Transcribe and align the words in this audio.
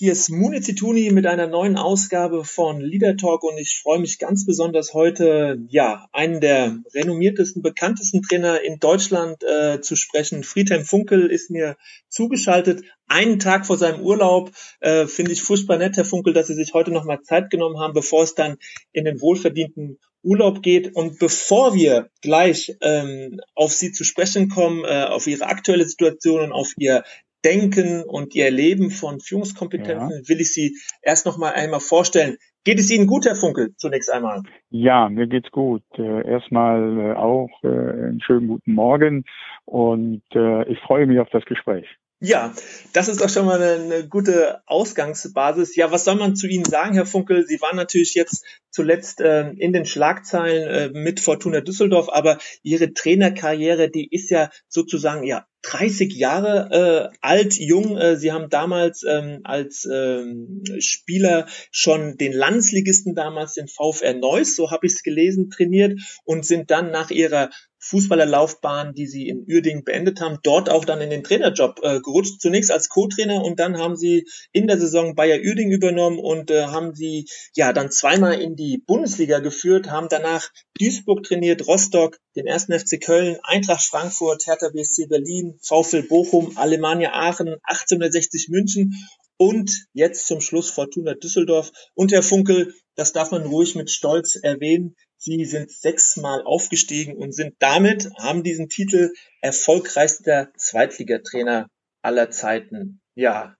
Hier 0.00 0.12
ist 0.12 0.30
Mune 0.30 0.60
Zituni 0.60 1.10
mit 1.10 1.26
einer 1.26 1.48
neuen 1.48 1.76
Ausgabe 1.76 2.44
von 2.44 2.80
Leader 2.80 3.16
Talk 3.16 3.42
und 3.42 3.58
ich 3.58 3.80
freue 3.82 3.98
mich 3.98 4.20
ganz 4.20 4.46
besonders 4.46 4.94
heute, 4.94 5.58
ja, 5.70 6.06
einen 6.12 6.40
der 6.40 6.78
renommiertesten, 6.94 7.62
bekanntesten 7.62 8.22
Trainer 8.22 8.62
in 8.62 8.78
Deutschland 8.78 9.42
äh, 9.42 9.80
zu 9.80 9.96
sprechen. 9.96 10.44
Friedhelm 10.44 10.84
Funkel 10.84 11.26
ist 11.26 11.50
mir 11.50 11.76
zugeschaltet. 12.08 12.84
Einen 13.08 13.40
Tag 13.40 13.66
vor 13.66 13.76
seinem 13.76 14.00
Urlaub 14.00 14.52
äh, 14.78 15.08
finde 15.08 15.32
ich 15.32 15.42
furchtbar 15.42 15.78
nett, 15.78 15.96
Herr 15.96 16.04
Funkel, 16.04 16.32
dass 16.32 16.46
Sie 16.46 16.54
sich 16.54 16.74
heute 16.74 16.92
nochmal 16.92 17.22
Zeit 17.22 17.50
genommen 17.50 17.80
haben, 17.80 17.92
bevor 17.92 18.22
es 18.22 18.36
dann 18.36 18.58
in 18.92 19.04
den 19.04 19.20
wohlverdienten 19.20 19.98
Urlaub 20.22 20.62
geht. 20.62 20.94
Und 20.94 21.18
bevor 21.18 21.74
wir 21.74 22.08
gleich 22.22 22.76
ähm, 22.82 23.40
auf 23.56 23.72
Sie 23.72 23.90
zu 23.90 24.04
sprechen 24.04 24.48
kommen, 24.48 24.84
äh, 24.84 25.06
auf 25.08 25.26
Ihre 25.26 25.46
aktuelle 25.46 25.88
Situation 25.88 26.40
und 26.40 26.52
auf 26.52 26.72
Ihr 26.76 27.02
Denken 27.44 28.02
und 28.02 28.34
Ihr 28.34 28.46
Erleben 28.46 28.90
von 28.90 29.20
Führungskompetenzen 29.20 30.22
ja. 30.22 30.28
will 30.28 30.40
ich 30.40 30.52
Sie 30.52 30.76
erst 31.02 31.26
noch 31.26 31.38
mal 31.38 31.52
einmal 31.52 31.80
vorstellen. 31.80 32.36
Geht 32.64 32.80
es 32.80 32.90
Ihnen 32.90 33.06
gut, 33.06 33.24
Herr 33.24 33.36
Funkel, 33.36 33.74
zunächst 33.76 34.10
einmal? 34.10 34.42
Ja, 34.70 35.08
mir 35.08 35.26
geht's 35.26 35.50
gut. 35.50 35.82
Äh, 35.96 36.28
erstmal 36.28 36.98
äh, 36.98 37.14
auch 37.14 37.50
äh, 37.62 37.68
einen 37.68 38.20
schönen 38.20 38.48
guten 38.48 38.74
Morgen 38.74 39.24
und 39.64 40.22
ich 40.30 40.78
freue 40.80 41.06
mich 41.06 41.20
auf 41.20 41.28
das 41.30 41.44
Gespräch. 41.44 41.86
Ja, 42.20 42.52
das 42.94 43.08
ist 43.08 43.20
doch 43.20 43.28
schon 43.28 43.46
mal 43.46 43.62
eine, 43.62 44.08
gute 44.08 44.60
Ausgangsbasis. 44.66 45.76
Ja, 45.76 45.92
was 45.92 46.04
soll 46.04 46.16
man 46.16 46.34
zu 46.34 46.48
Ihnen 46.48 46.64
sagen, 46.64 46.94
Herr 46.94 47.06
Funkel? 47.06 47.46
Sie 47.46 47.60
waren 47.60 47.76
natürlich 47.76 48.14
jetzt 48.14 48.44
zuletzt 48.70 49.20
äh, 49.20 49.50
in 49.50 49.72
den 49.72 49.84
Schlagzeilen 49.84 50.68
äh, 50.68 50.98
mit 50.98 51.20
Fortuna 51.20 51.60
Düsseldorf, 51.60 52.08
aber 52.10 52.38
Ihre 52.62 52.92
Trainerkarriere, 52.92 53.90
die 53.90 54.08
ist 54.10 54.30
ja 54.30 54.50
sozusagen 54.68 55.24
ja 55.24 55.46
30 55.62 56.14
Jahre 56.14 57.10
äh, 57.12 57.16
alt, 57.20 57.54
jung. 57.58 57.96
Äh, 57.96 58.16
Sie 58.16 58.32
haben 58.32 58.48
damals 58.48 59.04
ähm, 59.08 59.40
als 59.44 59.88
ähm, 59.90 60.62
Spieler 60.78 61.46
schon 61.70 62.16
den 62.16 62.32
Landesligisten 62.32 63.14
damals, 63.14 63.54
den 63.54 63.68
VfR 63.68 64.14
Neuss, 64.14 64.54
so 64.54 64.70
habe 64.70 64.86
ich 64.86 64.94
es 64.94 65.02
gelesen, 65.02 65.50
trainiert 65.50 65.98
und 66.24 66.46
sind 66.46 66.70
dann 66.70 66.90
nach 66.90 67.10
Ihrer 67.10 67.50
Fußballerlaufbahn, 67.80 68.94
die 68.94 69.06
sie 69.06 69.28
in 69.28 69.46
Uerdingen 69.48 69.84
beendet 69.84 70.20
haben, 70.20 70.38
dort 70.42 70.68
auch 70.68 70.84
dann 70.84 71.00
in 71.00 71.10
den 71.10 71.22
Trainerjob 71.22 71.80
äh, 71.82 72.00
gerutscht. 72.00 72.40
Zunächst 72.40 72.72
als 72.72 72.88
Co-Trainer 72.88 73.44
und 73.44 73.60
dann 73.60 73.78
haben 73.78 73.96
sie 73.96 74.26
in 74.52 74.66
der 74.66 74.78
Saison 74.78 75.14
Bayer 75.14 75.38
Uerdingen 75.38 75.72
übernommen 75.72 76.18
und 76.18 76.50
äh, 76.50 76.64
haben 76.66 76.94
sie 76.94 77.26
ja 77.54 77.72
dann 77.72 77.90
zweimal 77.90 78.40
in 78.40 78.56
die 78.58 78.82
Bundesliga 78.86 79.38
geführt, 79.38 79.90
haben 79.90 80.08
danach 80.10 80.50
Duisburg 80.78 81.22
trainiert, 81.22 81.66
Rostock, 81.66 82.18
den 82.36 82.46
ersten 82.46 82.78
FC 82.78 83.00
Köln, 83.00 83.38
Eintracht 83.42 83.84
Frankfurt, 83.84 84.46
Hertha 84.46 84.68
BSC 84.68 85.06
Berlin, 85.06 85.58
VfL 85.62 86.02
Bochum, 86.02 86.58
Alemannia 86.58 87.12
Aachen, 87.12 87.56
1860 87.62 88.48
München 88.50 88.94
und 89.38 89.86
jetzt 89.92 90.26
zum 90.26 90.40
Schluss 90.40 90.68
Fortuna 90.68 91.14
Düsseldorf. 91.14 91.70
Und 91.94 92.12
Herr 92.12 92.22
Funkel, 92.22 92.74
das 92.96 93.12
darf 93.12 93.30
man 93.30 93.46
ruhig 93.46 93.76
mit 93.76 93.90
Stolz 93.90 94.34
erwähnen, 94.34 94.96
Sie 95.20 95.44
sind 95.46 95.70
sechsmal 95.72 96.42
aufgestiegen 96.44 97.16
und 97.16 97.32
sind 97.32 97.56
damit, 97.58 98.08
haben 98.18 98.44
diesen 98.44 98.68
Titel 98.68 99.10
erfolgreichster 99.40 100.52
Zweitligatrainer 100.56 101.68
aller 102.02 102.30
Zeiten. 102.30 103.00
Ja. 103.16 103.56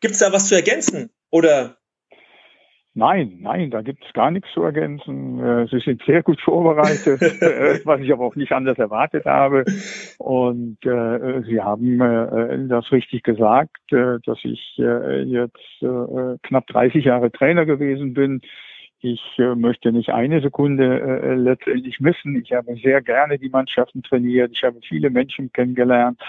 Gibt 0.00 0.14
es 0.14 0.20
da 0.20 0.32
was 0.32 0.46
zu 0.46 0.54
ergänzen? 0.54 1.10
Oder 1.30 1.79
Nein, 3.00 3.38
nein, 3.40 3.70
da 3.70 3.80
gibt 3.80 4.04
es 4.04 4.12
gar 4.12 4.30
nichts 4.30 4.52
zu 4.52 4.62
ergänzen. 4.62 5.40
Äh, 5.42 5.66
sie 5.68 5.80
sind 5.80 6.02
sehr 6.04 6.22
gut 6.22 6.38
vorbereitet, 6.38 7.22
äh, 7.40 7.80
was 7.86 8.02
ich 8.02 8.12
aber 8.12 8.26
auch 8.26 8.36
nicht 8.36 8.52
anders 8.52 8.76
erwartet 8.76 9.24
habe. 9.24 9.64
Und 10.18 10.76
äh, 10.84 11.40
Sie 11.44 11.62
haben 11.62 11.98
äh, 11.98 12.68
das 12.68 12.92
richtig 12.92 13.22
gesagt, 13.22 13.90
äh, 13.90 14.18
dass 14.26 14.38
ich 14.44 14.78
äh, 14.78 15.22
jetzt 15.22 15.56
äh, 15.80 16.36
knapp 16.42 16.66
30 16.66 17.06
Jahre 17.06 17.32
Trainer 17.32 17.64
gewesen 17.64 18.12
bin. 18.12 18.42
Ich 19.00 19.22
äh, 19.38 19.54
möchte 19.54 19.92
nicht 19.92 20.10
eine 20.10 20.42
Sekunde 20.42 21.00
äh, 21.00 21.34
letztendlich 21.34 22.00
missen. 22.00 22.36
Ich 22.36 22.52
habe 22.52 22.76
sehr 22.76 23.00
gerne 23.00 23.38
die 23.38 23.48
Mannschaften 23.48 24.02
trainiert. 24.02 24.52
Ich 24.52 24.62
habe 24.62 24.78
viele 24.86 25.08
Menschen 25.08 25.50
kennengelernt. 25.54 26.20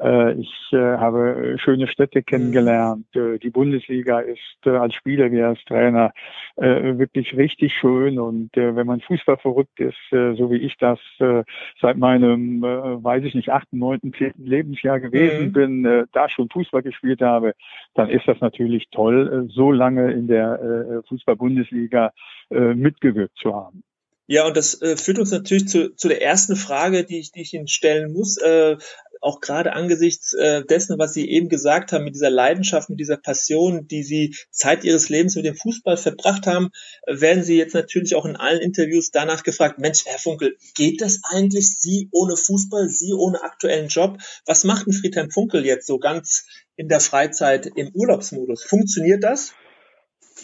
Äh, 0.00 0.34
ich 0.34 0.52
äh, 0.72 0.76
habe 0.76 1.56
schöne 1.58 1.88
Städte 1.88 2.22
kennengelernt. 2.22 3.06
Äh, 3.14 3.38
die 3.38 3.50
Bundesliga 3.50 4.20
ist 4.20 4.66
äh, 4.66 4.70
als 4.70 4.94
Spieler 4.94 5.30
wie 5.32 5.42
als 5.42 5.62
Trainer 5.64 6.12
wirklich 6.58 7.36
richtig 7.36 7.74
schön. 7.74 8.18
Und 8.18 8.50
wenn 8.54 8.86
man 8.86 9.02
Fußball 9.02 9.36
verrückt 9.36 9.78
ist, 9.78 9.98
so 10.10 10.50
wie 10.50 10.56
ich 10.56 10.74
das 10.78 10.98
seit 11.18 11.98
meinem, 11.98 12.62
weiß 12.62 13.24
ich 13.24 13.34
nicht, 13.34 13.50
achten, 13.50 13.78
neunten, 13.78 14.14
zehnten 14.14 14.46
Lebensjahr 14.46 14.98
gewesen 14.98 15.48
mhm. 15.48 15.52
bin, 15.52 16.06
da 16.12 16.30
schon 16.30 16.48
Fußball 16.48 16.82
gespielt 16.82 17.20
habe, 17.20 17.52
dann 17.92 18.08
ist 18.08 18.26
das 18.26 18.40
natürlich 18.40 18.88
toll, 18.90 19.50
so 19.50 19.70
lange 19.70 20.12
in 20.12 20.28
der 20.28 21.02
Fußball-Bundesliga 21.08 22.12
äh, 22.48 22.74
mitgewirkt 22.74 23.36
zu 23.38 23.54
haben. 23.54 23.82
Ja, 24.28 24.46
und 24.46 24.56
das 24.56 24.80
äh, 24.82 24.96
führt 24.96 25.18
uns 25.18 25.30
natürlich 25.30 25.68
zu, 25.68 25.94
zu 25.94 26.08
der 26.08 26.22
ersten 26.22 26.56
Frage, 26.56 27.04
die 27.04 27.18
ich, 27.18 27.32
die 27.32 27.42
ich 27.42 27.54
Ihnen 27.54 27.68
stellen 27.68 28.12
muss. 28.12 28.36
Äh, 28.38 28.76
auch 29.20 29.40
gerade 29.40 29.72
angesichts 29.72 30.32
äh, 30.34 30.64
dessen, 30.64 30.98
was 30.98 31.14
Sie 31.14 31.28
eben 31.30 31.48
gesagt 31.48 31.92
haben, 31.92 32.04
mit 32.04 32.14
dieser 32.14 32.30
Leidenschaft, 32.30 32.90
mit 32.90 33.00
dieser 33.00 33.16
Passion, 33.16 33.86
die 33.88 34.02
Sie 34.02 34.34
Zeit 34.50 34.84
Ihres 34.84 35.08
Lebens 35.08 35.36
mit 35.36 35.44
dem 35.44 35.56
Fußball 35.56 35.96
verbracht 35.96 36.46
haben, 36.46 36.70
werden 37.06 37.42
Sie 37.42 37.56
jetzt 37.56 37.74
natürlich 37.74 38.14
auch 38.14 38.24
in 38.24 38.36
allen 38.36 38.60
Interviews 38.60 39.10
danach 39.10 39.42
gefragt, 39.42 39.78
Mensch, 39.78 40.04
Herr 40.06 40.18
Funkel, 40.18 40.56
geht 40.74 41.00
das 41.00 41.20
eigentlich 41.30 41.76
Sie 41.78 42.08
ohne 42.12 42.36
Fußball, 42.36 42.88
Sie 42.88 43.12
ohne 43.12 43.42
aktuellen 43.42 43.88
Job? 43.88 44.18
Was 44.46 44.64
macht 44.64 44.86
ein 44.86 44.92
Friedhelm 44.92 45.30
Funkel 45.30 45.64
jetzt 45.64 45.86
so 45.86 45.98
ganz 45.98 46.46
in 46.76 46.88
der 46.88 47.00
Freizeit 47.00 47.66
im 47.74 47.90
Urlaubsmodus? 47.94 48.62
Funktioniert 48.64 49.24
das? 49.24 49.54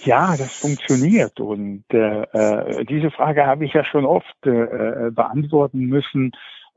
Ja, 0.05 0.37
das 0.37 0.53
funktioniert. 0.53 1.39
Und 1.39 1.85
äh, 1.93 2.23
äh, 2.23 2.85
diese 2.87 3.11
Frage 3.11 3.47
habe 3.47 3.65
ich 3.65 3.73
ja 3.73 3.85
schon 3.85 4.05
oft 4.05 4.27
äh, 4.45 4.51
äh, 4.51 5.11
beantworten 5.11 5.81
müssen. 5.81 6.33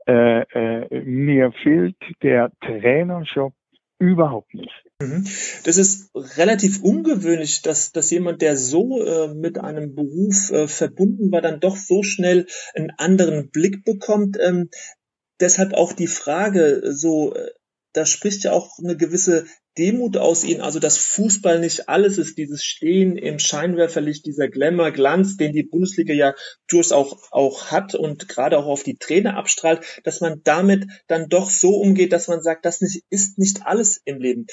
Äh, 0.08 0.42
äh, 0.42 1.00
mir 1.04 1.52
fehlt 1.62 1.96
der 2.22 2.52
Trainerjob 2.60 3.52
überhaupt 3.98 4.54
nicht. 4.54 4.84
Mhm. 5.02 5.24
Das 5.64 5.76
ist 5.76 6.10
relativ 6.14 6.82
ungewöhnlich, 6.82 7.62
dass, 7.62 7.92
dass 7.92 8.10
jemand, 8.10 8.40
der 8.40 8.56
so 8.56 9.04
äh, 9.04 9.34
mit 9.34 9.58
einem 9.58 9.94
Beruf 9.94 10.50
äh, 10.50 10.68
verbunden 10.68 11.32
war, 11.32 11.40
dann 11.40 11.60
doch 11.60 11.76
so 11.76 12.02
schnell 12.02 12.46
einen 12.74 12.92
anderen 12.98 13.50
Blick 13.50 13.84
bekommt. 13.84 14.38
Ähm, 14.40 14.70
deshalb 15.40 15.74
auch 15.74 15.92
die 15.92 16.06
Frage, 16.06 16.82
so, 16.92 17.34
äh, 17.34 17.50
da 17.92 18.06
spricht 18.06 18.44
ja 18.44 18.52
auch 18.52 18.78
eine 18.78 18.96
gewisse 18.96 19.46
Demut 19.78 20.16
aus 20.16 20.44
ihnen, 20.44 20.60
also 20.60 20.78
dass 20.78 20.98
Fußball 20.98 21.60
nicht 21.60 21.88
alles 21.88 22.18
ist, 22.18 22.38
dieses 22.38 22.64
Stehen 22.64 23.16
im 23.16 23.38
Scheinwerferlicht, 23.38 24.24
dieser 24.26 24.48
Glamour, 24.48 24.90
Glanz, 24.90 25.36
den 25.36 25.52
die 25.52 25.62
Bundesliga 25.62 26.14
ja 26.14 26.34
durchaus 26.68 26.92
auch, 26.92 27.32
auch 27.32 27.70
hat 27.70 27.94
und 27.94 28.28
gerade 28.28 28.58
auch 28.58 28.66
auf 28.66 28.82
die 28.82 28.96
Trainer 28.96 29.36
abstrahlt, 29.36 29.80
dass 30.04 30.20
man 30.20 30.40
damit 30.44 30.86
dann 31.06 31.28
doch 31.28 31.50
so 31.50 31.70
umgeht, 31.76 32.12
dass 32.12 32.28
man 32.28 32.40
sagt, 32.40 32.64
das 32.64 32.80
nicht, 32.80 33.04
ist 33.10 33.38
nicht 33.38 33.66
alles 33.66 34.00
im 34.04 34.20
Leben. 34.20 34.46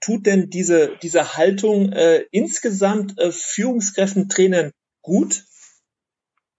Tut 0.00 0.26
denn 0.26 0.50
diese, 0.50 0.96
diese 1.02 1.36
Haltung 1.36 1.92
äh, 1.92 2.24
insgesamt 2.30 3.18
äh, 3.18 3.32
Führungskräften, 3.32 4.28
Trainern 4.28 4.72
gut? 5.02 5.44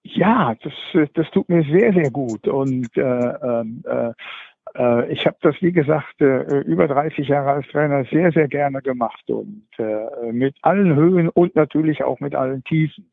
Ja, 0.04 0.56
das, 0.62 0.74
das 1.13 1.28
tut 1.31 1.48
mir 1.50 1.63
sehr, 1.63 1.94
sehr 1.94 2.12
gut. 2.12 2.48
Und 2.48 2.89
äh, 2.98 3.01
ähm, 3.01 3.84
äh, 3.88 4.12
äh, 4.78 5.12
ich 5.12 5.25
habe 5.25 5.38
das, 5.42 5.56
wie 5.62 5.72
gesagt, 5.72 6.20
äh, 6.20 6.60
über 6.62 6.88
30 6.88 7.28
Jahre 7.28 7.52
als 7.52 7.68
Trainer 7.68 8.06
sehr, 8.06 8.31
sehr 8.31 8.48
gerne 8.48 8.81
gemacht 8.81 9.30
und 9.30 9.68
äh, 9.78 10.31
mit 10.31 10.56
allen 10.62 10.96
Höhen 10.96 11.30
und 11.30 11.56
natürlich 11.56 12.04
auch 12.04 12.20
mit 12.20 12.36
allen 12.36 12.64
Tiefen. 12.64 13.10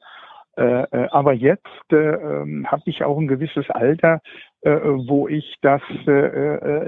aber 0.56 1.32
jetzt 1.32 1.92
ähm, 1.92 2.66
habe 2.70 2.82
ich 2.86 3.02
auch 3.04 3.16
ein 3.18 3.28
gewisses 3.28 3.70
Alter, 3.70 4.20
wo 4.62 5.26
ich 5.26 5.56
das 5.62 5.80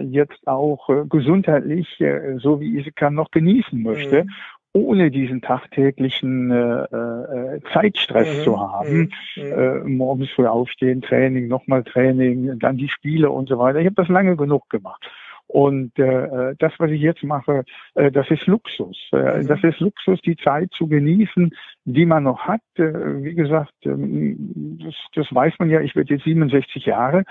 jetzt 0.01 0.47
auch 0.47 0.91
gesundheitlich, 1.09 1.89
so 2.37 2.61
wie 2.61 2.79
ich 2.79 2.89
es 2.89 2.95
kann, 2.95 3.15
noch 3.15 3.31
genießen 3.31 3.81
möchte. 3.83 4.25
Mhm 4.25 4.31
ohne 4.75 5.11
diesen 5.11 5.43
tagtäglichen 5.43 6.51
äh, 6.51 6.85
äh, 6.85 7.61
Zeitstress 7.73 8.39
mhm. 8.39 8.43
zu 8.45 8.61
haben. 8.61 9.13
Mhm. 9.37 9.43
Äh, 9.43 9.79
morgens 9.85 10.31
früh 10.31 10.47
aufstehen, 10.47 11.03
Training, 11.03 11.49
nochmal 11.49 11.85
Training, 11.85 12.59
dann 12.59 12.79
die 12.79 12.89
Spiele 12.89 13.31
und 13.31 13.49
so 13.49 13.59
weiter. 13.59 13.81
Ich 13.81 13.87
habe 13.87 13.97
das 13.97 14.09
lange 14.09 14.37
genug 14.37 14.71
gemacht. 14.71 15.07
Und 15.53 15.99
äh, 15.99 16.55
das, 16.59 16.73
was 16.79 16.91
ich 16.91 17.03
jetzt 17.03 17.23
mache, 17.23 17.65
äh, 17.95 18.11
das 18.11 18.31
ist 18.31 18.47
Luxus. 18.47 18.97
Äh, 19.13 19.43
mhm. 19.43 19.49
Das 19.49 19.63
ist 19.63 19.81
Luxus, 19.81 20.19
die 20.23 20.37
Zeit 20.37 20.71
zu 20.73 20.87
genießen, 20.87 21.55
die 21.85 22.07
man 22.07 22.23
noch 22.23 22.41
hat. 22.41 22.63
Äh, 22.77 23.23
wie 23.23 23.35
gesagt, 23.35 23.75
äh, 23.85 23.91
das, 24.83 24.95
das 25.15 25.35
weiß 25.35 25.53
man 25.59 25.69
ja, 25.69 25.83
ich 25.83 25.95
werde 25.95 26.15
jetzt 26.15 26.25
67 26.25 26.87
Jahre. 26.87 27.25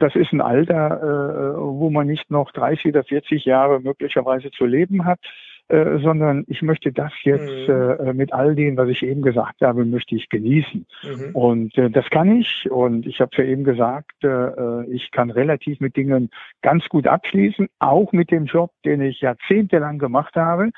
Das 0.00 0.16
ist 0.16 0.32
ein 0.32 0.40
Alter, 0.40 1.54
äh, 1.54 1.60
wo 1.60 1.88
man 1.90 2.08
nicht 2.08 2.32
noch 2.32 2.50
30 2.50 2.86
oder 2.86 3.04
40 3.04 3.44
Jahre 3.44 3.78
möglicherweise 3.78 4.50
zu 4.50 4.66
leben 4.66 5.04
hat. 5.04 5.20
Äh, 5.68 5.98
sondern 5.98 6.44
ich 6.46 6.62
möchte 6.62 6.92
das 6.92 7.12
jetzt 7.24 7.68
mhm. 7.68 7.74
äh, 7.74 8.14
mit 8.14 8.32
all 8.32 8.54
dem, 8.54 8.78
was 8.78 8.88
ich 8.88 9.02
eben 9.02 9.20
gesagt 9.20 9.60
habe, 9.60 9.84
möchte 9.84 10.14
ich 10.14 10.30
genießen. 10.30 10.86
Mhm. 11.02 11.30
Und 11.34 11.76
äh, 11.76 11.90
das 11.90 12.08
kann 12.08 12.40
ich. 12.40 12.70
Und 12.70 13.06
ich 13.06 13.20
habe 13.20 13.32
ja 13.36 13.44
eben 13.44 13.64
gesagt, 13.64 14.24
äh, 14.24 14.84
ich 14.86 15.10
kann 15.10 15.30
relativ 15.30 15.80
mit 15.80 15.94
Dingen 15.94 16.30
ganz 16.62 16.88
gut 16.88 17.06
abschließen, 17.06 17.68
auch 17.80 18.12
mit 18.12 18.30
dem 18.30 18.46
Job, 18.46 18.70
den 18.86 19.02
ich 19.02 19.20
jahrzehntelang 19.20 19.98
gemacht 19.98 20.36
habe. 20.36 20.70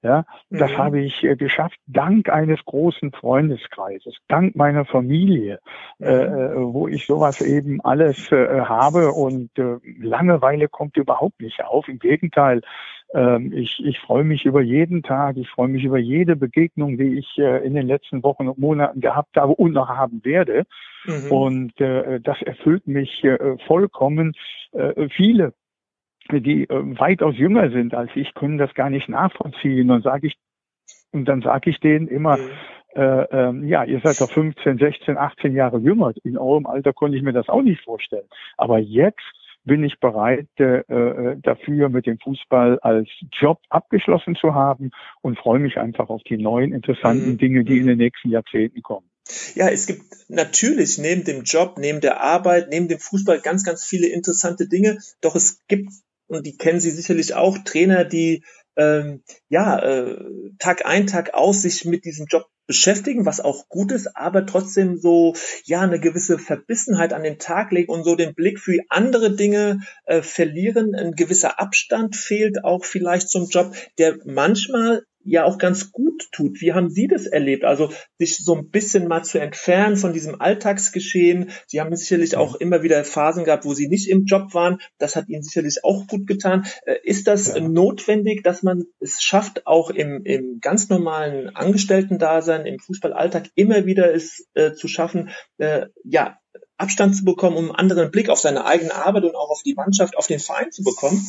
Ja, 0.00 0.26
das 0.48 0.70
mhm. 0.72 0.78
habe 0.78 1.00
ich 1.00 1.24
äh, 1.24 1.34
geschafft 1.34 1.78
dank 1.88 2.28
eines 2.28 2.64
großen 2.64 3.10
Freundeskreises, 3.10 4.16
dank 4.28 4.54
meiner 4.54 4.84
Familie, 4.84 5.58
mhm. 5.98 6.06
äh, 6.06 6.72
wo 6.72 6.86
ich 6.86 7.06
sowas 7.06 7.40
eben 7.40 7.80
alles 7.80 8.30
äh, 8.30 8.60
habe 8.60 9.10
und 9.10 9.50
äh, 9.58 9.78
Langeweile 10.00 10.68
kommt 10.68 10.96
überhaupt 10.96 11.40
nicht 11.40 11.64
auf. 11.64 11.88
Im 11.88 11.98
Gegenteil, 11.98 12.62
ähm, 13.12 13.52
ich, 13.52 13.82
ich 13.84 13.98
freue 13.98 14.22
mich 14.22 14.44
über 14.44 14.60
jeden 14.60 15.02
Tag, 15.02 15.36
ich 15.36 15.48
freue 15.48 15.68
mich 15.68 15.82
über 15.82 15.98
jede 15.98 16.36
Begegnung, 16.36 16.96
die 16.96 17.18
ich 17.18 17.36
äh, 17.38 17.66
in 17.66 17.74
den 17.74 17.88
letzten 17.88 18.22
Wochen 18.22 18.46
und 18.46 18.58
Monaten 18.58 19.00
gehabt 19.00 19.36
habe 19.36 19.54
und 19.54 19.72
noch 19.72 19.88
haben 19.88 20.24
werde. 20.24 20.64
Mhm. 21.06 21.32
Und 21.32 21.80
äh, 21.80 22.20
das 22.20 22.40
erfüllt 22.42 22.86
mich 22.86 23.24
äh, 23.24 23.56
vollkommen. 23.66 24.34
Äh, 24.72 25.08
viele 25.08 25.54
die 26.32 26.64
äh, 26.64 26.98
weitaus 26.98 27.36
jünger 27.36 27.70
sind 27.70 27.94
als 27.94 28.10
ich, 28.14 28.34
können 28.34 28.58
das 28.58 28.74
gar 28.74 28.90
nicht 28.90 29.08
nachvollziehen. 29.08 29.90
Und 29.90 30.02
sage 30.02 30.28
ich, 30.28 30.36
und 31.12 31.24
dann 31.26 31.42
sage 31.42 31.70
ich 31.70 31.80
denen 31.80 32.08
immer, 32.08 32.36
mhm. 32.36 32.50
äh, 32.94 33.22
äh, 33.22 33.66
ja, 33.66 33.84
ihr 33.84 34.00
seid 34.00 34.20
doch 34.20 34.30
15, 34.30 34.78
16, 34.78 35.16
18 35.16 35.54
Jahre 35.54 35.78
jünger. 35.78 36.12
In 36.22 36.38
eurem 36.38 36.66
Alter 36.66 36.92
konnte 36.92 37.16
ich 37.16 37.22
mir 37.22 37.32
das 37.32 37.48
auch 37.48 37.62
nicht 37.62 37.82
vorstellen. 37.82 38.28
Aber 38.56 38.78
jetzt 38.78 39.22
bin 39.64 39.84
ich 39.84 39.98
bereit, 40.00 40.48
äh, 40.58 40.78
äh 40.78 41.36
dafür 41.42 41.88
mit 41.88 42.06
dem 42.06 42.18
Fußball 42.18 42.78
als 42.80 43.08
Job 43.32 43.60
abgeschlossen 43.68 44.34
zu 44.36 44.54
haben 44.54 44.90
und 45.20 45.38
freue 45.38 45.58
mich 45.58 45.78
einfach 45.78 46.08
auf 46.08 46.22
die 46.22 46.38
neuen 46.38 46.72
interessanten 46.72 47.32
mhm. 47.32 47.38
Dinge, 47.38 47.64
die 47.64 47.78
in 47.78 47.86
den 47.86 47.98
nächsten 47.98 48.30
Jahrzehnten 48.30 48.82
kommen. 48.82 49.10
Ja, 49.54 49.68
es 49.68 49.86
gibt 49.86 50.04
natürlich 50.28 50.96
neben 50.98 51.24
dem 51.24 51.42
Job, 51.42 51.76
neben 51.78 52.00
der 52.00 52.22
Arbeit, 52.22 52.68
neben 52.70 52.88
dem 52.88 52.98
Fußball 52.98 53.40
ganz, 53.40 53.62
ganz 53.62 53.84
viele 53.84 54.06
interessante 54.08 54.68
Dinge. 54.68 54.98
Doch 55.20 55.34
es 55.34 55.66
gibt 55.68 55.90
und 56.28 56.46
die 56.46 56.56
kennen 56.56 56.80
Sie 56.80 56.90
sicherlich 56.90 57.34
auch, 57.34 57.58
Trainer, 57.58 58.04
die 58.04 58.44
ähm, 58.76 59.22
ja 59.48 59.78
äh, 59.78 60.16
Tag 60.58 60.86
ein, 60.86 61.06
Tag 61.06 61.34
aus 61.34 61.62
sich 61.62 61.84
mit 61.84 62.04
diesem 62.04 62.26
Job 62.26 62.46
beschäftigen, 62.66 63.26
was 63.26 63.40
auch 63.40 63.68
gut 63.68 63.90
ist, 63.92 64.14
aber 64.14 64.46
trotzdem 64.46 64.98
so 64.98 65.34
ja 65.64 65.80
eine 65.80 65.98
gewisse 65.98 66.38
Verbissenheit 66.38 67.12
an 67.12 67.22
den 67.22 67.38
Tag 67.38 67.72
legen 67.72 67.90
und 67.90 68.04
so 68.04 68.14
den 68.14 68.34
Blick 68.34 68.60
für 68.60 68.78
andere 68.88 69.34
Dinge 69.34 69.80
äh, 70.04 70.22
verlieren. 70.22 70.94
Ein 70.94 71.12
gewisser 71.12 71.58
Abstand 71.58 72.14
fehlt 72.14 72.64
auch 72.64 72.84
vielleicht 72.84 73.30
zum 73.30 73.48
Job, 73.48 73.74
der 73.98 74.18
manchmal 74.24 75.02
ja 75.30 75.44
auch 75.44 75.58
ganz 75.58 75.92
gut 75.92 76.28
tut. 76.32 76.60
Wie 76.60 76.72
haben 76.72 76.90
Sie 76.90 77.06
das 77.06 77.26
erlebt? 77.26 77.64
Also 77.64 77.92
sich 78.18 78.36
so 78.38 78.54
ein 78.54 78.70
bisschen 78.70 79.08
mal 79.08 79.22
zu 79.22 79.38
entfernen 79.38 79.96
von 79.96 80.12
diesem 80.12 80.40
Alltagsgeschehen. 80.40 81.50
Sie 81.66 81.80
haben 81.80 81.94
sicherlich 81.94 82.36
auch 82.36 82.54
immer 82.56 82.82
wieder 82.82 83.04
Phasen 83.04 83.44
gehabt, 83.44 83.64
wo 83.64 83.74
Sie 83.74 83.88
nicht 83.88 84.08
im 84.08 84.24
Job 84.24 84.54
waren. 84.54 84.78
Das 84.98 85.16
hat 85.16 85.28
Ihnen 85.28 85.42
sicherlich 85.42 85.84
auch 85.84 86.06
gut 86.06 86.26
getan. 86.26 86.66
Äh, 86.86 86.96
ist 87.04 87.26
das 87.26 87.48
ja. 87.48 87.60
notwendig, 87.60 88.42
dass 88.42 88.62
man 88.62 88.84
es 89.00 89.22
schafft, 89.22 89.66
auch 89.66 89.90
im, 89.90 90.24
im 90.24 90.60
ganz 90.60 90.88
normalen 90.88 91.54
Angestellten-Dasein, 91.54 92.66
im 92.66 92.78
Fußballalltag 92.78 93.50
immer 93.54 93.86
wieder 93.86 94.14
es 94.14 94.46
äh, 94.54 94.72
zu 94.72 94.88
schaffen, 94.88 95.30
äh, 95.58 95.86
ja, 96.04 96.38
Abstand 96.78 97.16
zu 97.16 97.24
bekommen, 97.24 97.56
um 97.56 97.64
einen 97.66 97.74
anderen 97.74 98.10
Blick 98.10 98.28
auf 98.28 98.38
seine 98.38 98.64
eigene 98.64 98.94
Arbeit 98.94 99.24
und 99.24 99.34
auch 99.34 99.50
auf 99.50 99.62
die 99.64 99.74
Mannschaft, 99.74 100.16
auf 100.16 100.28
den 100.28 100.38
Verein 100.38 100.70
zu 100.70 100.84
bekommen? 100.84 101.20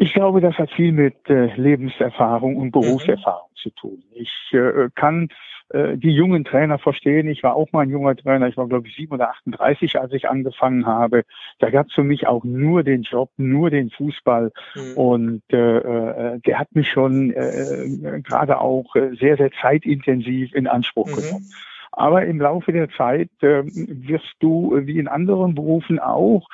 Ich 0.00 0.14
glaube, 0.14 0.40
das 0.40 0.56
hat 0.56 0.70
viel 0.70 0.92
mit 0.92 1.28
äh, 1.28 1.54
Lebenserfahrung 1.56 2.56
und 2.56 2.70
Berufserfahrung 2.70 3.48
mhm. 3.50 3.56
zu 3.56 3.70
tun. 3.70 4.02
Ich 4.14 4.30
äh, 4.52 4.88
kann 4.94 5.28
äh, 5.70 5.98
die 5.98 6.12
jungen 6.12 6.44
Trainer 6.44 6.78
verstehen. 6.78 7.26
Ich 7.28 7.42
war 7.42 7.56
auch 7.56 7.72
mal 7.72 7.80
ein 7.80 7.90
junger 7.90 8.14
Trainer. 8.14 8.46
Ich 8.46 8.56
war, 8.56 8.68
glaube 8.68 8.86
ich, 8.86 8.94
7 8.94 9.12
oder 9.12 9.30
38, 9.30 9.98
als 9.98 10.12
ich 10.12 10.28
angefangen 10.28 10.86
habe. 10.86 11.24
Da 11.58 11.70
gab 11.70 11.88
es 11.88 11.94
für 11.94 12.04
mich 12.04 12.28
auch 12.28 12.44
nur 12.44 12.84
den 12.84 13.02
Job, 13.02 13.30
nur 13.36 13.70
den 13.70 13.90
Fußball. 13.90 14.52
Mhm. 14.76 14.96
Und 14.96 15.42
äh, 15.50 15.78
äh, 15.78 16.38
der 16.46 16.58
hat 16.60 16.74
mich 16.76 16.88
schon 16.88 17.32
äh, 17.32 18.20
gerade 18.22 18.60
auch 18.60 18.94
sehr, 19.18 19.36
sehr 19.36 19.50
zeitintensiv 19.60 20.54
in 20.54 20.68
Anspruch 20.68 21.08
mhm. 21.08 21.16
genommen. 21.16 21.50
Aber 21.90 22.24
im 22.24 22.40
Laufe 22.40 22.72
der 22.72 22.88
Zeit 22.90 23.30
äh, 23.40 23.64
wirst 23.64 24.36
du, 24.38 24.78
wie 24.84 24.98
in 24.98 25.08
anderen 25.08 25.56
Berufen 25.56 25.98
auch, 25.98 26.48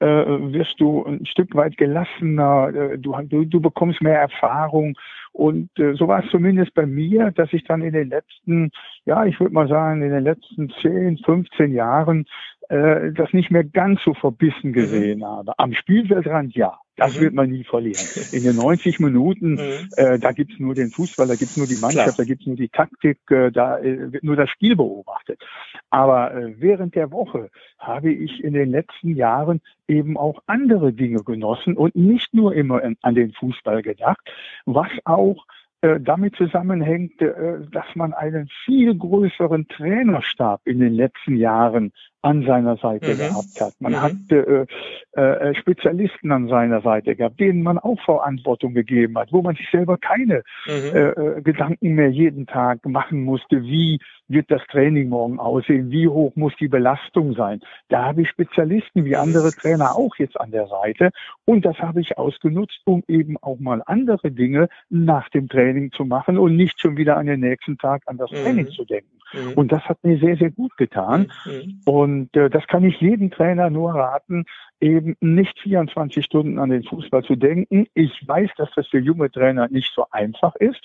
äh, 0.00 0.06
wirst 0.06 0.80
du 0.80 1.04
ein 1.04 1.26
Stück 1.26 1.54
weit 1.54 1.76
gelassener, 1.76 2.72
äh, 2.74 2.98
du, 2.98 3.14
du, 3.22 3.44
du 3.44 3.60
bekommst 3.60 4.02
mehr 4.02 4.18
Erfahrung. 4.18 4.96
Und 5.32 5.70
äh, 5.78 5.94
so 5.94 6.08
war 6.08 6.24
es 6.24 6.30
zumindest 6.30 6.74
bei 6.74 6.86
mir, 6.86 7.30
dass 7.30 7.52
ich 7.52 7.64
dann 7.64 7.82
in 7.82 7.92
den 7.92 8.08
letzten, 8.08 8.70
ja, 9.04 9.24
ich 9.26 9.38
würde 9.38 9.54
mal 9.54 9.68
sagen, 9.68 10.02
in 10.02 10.10
den 10.10 10.24
letzten 10.24 10.70
10, 10.82 11.18
15 11.18 11.72
Jahren 11.72 12.26
äh, 12.68 13.12
das 13.12 13.32
nicht 13.32 13.50
mehr 13.50 13.64
ganz 13.64 14.00
so 14.04 14.14
verbissen 14.14 14.72
gesehen 14.72 15.20
mhm. 15.20 15.24
habe. 15.24 15.58
Am 15.58 15.74
Spielfeldrand 15.74 16.54
ja. 16.54 16.78
Das 16.96 17.16
mhm. 17.16 17.20
wird 17.22 17.34
man 17.34 17.48
nie 17.48 17.64
verlieren. 17.64 18.04
In 18.32 18.42
den 18.42 18.56
90 18.56 19.00
Minuten, 19.00 19.52
mhm. 19.54 19.88
äh, 19.96 20.18
da 20.18 20.32
gibt's 20.32 20.58
nur 20.58 20.74
den 20.74 20.90
Fußball, 20.90 21.26
da 21.26 21.34
gibt's 21.34 21.56
nur 21.56 21.66
die 21.66 21.78
Mannschaft, 21.80 22.14
Klar. 22.14 22.16
da 22.18 22.24
gibt's 22.24 22.46
nur 22.46 22.56
die 22.56 22.68
Taktik, 22.68 23.18
äh, 23.30 23.50
da 23.50 23.78
äh, 23.78 24.12
wird 24.12 24.22
nur 24.22 24.36
das 24.36 24.50
Spiel 24.50 24.76
beobachtet. 24.76 25.42
Aber 25.90 26.32
äh, 26.34 26.54
während 26.60 26.94
der 26.94 27.10
Woche 27.10 27.50
habe 27.78 28.12
ich 28.12 28.42
in 28.42 28.54
den 28.54 28.70
letzten 28.70 29.16
Jahren 29.16 29.60
eben 29.88 30.16
auch 30.16 30.42
andere 30.46 30.92
Dinge 30.92 31.22
genossen 31.24 31.76
und 31.76 31.96
nicht 31.96 32.32
nur 32.32 32.54
immer 32.54 32.80
an 33.02 33.14
den 33.14 33.32
Fußball 33.32 33.82
gedacht, 33.82 34.20
was 34.66 34.90
auch 35.04 35.44
äh, 35.82 35.98
damit 35.98 36.36
zusammenhängt, 36.36 37.22
äh, 37.22 37.60
dass 37.72 37.86
man 37.94 38.12
einen 38.12 38.48
viel 38.64 38.94
größeren 38.94 39.66
Trainerstab 39.68 40.60
in 40.64 40.78
den 40.78 40.92
letzten 40.92 41.36
Jahren 41.36 41.92
an 42.22 42.44
seiner 42.44 42.76
Seite 42.76 43.14
mhm. 43.14 43.18
gehabt 43.18 43.60
hat. 43.60 43.72
Man 43.80 43.92
mhm. 43.92 44.02
hat 44.02 44.12
äh, 44.30 44.66
äh, 45.12 45.54
Spezialisten 45.54 46.30
an 46.32 46.48
seiner 46.48 46.82
Seite 46.82 47.16
gehabt, 47.16 47.40
denen 47.40 47.62
man 47.62 47.78
auch 47.78 48.00
Verantwortung 48.04 48.74
gegeben 48.74 49.18
hat, 49.18 49.32
wo 49.32 49.42
man 49.42 49.56
sich 49.56 49.68
selber 49.70 49.96
keine 49.96 50.42
mhm. 50.66 50.72
äh, 50.94 51.08
äh 51.08 51.42
Gedanken 51.42 51.94
mehr 51.94 52.10
jeden 52.10 52.46
Tag 52.46 52.84
machen 52.86 53.24
musste, 53.24 53.62
wie 53.62 54.00
wird 54.28 54.50
das 54.50 54.62
Training 54.70 55.08
morgen 55.08 55.40
aussehen, 55.40 55.90
wie 55.90 56.08
hoch 56.08 56.36
muss 56.36 56.52
die 56.60 56.68
Belastung 56.68 57.34
sein. 57.34 57.60
Da 57.88 58.04
habe 58.04 58.22
ich 58.22 58.28
Spezialisten 58.28 59.04
wie 59.04 59.16
andere 59.16 59.50
Trainer 59.50 59.96
auch 59.96 60.14
jetzt 60.16 60.40
an 60.40 60.50
der 60.50 60.66
Seite 60.68 61.10
und 61.44 61.64
das 61.64 61.78
habe 61.78 62.00
ich 62.00 62.18
ausgenutzt, 62.18 62.80
um 62.84 63.02
eben 63.08 63.36
auch 63.38 63.58
mal 63.58 63.82
andere 63.86 64.30
Dinge 64.30 64.68
nach 64.88 65.28
dem 65.30 65.48
Training 65.48 65.90
zu 65.92 66.04
machen 66.04 66.38
und 66.38 66.54
nicht 66.56 66.80
schon 66.80 66.96
wieder 66.96 67.16
an 67.16 67.26
den 67.26 67.40
nächsten 67.40 67.78
Tag 67.78 68.02
an 68.06 68.18
das 68.18 68.30
Training 68.30 68.66
mhm. 68.66 68.70
zu 68.70 68.84
denken. 68.84 69.19
Mhm. 69.32 69.52
Und 69.54 69.72
das 69.72 69.82
hat 69.84 69.98
mir 70.02 70.18
sehr, 70.18 70.36
sehr 70.36 70.50
gut 70.50 70.76
getan. 70.76 71.30
Mhm. 71.44 71.80
Und 71.84 72.36
äh, 72.36 72.50
das 72.50 72.66
kann 72.66 72.84
ich 72.84 73.00
jedem 73.00 73.30
Trainer 73.30 73.70
nur 73.70 73.94
raten, 73.94 74.44
eben 74.80 75.16
nicht 75.20 75.58
24 75.60 76.24
Stunden 76.24 76.58
an 76.58 76.70
den 76.70 76.84
Fußball 76.84 77.22
zu 77.24 77.36
denken. 77.36 77.86
Ich 77.94 78.26
weiß, 78.26 78.50
dass 78.56 78.70
das 78.74 78.86
für 78.88 78.98
junge 78.98 79.30
Trainer 79.30 79.68
nicht 79.68 79.92
so 79.94 80.06
einfach 80.10 80.54
ist. 80.56 80.80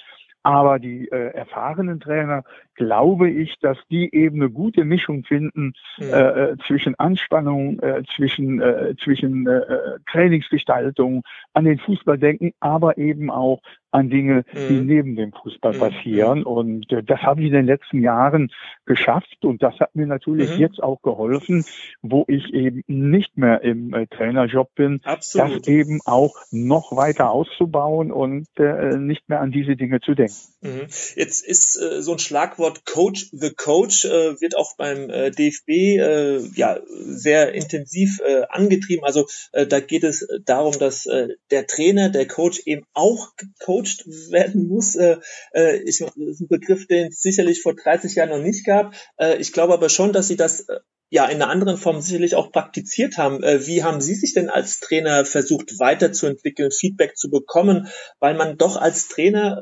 Aber 0.46 0.78
die 0.78 1.08
äh, 1.08 1.34
erfahrenen 1.34 2.00
Trainer, 2.00 2.44
glaube 2.75 3.32
ich, 3.32 3.58
dass 3.62 3.80
die 3.90 4.14
eben 4.14 4.44
eine 4.44 4.52
gute 4.52 4.86
Mischung 4.86 5.24
finden 5.24 5.74
ja. 5.98 6.06
äh, 6.06 6.52
äh 6.52 6.58
zwischen 6.68 6.94
Anspannung, 7.00 7.80
äh, 7.80 8.04
zwischen, 8.16 8.62
äh, 8.62 8.94
zwischen 9.04 9.48
äh, 9.48 9.58
äh, 9.58 10.00
Trainingsgestaltung, 10.12 11.24
an 11.56 11.66
den 11.66 11.80
Fußball 11.80 12.20
denken, 12.20 12.54
aber 12.60 13.00
eben 13.00 13.32
auch 13.32 13.60
an 13.96 14.10
Dinge, 14.10 14.46
mhm. 14.54 14.68
die 14.68 14.82
neben 14.82 15.16
dem 15.16 15.32
Fußball 15.34 15.74
mhm. 15.74 15.80
passieren. 15.80 16.44
Und 16.44 16.92
äh, 16.92 17.04
das 17.04 17.22
habe 17.22 17.42
ich 17.42 17.48
in 17.48 17.54
den 17.54 17.66
letzten 17.66 18.02
Jahren 18.02 18.52
geschafft. 18.86 19.44
Und 19.44 19.64
das 19.64 19.80
hat 19.80 19.96
mir 19.96 20.08
natürlich 20.08 20.56
mhm. 20.56 20.60
jetzt 20.60 20.82
auch 20.82 21.02
geholfen, 21.02 21.66
wo 22.02 22.25
ich 22.28 22.54
eben 22.54 22.84
nicht 22.88 23.38
mehr 23.38 23.62
im 23.62 23.94
äh, 23.94 24.08
Trainerjob 24.08 24.74
bin, 24.75 25.02
Absolut. 25.04 25.60
das 25.60 25.68
eben 25.68 26.00
auch 26.06 26.36
noch 26.52 26.96
weiter 26.96 27.32
auszubauen 27.32 28.12
und 28.12 28.48
äh, 28.58 28.98
nicht 28.98 29.28
mehr 29.30 29.42
an 29.42 29.52
diese 29.52 29.75
Dinge 29.75 30.00
zu 30.02 30.14
denken. 30.14 30.36
Mhm. 30.62 30.88
Jetzt 31.16 31.46
ist 31.46 31.78
äh, 31.82 32.02
so 32.02 32.14
ein 32.14 32.20
Schlagwort 32.20 32.86
Coach 32.86 33.30
the 33.32 33.52
Coach 33.52 34.06
äh, 34.06 34.40
wird 34.42 34.58
auch 34.58 34.75
beim 34.78 35.10
äh, 35.10 35.32
DFB 35.32 35.70
äh, 35.70 36.38
ja 36.56 36.80
sehr 36.88 37.54
intensiv 37.54 38.20
äh, 38.25 38.44
angetrieben. 38.50 39.04
Also 39.04 39.28
äh, 39.52 39.68
da 39.68 39.80
geht 39.80 40.04
es 40.04 40.28
darum, 40.46 40.78
dass 40.78 41.06
äh, 41.06 41.30
der 41.52 41.68
Trainer, 41.68 42.10
der 42.10 42.28
Coach 42.28 42.62
eben 42.66 42.86
auch 42.94 43.30
Coach 43.64 43.85
gecoacht 43.86 44.32
werden 44.32 44.68
muss. 44.68 44.96
Äh, 44.96 45.18
äh, 45.54 45.77
ich, 45.84 46.00
das 46.00 46.15
ist 46.15 46.42
ein 46.42 46.48
Begriff, 46.48 46.88
den 46.88 47.08
es 47.08 47.22
sicherlich 47.22 47.62
vor 47.62 47.75
30 47.75 48.15
Jahren 48.15 48.30
noch 48.30 48.42
nicht 48.42 48.65
gab. 48.65 48.96
Äh, 49.18 49.38
ich 49.38 49.54
glaube 49.54 49.74
aber 49.74 49.89
schon, 49.89 50.13
dass 50.13 50.27
sie 50.27 50.36
das 50.36 50.62
äh, 50.62 50.80
ja 51.10 51.25
in 51.25 51.42
einer 51.42 51.50
anderen 51.50 51.77
Form 51.77 52.01
sicherlich 52.01 52.36
auch 52.36 52.51
praktiziert 52.51 53.18
haben. 53.18 53.44
Äh, 53.44 53.68
wie 53.68 53.84
haben 53.84 54.01
Sie 54.01 54.15
sich 54.15 54.34
denn 54.34 54.50
als 54.50 54.80
Trainer 54.80 55.25
versucht 55.25 55.80
weiterzuentwickeln, 55.80 56.72
Feedback 56.72 57.15
zu 57.15 57.30
bekommen, 57.30 57.88
weil 58.20 58.36
man 58.36 58.58
doch 58.58 58.77
als 58.77 59.08
Trainer, 59.08 59.62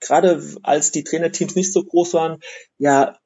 gerade 0.00 0.42
als 0.62 0.92
die 0.92 1.04
Trainerteams 1.04 1.54
nicht 1.54 1.72
so 1.72 1.84
groß 1.84 2.14
waren, 2.14 2.38
ja 2.78 3.16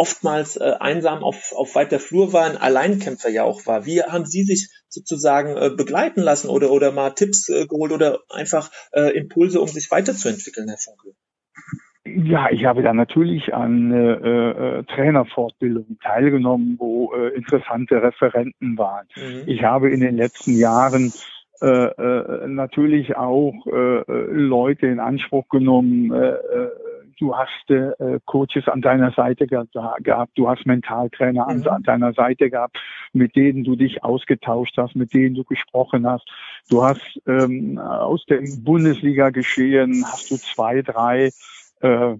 oftmals 0.00 0.56
äh, 0.56 0.72
einsam 0.80 1.22
auf, 1.22 1.52
auf 1.54 1.74
weiter 1.74 2.00
Flur 2.00 2.32
war, 2.32 2.46
ein 2.46 2.56
Alleinkämpfer 2.56 3.28
ja 3.28 3.44
auch 3.44 3.66
war. 3.66 3.84
Wie 3.84 4.02
haben 4.02 4.24
Sie 4.24 4.44
sich 4.44 4.70
sozusagen 4.88 5.58
äh, 5.58 5.68
begleiten 5.76 6.22
lassen 6.22 6.48
oder, 6.48 6.70
oder 6.70 6.90
mal 6.90 7.10
Tipps 7.10 7.50
äh, 7.50 7.66
geholt 7.66 7.92
oder 7.92 8.20
einfach 8.30 8.70
äh, 8.92 9.14
Impulse, 9.14 9.60
um 9.60 9.68
sich 9.68 9.90
weiterzuentwickeln, 9.90 10.68
Herr 10.68 10.78
Funkel? 10.78 11.12
Ja, 12.06 12.50
ich 12.50 12.64
habe 12.64 12.82
da 12.82 12.94
natürlich 12.94 13.52
an 13.52 13.92
äh, 13.92 14.78
äh, 14.78 14.84
Trainerfortbildungen 14.84 15.98
teilgenommen, 16.02 16.76
wo 16.78 17.12
äh, 17.12 17.36
interessante 17.36 18.02
Referenten 18.02 18.78
waren. 18.78 19.06
Mhm. 19.14 19.42
Ich 19.46 19.62
habe 19.64 19.90
in 19.90 20.00
den 20.00 20.16
letzten 20.16 20.56
Jahren 20.56 21.12
äh, 21.60 21.66
äh, 21.66 22.48
natürlich 22.48 23.16
auch 23.16 23.66
äh, 23.66 24.02
Leute 24.32 24.86
in 24.86 24.98
Anspruch 24.98 25.46
genommen. 25.50 26.10
Äh, 26.10 26.30
äh, 26.30 26.70
du 27.20 27.36
hast 27.36 27.70
äh, 27.70 28.18
Coaches 28.24 28.66
an 28.66 28.80
deiner 28.80 29.12
Seite 29.12 29.46
gehabt, 29.46 30.32
du 30.36 30.48
hast 30.48 30.66
Mentaltrainer 30.66 31.46
an, 31.46 31.58
mhm. 31.58 31.68
an 31.68 31.82
deiner 31.82 32.12
Seite 32.14 32.50
gehabt, 32.50 32.78
mit 33.12 33.36
denen 33.36 33.62
du 33.62 33.76
dich 33.76 34.02
ausgetauscht 34.02 34.76
hast, 34.76 34.96
mit 34.96 35.12
denen 35.12 35.34
du 35.34 35.44
gesprochen 35.44 36.06
hast. 36.06 36.26
Du 36.68 36.82
hast 36.82 37.20
ähm, 37.26 37.78
aus 37.78 38.24
dem 38.24 38.64
Bundesliga 38.64 39.30
geschehen, 39.30 40.04
hast 40.06 40.30
du 40.30 40.36
zwei, 40.36 40.82
drei 40.82 41.30
äh, 41.80 42.16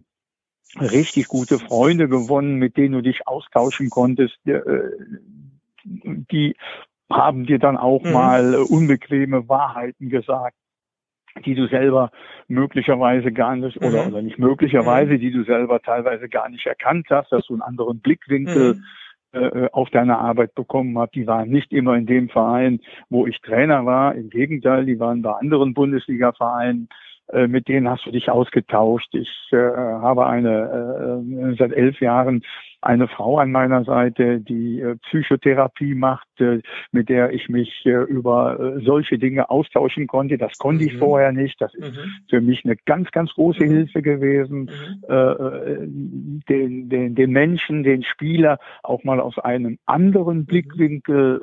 richtig 0.78 1.28
gute 1.28 1.58
Freunde 1.58 2.08
gewonnen, 2.08 2.56
mit 2.56 2.76
denen 2.76 2.94
du 2.94 3.00
dich 3.00 3.26
austauschen 3.26 3.90
konntest. 3.90 4.36
Äh, 4.46 4.60
die 5.84 6.54
haben 7.10 7.46
dir 7.46 7.58
dann 7.58 7.76
auch 7.76 8.02
mhm. 8.02 8.12
mal 8.12 8.54
unbequeme 8.56 9.48
Wahrheiten 9.48 10.10
gesagt, 10.10 10.56
die 11.44 11.54
du 11.54 11.66
selber 11.68 12.10
möglicherweise 12.48 13.32
gar 13.32 13.56
nicht, 13.56 13.80
mhm. 13.80 13.86
oder, 13.86 14.06
oder 14.06 14.22
nicht 14.22 14.38
möglicherweise, 14.38 15.14
mhm. 15.14 15.20
die 15.20 15.32
du 15.32 15.44
selber 15.44 15.80
teilweise 15.80 16.28
gar 16.28 16.48
nicht 16.48 16.66
erkannt 16.66 17.06
hast, 17.10 17.30
dass 17.32 17.46
du 17.46 17.54
einen 17.54 17.62
anderen 17.62 18.00
Blickwinkel 18.00 18.74
mhm. 18.74 18.82
äh, 19.32 19.68
auf 19.72 19.90
deine 19.90 20.18
Arbeit 20.18 20.54
bekommen 20.54 20.98
hast. 20.98 21.14
Die 21.14 21.26
waren 21.26 21.48
nicht 21.48 21.72
immer 21.72 21.96
in 21.96 22.06
dem 22.06 22.28
Verein, 22.28 22.80
wo 23.08 23.26
ich 23.26 23.40
Trainer 23.40 23.86
war. 23.86 24.14
Im 24.14 24.30
Gegenteil, 24.30 24.86
die 24.86 24.98
waren 24.98 25.22
bei 25.22 25.32
anderen 25.32 25.74
Bundesliga-Vereinen 25.74 26.88
äh, 27.32 27.46
mit 27.46 27.68
denen 27.68 27.88
hast 27.88 28.04
du 28.06 28.10
dich 28.10 28.28
ausgetauscht. 28.28 29.14
Ich 29.14 29.30
äh, 29.52 29.56
habe 29.56 30.26
eine 30.26 31.22
äh, 31.22 31.56
seit 31.56 31.72
elf 31.72 32.00
Jahren 32.00 32.42
eine 32.82 33.08
Frau 33.08 33.38
an 33.38 33.52
meiner 33.52 33.84
Seite, 33.84 34.40
die 34.40 34.80
äh, 34.80 34.96
Psychotherapie 34.96 35.94
macht, 35.94 36.28
äh, 36.40 36.60
mit 36.92 37.08
der 37.08 37.32
ich 37.32 37.48
mich 37.48 37.84
äh, 37.84 38.04
über 38.04 38.78
solche 38.82 39.18
Dinge 39.18 39.50
austauschen 39.50 40.06
konnte. 40.06 40.38
Das 40.38 40.56
konnte 40.58 40.84
mhm. 40.84 40.90
ich 40.90 40.96
vorher 40.96 41.32
nicht. 41.32 41.60
Das 41.60 41.74
ist 41.74 41.94
mhm. 41.94 42.10
für 42.28 42.40
mich 42.40 42.64
eine 42.64 42.76
ganz, 42.86 43.10
ganz 43.10 43.32
große 43.34 43.64
mhm. 43.64 43.70
Hilfe 43.70 44.02
gewesen, 44.02 44.70
mhm. 45.08 46.40
den, 46.48 46.88
den, 46.88 47.14
den 47.14 47.30
Menschen, 47.30 47.82
den 47.82 48.02
Spieler 48.02 48.58
auch 48.82 49.04
mal 49.04 49.20
aus 49.20 49.38
einem 49.38 49.78
anderen 49.86 50.38
mhm. 50.38 50.46
Blickwinkel 50.46 51.40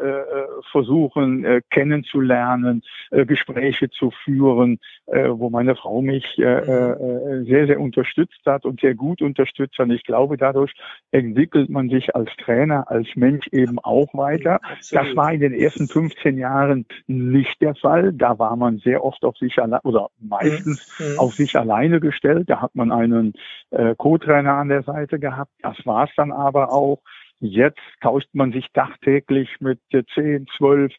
versuchen 0.72 1.62
kennenzulernen, 1.70 2.82
Gespräche 3.12 3.90
zu 3.90 4.12
führen, 4.24 4.80
wo 5.06 5.50
meine 5.50 5.76
Frau 5.76 6.02
mich 6.02 6.38
äh, 6.38 7.44
sehr, 7.44 7.68
sehr 7.68 7.80
unterstützt 7.80 8.42
hat 8.46 8.66
und 8.66 8.82
sehr 8.82 8.96
gut 8.96 9.22
unterstützt 9.22 9.78
hat. 9.78 9.90
Ich 9.90 10.04
glaube, 10.04 10.38
dadurch 10.38 10.74
entwickelt 11.28 11.70
man 11.70 11.90
sich 11.90 12.16
als 12.16 12.30
Trainer, 12.44 12.90
als 12.90 13.08
Mensch 13.16 13.48
eben 13.52 13.80
auch 13.80 14.14
weiter. 14.14 14.60
Das 14.92 15.16
war 15.16 15.32
in 15.34 15.42
den 15.42 15.54
ersten 15.54 15.88
15 15.88 16.38
Jahren 16.38 16.86
nicht 17.08 17.62
der 17.62 17.76
Fall. 17.76 18.14
Da 18.14 18.40
war 18.40 18.56
man 18.56 18.78
sehr 18.80 19.04
oft 19.04 19.24
auf 19.24 19.38
sich 19.38 19.58
allein 19.60 19.82
oder 19.84 20.10
meistens 20.20 20.96
mhm. 21.00 21.14
mhm. 21.14 21.20
auf 21.20 21.34
sich 21.34 21.58
alleine 21.58 22.00
gestellt. 22.00 22.50
Da 22.50 22.62
hat 22.62 22.76
man 22.76 22.92
einen 22.92 23.34
äh, 23.72 23.96
Co-Trainer 23.96 24.54
an 24.54 24.70
der 24.70 24.84
Seite 24.84 25.20
gehabt. 25.20 25.52
Das 25.62 25.78
war 25.86 26.06
es 26.06 26.12
dann 26.16 26.32
aber 26.32 26.72
auch. 26.72 27.00
Jetzt 27.40 27.80
tauscht 28.02 28.30
man 28.34 28.52
sich 28.52 28.66
tagtäglich 28.74 29.50
mit 29.60 29.80
10, 29.92 30.48
12 30.58 30.92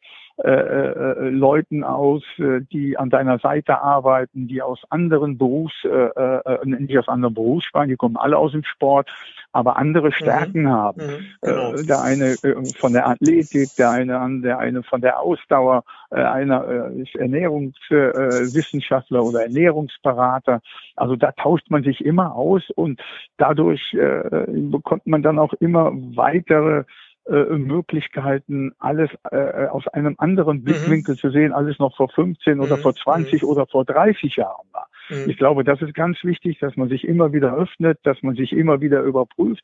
äh, 0.45 0.51
äh, 0.51 1.31
Leuten 1.31 1.83
aus, 1.83 2.23
äh, 2.39 2.61
die 2.71 2.97
an 2.97 3.11
deiner 3.11 3.41
Seite 3.41 3.81
arbeiten, 3.81 4.47
die 4.47 4.63
aus 4.63 4.79
anderen 4.89 5.37
Berufs, 5.37 5.75
äh, 5.85 5.89
äh, 5.89 6.65
nicht 6.65 6.97
aus 6.97 7.09
anderen 7.09 7.35
Berufssprachen, 7.35 7.89
die 7.89 7.97
kommen 7.97 8.17
alle 8.17 8.39
aus 8.39 8.53
dem 8.53 8.63
Sport, 8.63 9.11
aber 9.51 9.77
andere 9.77 10.13
Stärken 10.13 10.63
mhm. 10.63 10.71
haben. 10.71 11.03
Mhm, 11.03 11.27
genau. 11.43 11.75
äh, 11.75 11.85
der 11.85 12.03
eine 12.03 12.27
äh, 12.27 12.55
von 12.79 12.93
der 12.93 13.09
Athletik, 13.09 13.71
der 13.79 13.91
eine 13.91 14.21
an 14.21 14.43
der 14.43 14.61
eine 14.61 14.85
von 14.85 15.01
der 15.01 15.19
Ausdauer, 15.19 15.83
äh, 16.11 16.23
einer 16.23 16.69
äh, 16.69 17.03
ist 17.03 17.17
Ernährungswissenschaftler 17.17 19.19
äh, 19.19 19.23
oder 19.23 19.43
Ernährungsberater. 19.43 20.61
Also 20.95 21.17
da 21.17 21.33
tauscht 21.33 21.69
man 21.69 21.83
sich 21.83 22.05
immer 22.05 22.37
aus 22.37 22.63
und 22.77 23.01
dadurch 23.39 23.93
äh, 23.95 24.47
bekommt 24.47 25.09
man 25.09 25.23
dann 25.23 25.41
auch 25.41 25.55
immer 25.55 25.91
weitere 26.15 26.85
äh, 27.29 27.59
Möglichkeiten, 27.59 28.73
alles 28.79 29.11
äh, 29.31 29.67
aus 29.67 29.87
einem 29.89 30.15
anderen 30.19 30.59
mhm. 30.59 30.65
Blickwinkel 30.65 31.15
mhm. 31.15 31.19
zu 31.19 31.31
sehen, 31.31 31.53
alles 31.53 31.79
noch 31.79 31.97
vor 31.97 32.09
15 32.09 32.61
oder 32.61 32.77
mhm. 32.77 32.81
vor 32.81 32.95
20 32.95 33.43
mhm. 33.43 33.49
oder 33.49 33.67
vor 33.67 33.85
30 33.85 34.37
Jahren 34.37 34.67
war. 34.73 34.89
Mhm. 35.11 35.31
Ich 35.31 35.37
glaube, 35.37 35.65
das 35.65 35.81
ist 35.83 35.95
ganz 35.95 36.19
wichtig, 36.25 36.59
dass 36.59 36.77
man 36.77 36.89
sich 36.89 37.07
immer 37.07 37.33
wieder 37.33 37.55
öffnet, 37.55 37.99
dass 38.03 38.23
man 38.23 38.35
sich 38.35 38.53
immer 38.53 38.81
wieder 38.81 39.03
überprüft 39.03 39.63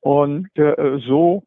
und 0.00 0.48
äh, 0.56 0.98
so 1.06 1.44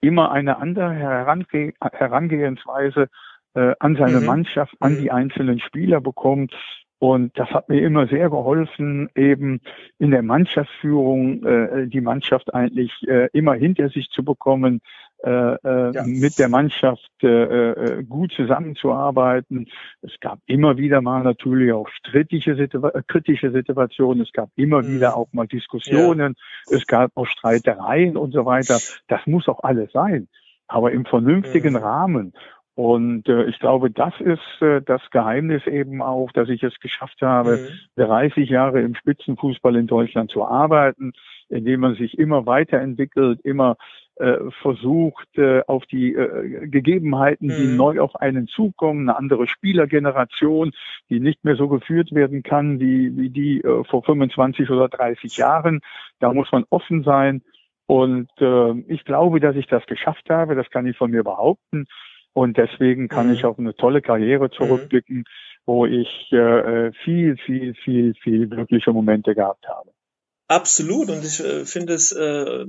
immer 0.00 0.32
eine 0.32 0.58
andere 0.58 0.92
Herange 0.92 1.72
Herangehensweise 1.80 3.08
äh, 3.54 3.74
an 3.78 3.96
seine 3.96 4.20
mhm. 4.20 4.26
Mannschaft, 4.26 4.74
an 4.80 4.98
die 4.98 5.10
einzelnen 5.10 5.60
Spieler 5.60 6.00
bekommt, 6.00 6.54
und 7.02 7.36
das 7.36 7.50
hat 7.50 7.68
mir 7.68 7.82
immer 7.82 8.06
sehr 8.06 8.30
geholfen, 8.30 9.10
eben 9.16 9.60
in 9.98 10.12
der 10.12 10.22
Mannschaftsführung 10.22 11.44
äh, 11.44 11.88
die 11.88 12.00
Mannschaft 12.00 12.54
eigentlich 12.54 12.92
äh, 13.08 13.28
immer 13.32 13.54
hinter 13.54 13.88
sich 13.88 14.08
zu 14.10 14.22
bekommen, 14.24 14.82
äh, 15.24 15.28
äh, 15.28 15.94
ja. 15.94 16.04
mit 16.06 16.38
der 16.38 16.48
Mannschaft 16.48 17.10
äh, 17.24 17.72
äh, 17.72 18.04
gut 18.04 18.32
zusammenzuarbeiten. 18.34 19.66
Es 20.02 20.12
gab 20.20 20.38
immer 20.46 20.76
wieder 20.76 21.00
mal 21.00 21.24
natürlich 21.24 21.72
auch 21.72 21.88
strittige 21.88 22.54
Situa 22.54 22.90
äh, 22.90 23.02
kritische 23.04 23.50
Situationen. 23.50 24.22
Es 24.22 24.32
gab 24.32 24.50
immer 24.54 24.82
mhm. 24.82 24.94
wieder 24.94 25.16
auch 25.16 25.26
mal 25.32 25.48
Diskussionen. 25.48 26.36
Ja. 26.68 26.76
Es 26.76 26.86
gab 26.86 27.10
auch 27.16 27.26
Streitereien 27.26 28.16
und 28.16 28.30
so 28.30 28.44
weiter. 28.44 28.78
Das 29.08 29.26
muss 29.26 29.48
auch 29.48 29.64
alles 29.64 29.90
sein 29.90 30.28
aber 30.68 30.92
im 30.92 31.04
vernünftigen 31.04 31.74
mhm. 31.74 31.80
Rahmen. 31.80 32.32
Und 32.74 33.28
äh, 33.28 33.44
ich 33.44 33.58
glaube, 33.58 33.90
das 33.90 34.14
ist 34.18 34.62
äh, 34.62 34.80
das 34.80 35.02
Geheimnis 35.10 35.66
eben 35.66 36.00
auch, 36.00 36.32
dass 36.32 36.48
ich 36.48 36.62
es 36.62 36.78
geschafft 36.80 37.20
habe, 37.20 37.68
mhm. 37.96 38.02
30 38.02 38.48
Jahre 38.48 38.80
im 38.80 38.94
Spitzenfußball 38.94 39.76
in 39.76 39.86
Deutschland 39.86 40.30
zu 40.30 40.44
arbeiten, 40.44 41.12
indem 41.50 41.80
man 41.80 41.96
sich 41.96 42.18
immer 42.18 42.46
weiterentwickelt, 42.46 43.40
immer 43.42 43.76
äh, 44.16 44.38
versucht, 44.62 45.28
äh, 45.36 45.62
auf 45.66 45.84
die 45.84 46.14
äh, 46.14 46.66
Gegebenheiten, 46.66 47.48
die 47.48 47.66
mhm. 47.66 47.76
neu 47.76 48.00
auf 48.00 48.16
einen 48.16 48.46
zukommen, 48.46 49.08
eine 49.08 49.18
andere 49.18 49.46
Spielergeneration, 49.46 50.72
die 51.10 51.20
nicht 51.20 51.44
mehr 51.44 51.56
so 51.56 51.68
geführt 51.68 52.12
werden 52.12 52.42
kann 52.42 52.80
wie, 52.80 53.14
wie 53.18 53.28
die 53.28 53.60
äh, 53.60 53.84
vor 53.84 54.02
25 54.02 54.70
oder 54.70 54.88
30 54.88 55.36
Jahren. 55.36 55.80
Da 56.20 56.32
muss 56.32 56.50
man 56.52 56.64
offen 56.70 57.04
sein. 57.04 57.42
Und 57.86 58.30
äh, 58.40 58.72
ich 58.88 59.04
glaube, 59.04 59.40
dass 59.40 59.56
ich 59.56 59.66
das 59.66 59.84
geschafft 59.84 60.30
habe. 60.30 60.54
Das 60.54 60.70
kann 60.70 60.86
ich 60.86 60.96
von 60.96 61.10
mir 61.10 61.24
behaupten. 61.24 61.86
Und 62.34 62.56
deswegen 62.56 63.08
kann 63.08 63.28
mhm. 63.28 63.34
ich 63.34 63.44
auf 63.44 63.58
eine 63.58 63.74
tolle 63.74 64.02
Karriere 64.02 64.46
mhm. 64.46 64.52
zurückblicken, 64.52 65.16
mhm. 65.18 65.24
wo 65.66 65.86
ich 65.86 66.32
äh, 66.32 66.92
viel, 67.04 67.36
viel, 67.36 67.74
viel, 67.74 68.14
viel 68.14 68.48
glückliche 68.48 68.92
Momente 68.92 69.34
gehabt 69.34 69.66
habe. 69.68 69.90
Absolut. 70.48 71.08
Und 71.08 71.24
ich 71.24 71.40
äh, 71.40 71.64
finde 71.64 71.94
es 71.94 72.12
äh, 72.12 72.66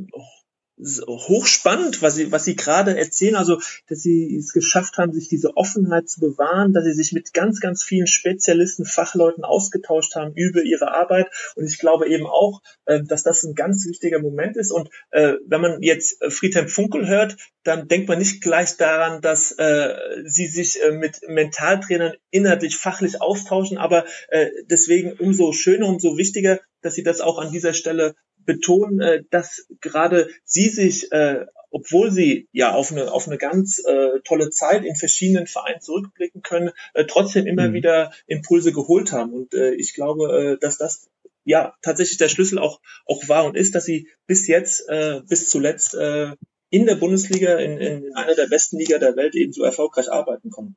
hochspannend, 0.79 2.01
was 2.01 2.15
sie, 2.15 2.31
was 2.31 2.45
sie 2.45 2.55
gerade 2.55 2.97
erzählen, 2.97 3.35
also 3.35 3.59
dass 3.87 3.99
sie 4.01 4.35
es 4.35 4.53
geschafft 4.53 4.97
haben, 4.97 5.13
sich 5.13 5.27
diese 5.27 5.55
Offenheit 5.55 6.09
zu 6.09 6.19
bewahren, 6.19 6.73
dass 6.73 6.83
sie 6.85 6.93
sich 6.93 7.11
mit 7.11 7.33
ganz, 7.33 7.59
ganz 7.59 7.83
vielen 7.83 8.07
Spezialisten, 8.07 8.85
Fachleuten 8.85 9.43
ausgetauscht 9.43 10.15
haben 10.15 10.33
über 10.35 10.63
ihre 10.63 10.91
Arbeit. 10.93 11.27
Und 11.55 11.65
ich 11.65 11.77
glaube 11.77 12.07
eben 12.07 12.25
auch, 12.25 12.61
äh, 12.85 13.03
dass 13.03 13.23
das 13.23 13.43
ein 13.43 13.53
ganz 13.53 13.85
wichtiger 13.87 14.19
Moment 14.19 14.57
ist. 14.57 14.71
Und 14.71 14.89
äh, 15.11 15.33
wenn 15.45 15.61
man 15.61 15.81
jetzt 15.83 16.23
Friedhelm 16.29 16.67
Funkel 16.67 17.07
hört, 17.07 17.37
dann 17.63 17.87
denkt 17.87 18.09
man 18.09 18.19
nicht 18.19 18.41
gleich 18.41 18.75
daran, 18.77 19.21
dass 19.21 19.51
äh, 19.51 19.93
sie 20.25 20.47
sich 20.47 20.81
äh, 20.81 20.91
mit 20.91 21.21
Mentaltrainern 21.27 22.13
inhaltlich, 22.31 22.77
fachlich 22.77 23.21
austauschen, 23.21 23.77
aber 23.77 24.05
äh, 24.29 24.47
deswegen 24.69 25.13
umso 25.13 25.53
schöner, 25.53 25.87
umso 25.87 26.17
wichtiger, 26.17 26.59
dass 26.81 26.95
sie 26.95 27.03
das 27.03 27.21
auch 27.21 27.39
an 27.39 27.51
dieser 27.51 27.73
Stelle 27.73 28.15
betonen, 28.45 28.99
äh, 29.01 29.23
dass 29.29 29.67
gerade 29.81 30.29
Sie 30.43 30.69
sich, 30.69 31.11
äh, 31.11 31.45
obwohl 31.71 32.11
Sie 32.11 32.47
ja 32.51 32.73
auf 32.73 32.91
eine, 32.91 33.11
auf 33.11 33.27
eine 33.27 33.37
ganz 33.37 33.83
äh, 33.85 34.19
tolle 34.23 34.49
Zeit 34.49 34.85
in 34.85 34.95
verschiedenen 34.95 35.47
Vereinen 35.47 35.81
zurückblicken 35.81 36.41
können, 36.41 36.71
äh, 36.93 37.05
trotzdem 37.05 37.47
immer 37.47 37.69
mhm. 37.69 37.73
wieder 37.73 38.11
Impulse 38.27 38.73
geholt 38.73 39.11
haben. 39.11 39.33
Und 39.33 39.53
äh, 39.53 39.73
ich 39.73 39.93
glaube, 39.93 40.55
äh, 40.55 40.57
dass 40.59 40.77
das 40.77 41.09
ja 41.45 41.73
tatsächlich 41.81 42.17
der 42.17 42.29
Schlüssel 42.29 42.59
auch, 42.59 42.79
auch 43.05 43.27
war 43.27 43.45
und 43.45 43.57
ist, 43.57 43.75
dass 43.75 43.85
Sie 43.85 44.07
bis 44.27 44.47
jetzt, 44.47 44.87
äh, 44.89 45.21
bis 45.27 45.49
zuletzt 45.49 45.95
äh, 45.95 46.33
in 46.69 46.85
der 46.85 46.95
Bundesliga, 46.95 47.57
in, 47.57 47.77
in 47.77 48.15
einer 48.15 48.35
der 48.35 48.47
besten 48.47 48.77
Liga 48.77 48.97
der 48.97 49.15
Welt 49.15 49.35
eben 49.35 49.53
so 49.53 49.63
erfolgreich 49.63 50.11
arbeiten 50.11 50.49
konnten. 50.49 50.75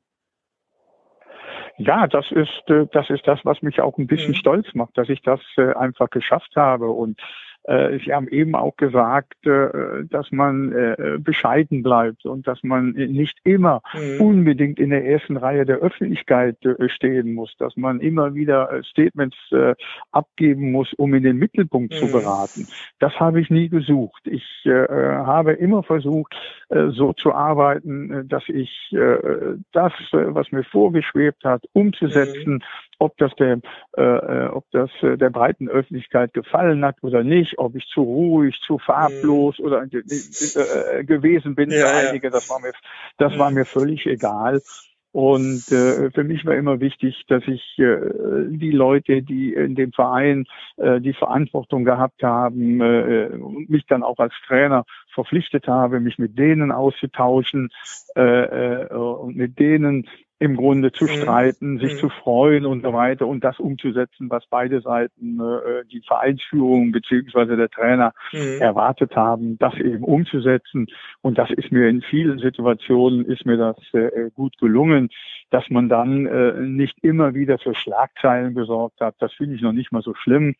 Ja, 1.77 2.07
das 2.07 2.25
ist, 2.31 2.69
äh, 2.69 2.85
das 2.91 3.09
ist 3.09 3.25
das, 3.25 3.39
was 3.43 3.61
mich 3.61 3.81
auch 3.81 3.97
ein 3.97 4.07
bisschen 4.07 4.31
mhm. 4.31 4.35
stolz 4.35 4.67
macht, 4.73 4.97
dass 4.97 5.09
ich 5.09 5.21
das 5.21 5.39
äh, 5.57 5.73
einfach 5.73 6.09
geschafft 6.09 6.55
habe. 6.55 6.89
Und 6.89 7.19
Sie 7.67 8.13
haben 8.13 8.29
eben 8.29 8.55
auch 8.55 8.77
gesagt, 8.77 9.45
äh, 9.45 10.05
dass 10.09 10.31
man 10.31 10.71
äh, 10.71 11.17
bescheiden 11.19 11.83
bleibt 11.83 12.25
und 12.25 12.47
dass 12.47 12.63
man 12.63 12.91
nicht 12.91 13.39
immer 13.43 13.81
mhm. 13.93 14.21
unbedingt 14.21 14.79
in 14.79 14.89
der 14.89 15.05
ersten 15.05 15.35
Reihe 15.35 15.65
der 15.65 15.79
Öffentlichkeit 15.79 16.57
stehen 16.87 17.33
muss, 17.33 17.53
dass 17.57 17.75
man 17.75 17.99
immer 17.99 18.33
wieder 18.33 18.81
Statements 18.83 19.35
abgeben 20.11 20.71
muss, 20.71 20.93
um 20.93 21.13
in 21.13 21.23
den 21.23 21.37
Mittelpunkt 21.37 21.93
mhm. 21.93 21.97
zu 21.97 22.11
beraten. 22.11 22.67
Das 22.99 23.19
habe 23.19 23.41
ich 23.41 23.49
nie 23.49 23.67
gesucht. 23.67 24.21
Ich 24.25 24.45
habe 24.65 25.53
immer 25.53 25.83
versucht, 25.83 26.35
so 26.69 27.13
zu 27.13 27.33
arbeiten, 27.33 28.27
dass 28.27 28.43
ich 28.47 28.89
das, 29.71 29.93
was 30.11 30.51
mir 30.51 30.63
vorgeschwebt 30.63 31.43
hat, 31.43 31.63
umzusetzen, 31.73 32.55
mhm 32.55 32.87
ob 32.99 33.17
das 33.17 33.33
der, 33.35 33.59
äh, 33.97 34.01
äh, 34.01 34.47
ob 34.47 34.65
das 34.71 34.89
äh, 35.01 35.17
der 35.17 35.29
breiten 35.29 35.69
Öffentlichkeit 35.69 36.33
gefallen 36.33 36.83
hat 36.83 36.97
oder 37.01 37.23
nicht, 37.23 37.56
ob 37.57 37.75
ich 37.75 37.85
zu 37.87 38.01
ruhig, 38.01 38.59
zu 38.65 38.77
farblos 38.77 39.59
mhm. 39.59 39.65
oder 39.65 39.83
äh, 39.83 41.03
gewesen 41.03 41.55
bin 41.55 41.71
ja, 41.71 41.87
für 41.87 42.09
einige, 42.09 42.29
das 42.29 42.49
war 42.49 42.59
mir, 42.59 42.73
das 43.17 43.33
mhm. 43.33 43.39
war 43.39 43.51
mir 43.51 43.65
völlig 43.65 44.05
egal. 44.05 44.61
Und 45.13 45.71
äh, 45.71 46.11
für 46.11 46.23
mich 46.23 46.45
war 46.45 46.53
immer 46.55 46.79
wichtig, 46.79 47.23
dass 47.27 47.41
ich 47.47 47.79
äh, 47.79 47.97
die 48.49 48.69
Leute, 48.69 49.23
die 49.23 49.53
in 49.53 49.73
dem 49.73 49.91
Verein 49.91 50.45
äh, 50.75 51.01
die 51.01 51.13
Verantwortung 51.13 51.85
gehabt 51.85 52.21
haben 52.21 52.81
äh, 52.81 53.29
und 53.31 53.67
mich 53.69 53.85
dann 53.87 54.03
auch 54.03 54.19
als 54.19 54.33
Trainer 54.45 54.85
verpflichtet 55.13 55.67
habe, 55.67 56.01
mich 56.01 56.19
mit 56.19 56.37
denen 56.37 56.71
auszutauschen 56.71 57.69
äh, 58.15 58.21
äh, 58.21 58.93
und 58.93 59.35
mit 59.35 59.57
denen 59.57 60.07
im 60.39 60.55
Grunde 60.55 60.91
zu 60.91 61.05
mhm. 61.05 61.09
streiten, 61.09 61.79
sich 61.79 61.93
mhm. 61.95 61.97
zu 61.97 62.09
freuen 62.09 62.65
und 62.65 62.83
so 62.83 62.93
weiter 62.93 63.27
und 63.27 63.43
das 63.43 63.59
umzusetzen, 63.59 64.29
was 64.29 64.45
beide 64.47 64.81
Seiten, 64.81 65.39
äh, 65.39 65.85
die 65.91 66.01
Vereinsführung 66.01 66.91
beziehungsweise 66.91 67.57
der 67.57 67.69
Trainer 67.69 68.13
mhm. 68.31 68.61
erwartet 68.61 69.15
haben, 69.15 69.57
das 69.57 69.73
eben 69.75 70.03
umzusetzen. 70.03 70.87
Und 71.21 71.37
das 71.37 71.49
ist 71.51 71.71
mir 71.71 71.87
in 71.87 72.01
vielen 72.01 72.39
Situationen 72.39 73.25
ist 73.25 73.45
mir 73.45 73.57
das 73.57 73.77
äh, 73.93 74.29
gut 74.33 74.57
gelungen, 74.59 75.09
dass 75.49 75.69
man 75.69 75.89
dann 75.89 76.27
äh, 76.27 76.53
nicht 76.61 77.03
immer 77.03 77.33
wieder 77.33 77.57
für 77.57 77.73
Schlagzeilen 77.73 78.53
gesorgt 78.53 79.01
hat. 79.01 79.15
Das 79.19 79.33
finde 79.33 79.55
ich 79.55 79.61
noch 79.61 79.73
nicht 79.73 79.91
mal 79.91 80.03
so 80.03 80.13
schlimm. 80.13 80.55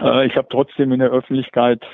Äh, 0.00 0.26
ich 0.26 0.36
habe 0.36 0.48
trotzdem 0.50 0.92
in 0.92 1.00
der 1.00 1.10
Öffentlichkeit 1.10 1.84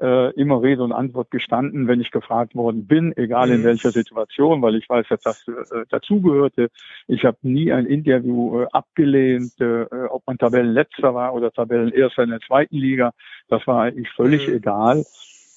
äh, 0.00 0.32
immer 0.34 0.62
Rede 0.62 0.82
und 0.82 0.92
Antwort 0.92 1.30
gestanden, 1.30 1.88
wenn 1.88 2.00
ich 2.00 2.10
gefragt 2.10 2.54
worden 2.54 2.86
bin, 2.86 3.16
egal 3.16 3.50
in 3.50 3.60
mhm. 3.60 3.64
welcher 3.64 3.90
Situation, 3.90 4.62
weil 4.62 4.76
ich 4.76 4.88
weiß, 4.88 5.06
dass 5.08 5.20
das 5.20 5.48
äh, 5.48 5.84
dazugehörte. 5.88 6.70
Ich 7.06 7.24
habe 7.24 7.36
nie 7.42 7.72
ein 7.72 7.86
Interview 7.86 8.62
äh, 8.62 8.66
abgelehnt, 8.72 9.60
äh, 9.60 9.84
ob 10.10 10.26
man 10.26 10.38
Tabellenletzter 10.38 11.14
war 11.14 11.34
oder 11.34 11.52
Tabellenerster 11.52 12.22
in 12.22 12.30
der 12.30 12.40
zweiten 12.40 12.76
Liga. 12.76 13.12
Das 13.48 13.66
war 13.66 13.82
eigentlich 13.82 14.10
völlig 14.10 14.48
mhm. 14.48 14.54
egal. 14.54 15.04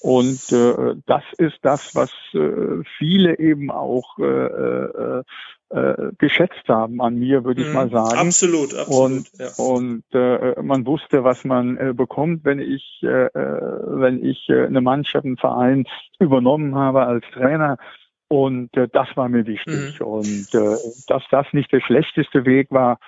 Und 0.02 0.50
äh, 0.50 0.96
das 1.06 1.22
ist 1.38 1.58
das, 1.62 1.94
was 1.94 2.10
äh, 2.34 2.82
viele 2.98 3.38
eben 3.38 3.70
auch 3.70 4.18
äh, 4.18 4.24
äh, 4.24 5.22
äh, 5.70 6.10
geschätzt 6.18 6.68
haben 6.68 7.00
an 7.00 7.20
mir, 7.20 7.44
würde 7.44 7.62
ich 7.62 7.68
mhm, 7.68 7.72
mal 7.72 7.90
sagen. 7.90 8.18
Absolut, 8.18 8.74
absolut. 8.74 8.90
Und, 8.90 9.30
ja. 9.38 9.48
und 9.58 10.02
äh, 10.12 10.60
man 10.60 10.84
wusste, 10.86 11.22
was 11.22 11.44
man 11.44 11.76
äh, 11.76 11.92
bekommt, 11.94 12.44
wenn 12.44 12.58
ich, 12.58 12.98
äh, 13.02 13.28
wenn 13.32 14.24
ich 14.24 14.48
äh, 14.48 14.66
eine 14.66 14.80
Mannschaft, 14.80 15.24
einen 15.24 15.36
Verein 15.36 15.84
übernommen 16.18 16.74
habe 16.74 17.06
als 17.06 17.24
Trainer. 17.32 17.78
Und 18.26 18.76
äh, 18.76 18.88
das 18.92 19.06
war 19.14 19.28
mir 19.28 19.46
wichtig. 19.46 20.00
Mhm. 20.00 20.06
Und 20.06 20.48
äh, 20.52 20.76
dass 21.06 21.22
das 21.30 21.46
nicht 21.52 21.70
der 21.70 21.80
schlechteste 21.80 22.44
Weg 22.44 22.72
war, 22.72 22.98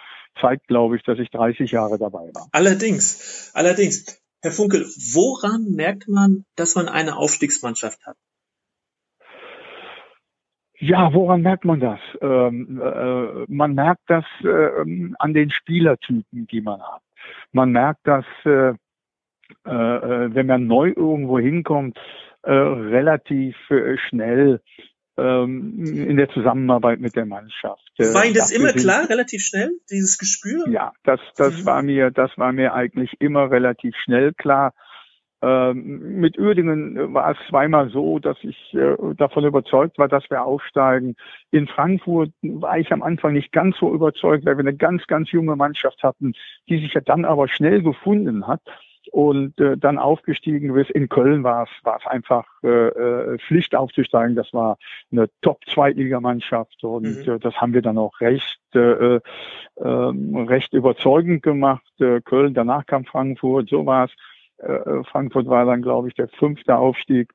zeigt, 0.41 0.69
glaube 0.69 0.97
ich, 0.97 1.03
dass 1.03 1.19
ich 1.19 1.31
30 1.31 1.73
Jahre 1.73 1.99
dabei 1.99 2.31
war. 2.35 2.47
Allerdings, 2.53 3.51
allerdings. 3.53 4.24
Herr 4.45 4.53
Funkel, 4.53 4.83
woran 5.15 5.75
merkt 5.75 6.07
man, 6.07 6.45
dass 6.55 6.75
man 6.75 6.87
eine 6.87 7.17
Aufstiegsmannschaft 7.17 8.05
hat? 8.05 8.19
Ja, 10.79 11.15
woran 11.15 11.41
merkt 11.41 11.65
man 11.65 11.81
das? 11.81 11.99
Ähm, 12.21 12.79
äh, 12.79 13.51
man 13.51 13.75
merkt 13.75 14.03
das 14.07 14.27
äh, 14.43 15.13
an 15.19 15.33
den 15.33 15.49
Spielertypen, 15.49 16.47
die 16.49 16.61
man 16.61 16.83
hat. 16.83 17.01
Man 17.53 17.73
merkt 17.73 18.01
das, 18.05 18.27
äh, 18.45 18.75
äh 19.65 20.35
wenn 20.35 20.47
man 20.47 20.67
neu 20.67 20.93
irgendwo 20.95 21.39
hinkommt, 21.39 21.99
äh, 22.43 22.53
relativ 22.53 23.57
äh, 23.71 23.97
schnell 23.97 24.61
in 25.17 26.17
der 26.17 26.29
Zusammenarbeit 26.31 26.99
mit 27.01 27.15
der 27.15 27.27
Mannschaft. 27.27 27.83
War 27.99 28.25
Ihnen 28.25 28.35
das 28.35 28.51
immer 28.51 28.73
klar, 28.73 29.09
relativ 29.09 29.43
schnell, 29.43 29.71
dieses 29.91 30.19
Gespür? 30.19 30.69
Ja, 30.69 30.93
das, 31.05 31.21
das 31.37 31.61
mhm. 31.61 31.67
war 31.67 31.83
mir, 31.83 32.11
das 32.11 32.31
war 32.37 32.53
mir 32.53 32.75
eigentlich 32.75 33.13
immer 33.21 33.51
relativ 33.51 33.95
schnell 34.03 34.33
klar. 34.33 34.73
Ähm, 35.45 36.21
mit 36.21 36.39
Uerdingen 36.39 37.13
war 37.13 37.33
es 37.33 37.37
zweimal 37.49 37.91
so, 37.91 38.19
dass 38.19 38.39
ich 38.43 38.57
äh, 38.73 38.97
davon 39.17 39.45
überzeugt 39.45 39.99
war, 39.99 40.09
dass 40.09 40.25
wir 40.31 40.43
aufsteigen. 40.43 41.17
In 41.51 41.69
Frankfurt 41.69 42.31
war 42.43 42.79
ich 42.79 42.91
am 42.93 43.03
Anfang 43.03 43.35
nicht 43.35 43.53
ganz 43.53 43.77
so 43.79 43.93
überzeugt, 43.93 44.47
weil 44.47 44.57
wir 44.57 44.61
eine 44.61 44.77
ganz, 44.77 45.07
ganz 45.07 45.31
junge 45.33 45.55
Mannschaft 45.55 46.03
hatten, 46.03 46.33
die 46.69 46.81
sich 46.81 46.95
ja 46.95 47.03
dann 47.03 47.25
aber 47.25 47.47
schnell 47.49 47.83
gefunden 47.83 48.47
hat 48.47 48.63
und 49.15 49.61
äh, 49.61 49.77
dann 49.77 49.99
aufgestiegen 49.99 50.77
ist. 50.77 50.91
In 50.91 51.09
Köln 51.09 51.45
war 51.45 51.63
es 51.63 51.85
war 51.85 51.99
es 52.01 52.07
einfach 52.07 52.47
äh, 52.65 52.89
äh, 52.89 53.39
Pflicht 53.39 53.77
aufzusteigen. 53.77 54.35
Das 54.35 54.53
war 54.53 54.77
eine 55.13 55.29
Top-Zweitligamannschaft 55.41 56.83
und 56.83 57.25
mhm. 57.25 57.35
äh, 57.35 57.39
das 57.39 57.55
haben 57.61 57.75
wir 57.75 57.83
dann 57.83 57.97
auch 57.97 58.21
recht 58.21 58.59
äh, 58.75 59.15
äh, 59.19 59.21
recht 59.77 60.73
überzeugend 60.73 61.45
gemacht. 61.45 61.87
Äh, 62.01 62.23
Köln, 62.23 62.55
danach 62.55 62.87
kam 62.87 63.05
Frankfurt, 63.05 63.69
so 63.69 63.87
war 63.87 64.07
es. 64.07 64.11
Äh, 64.59 65.05
Frankfurt 65.05 65.47
war 65.47 65.65
dann, 65.65 65.83
glaube 65.83 66.09
ich, 66.09 66.15
der 66.15 66.27
fünfte 66.27 66.77
Aufstieg. 66.77 67.31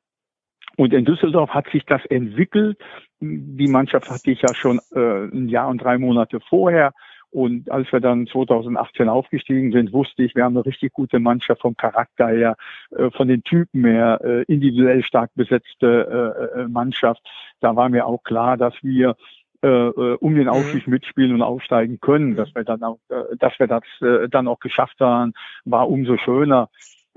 Und 0.75 0.93
in 0.93 1.05
Düsseldorf 1.05 1.51
hat 1.51 1.69
sich 1.69 1.85
das 1.85 2.05
entwickelt. 2.07 2.77
Die 3.21 3.67
Mannschaft 3.67 4.09
hatte 4.09 4.31
ich 4.31 4.41
ja 4.41 4.53
schon 4.53 4.81
äh, 4.93 5.27
ein 5.33 5.47
Jahr 5.47 5.69
und 5.69 5.81
drei 5.81 5.97
Monate 5.97 6.41
vorher. 6.41 6.91
Und 7.31 7.69
als 7.69 7.91
wir 7.91 7.99
dann 7.99 8.25
2018 8.27 9.07
aufgestiegen 9.07 9.71
sind, 9.71 9.93
wusste 9.93 10.23
ich, 10.23 10.35
wir 10.35 10.43
haben 10.43 10.57
eine 10.57 10.65
richtig 10.65 10.93
gute 10.93 11.19
Mannschaft 11.19 11.61
vom 11.61 11.75
Charakter 11.75 12.29
her, 12.29 12.55
äh, 12.91 13.11
von 13.11 13.27
den 13.27 13.43
Typen 13.43 13.85
her, 13.85 14.19
äh, 14.23 14.43
individuell 14.43 15.03
stark 15.03 15.29
besetzte 15.35 16.53
äh, 16.55 16.67
Mannschaft. 16.67 17.21
Da 17.59 17.75
war 17.75 17.89
mir 17.89 18.05
auch 18.05 18.23
klar, 18.23 18.57
dass 18.57 18.73
wir 18.81 19.15
um 19.61 20.35
den 20.35 20.43
mhm. 20.43 20.47
Aufstieg 20.47 20.87
mitspielen 20.87 21.33
und 21.33 21.41
aufsteigen 21.41 21.99
können, 21.99 22.37
dass 22.37 22.55
wir 22.55 22.63
dann 22.63 22.81
auch, 22.81 22.99
dass 23.37 23.59
wir 23.59 23.67
das 23.67 23.83
dann 24.31 24.47
auch 24.47 24.61
geschafft 24.61 25.01
haben, 25.01 25.33
war 25.65 25.89
umso 25.89 26.15
schöner. 26.15 26.69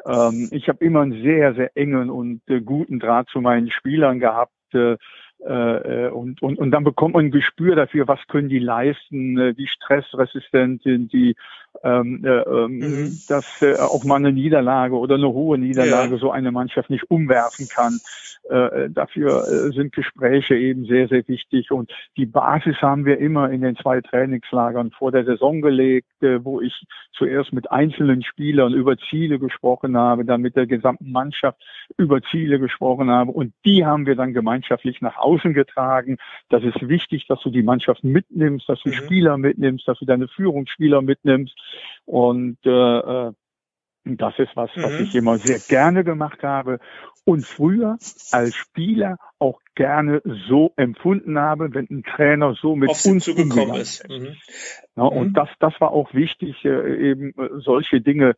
Ähm, 0.05 0.48
ich 0.51 0.68
habe 0.68 0.85
immer 0.85 1.03
einen 1.03 1.22
sehr, 1.22 1.55
sehr 1.55 1.70
engen 1.77 2.11
und 2.11 2.42
guten 2.64 2.98
Draht 2.98 3.29
zu 3.29 3.40
meinen 3.40 3.70
Spielern 3.70 4.18
gehabt. 4.18 4.51
Äh, 5.44 6.07
äh, 6.07 6.09
und, 6.09 6.40
und, 6.40 6.59
und 6.59 6.70
dann 6.70 6.85
bekommt 6.85 7.14
man 7.14 7.26
ein 7.26 7.31
Gespür 7.33 7.74
dafür, 7.74 8.07
was 8.07 8.20
können 8.28 8.48
die 8.48 8.61
leisten, 8.61 9.38
äh, 9.38 9.57
wie 9.57 9.66
stressresistent 9.66 10.83
sind 10.83 11.12
die, 11.12 11.35
ähm, 11.85 12.24
äh, 12.24 12.28
ähm, 12.28 12.78
mhm. 12.78 13.18
dass 13.28 13.62
äh, 13.62 13.76
auch 13.76 14.04
mal 14.04 14.16
eine 14.16 14.32
Niederlage 14.32 14.96
oder 14.96 15.16
eine 15.16 15.28
hohe 15.28 15.58
Niederlage 15.58 16.12
ja. 16.12 16.18
so 16.18 16.30
eine 16.30 16.52
Mannschaft 16.52 16.90
nicht 16.90 17.11
umwerfen 17.11 17.68
kann. 17.68 17.98
Äh, 18.48 18.90
dafür 18.90 19.44
äh, 19.46 19.72
sind 19.72 19.92
Gespräche 19.92 20.56
eben 20.56 20.85
sehr, 20.85 21.08
sehr 21.08 21.26
wichtig. 21.28 21.70
Und 21.70 21.92
die 22.16 22.26
Basis 22.26 22.76
haben 22.82 23.04
wir 23.04 23.18
immer 23.18 23.50
in 23.50 23.62
den 23.62 23.76
zwei 23.76 24.00
Trainingslagern 24.00 24.90
vor 24.90 25.12
der 25.12 25.24
Saison 25.24 25.61
gelegt, 25.61 26.22
äh, 26.22 26.44
wo 26.44 26.61
ich 26.61 26.85
zuerst 27.12 27.52
mit 27.52 27.70
einzelnen 27.70 28.22
Spielern 28.22 28.74
über 28.74 28.96
Ziele 28.96 29.38
gesprochen 29.38 29.96
habe, 29.96 30.24
dann 30.24 30.40
mit 30.40 30.56
der 30.56 30.66
gesamten 30.66 31.12
Mannschaft 31.12 31.62
über 31.96 32.20
Ziele 32.22 32.58
gesprochen 32.58 33.11
habe. 33.11 33.30
Und 33.30 33.52
die 33.64 33.87
haben 33.87 34.06
wir 34.06 34.16
dann 34.16 34.32
gemeinschaftlich 34.32 35.00
nach 35.00 35.18
außen 35.18 35.54
getragen. 35.54 36.18
Das 36.48 36.64
ist 36.64 36.88
wichtig, 36.88 37.26
dass 37.28 37.40
du 37.42 37.50
die 37.50 37.62
Mannschaft 37.62 38.02
mitnimmst, 38.02 38.68
dass 38.68 38.82
du 38.82 38.88
mhm. 38.88 38.94
Spieler 38.94 39.38
mitnimmst, 39.38 39.87
dass 39.87 40.00
du 40.00 40.04
deine 40.04 40.26
Führungsspieler 40.26 41.00
mitnimmst. 41.00 41.54
Und 42.05 42.59
äh, 42.64 43.33
das 44.05 44.38
ist 44.38 44.57
was, 44.57 44.70
was 44.77 44.92
mhm. 44.92 45.05
ich 45.05 45.14
immer 45.14 45.38
sehr 45.38 45.61
gerne 45.61 46.05
gemacht 46.05 46.42
habe 46.42 46.81
und 47.25 47.46
früher 47.46 47.98
als 48.33 48.55
Spieler 48.55 49.16
auch 49.38 49.61
gerne 49.75 50.20
so 50.48 50.72
empfunden 50.77 51.38
habe, 51.38 51.72
wenn 51.72 51.87
ein 51.88 52.03
Trainer 52.03 52.55
so 52.61 52.75
mit 52.75 52.90
Auf 52.90 53.05
uns 53.07 53.25
zugekommen 53.25 53.77
ist. 53.77 54.09
Mhm. 54.09 54.37
Ja, 54.96 55.05
und 55.05 55.29
mhm. 55.29 55.35
das, 55.35 55.48
das 55.61 55.81
war 55.81 55.92
auch 55.92 56.12
wichtig, 56.14 56.64
äh, 56.64 57.11
eben 57.11 57.31
äh, 57.38 57.61
solche 57.61 58.01
Dinge 58.01 58.31
äh, 58.31 58.35
äh, 58.35 58.37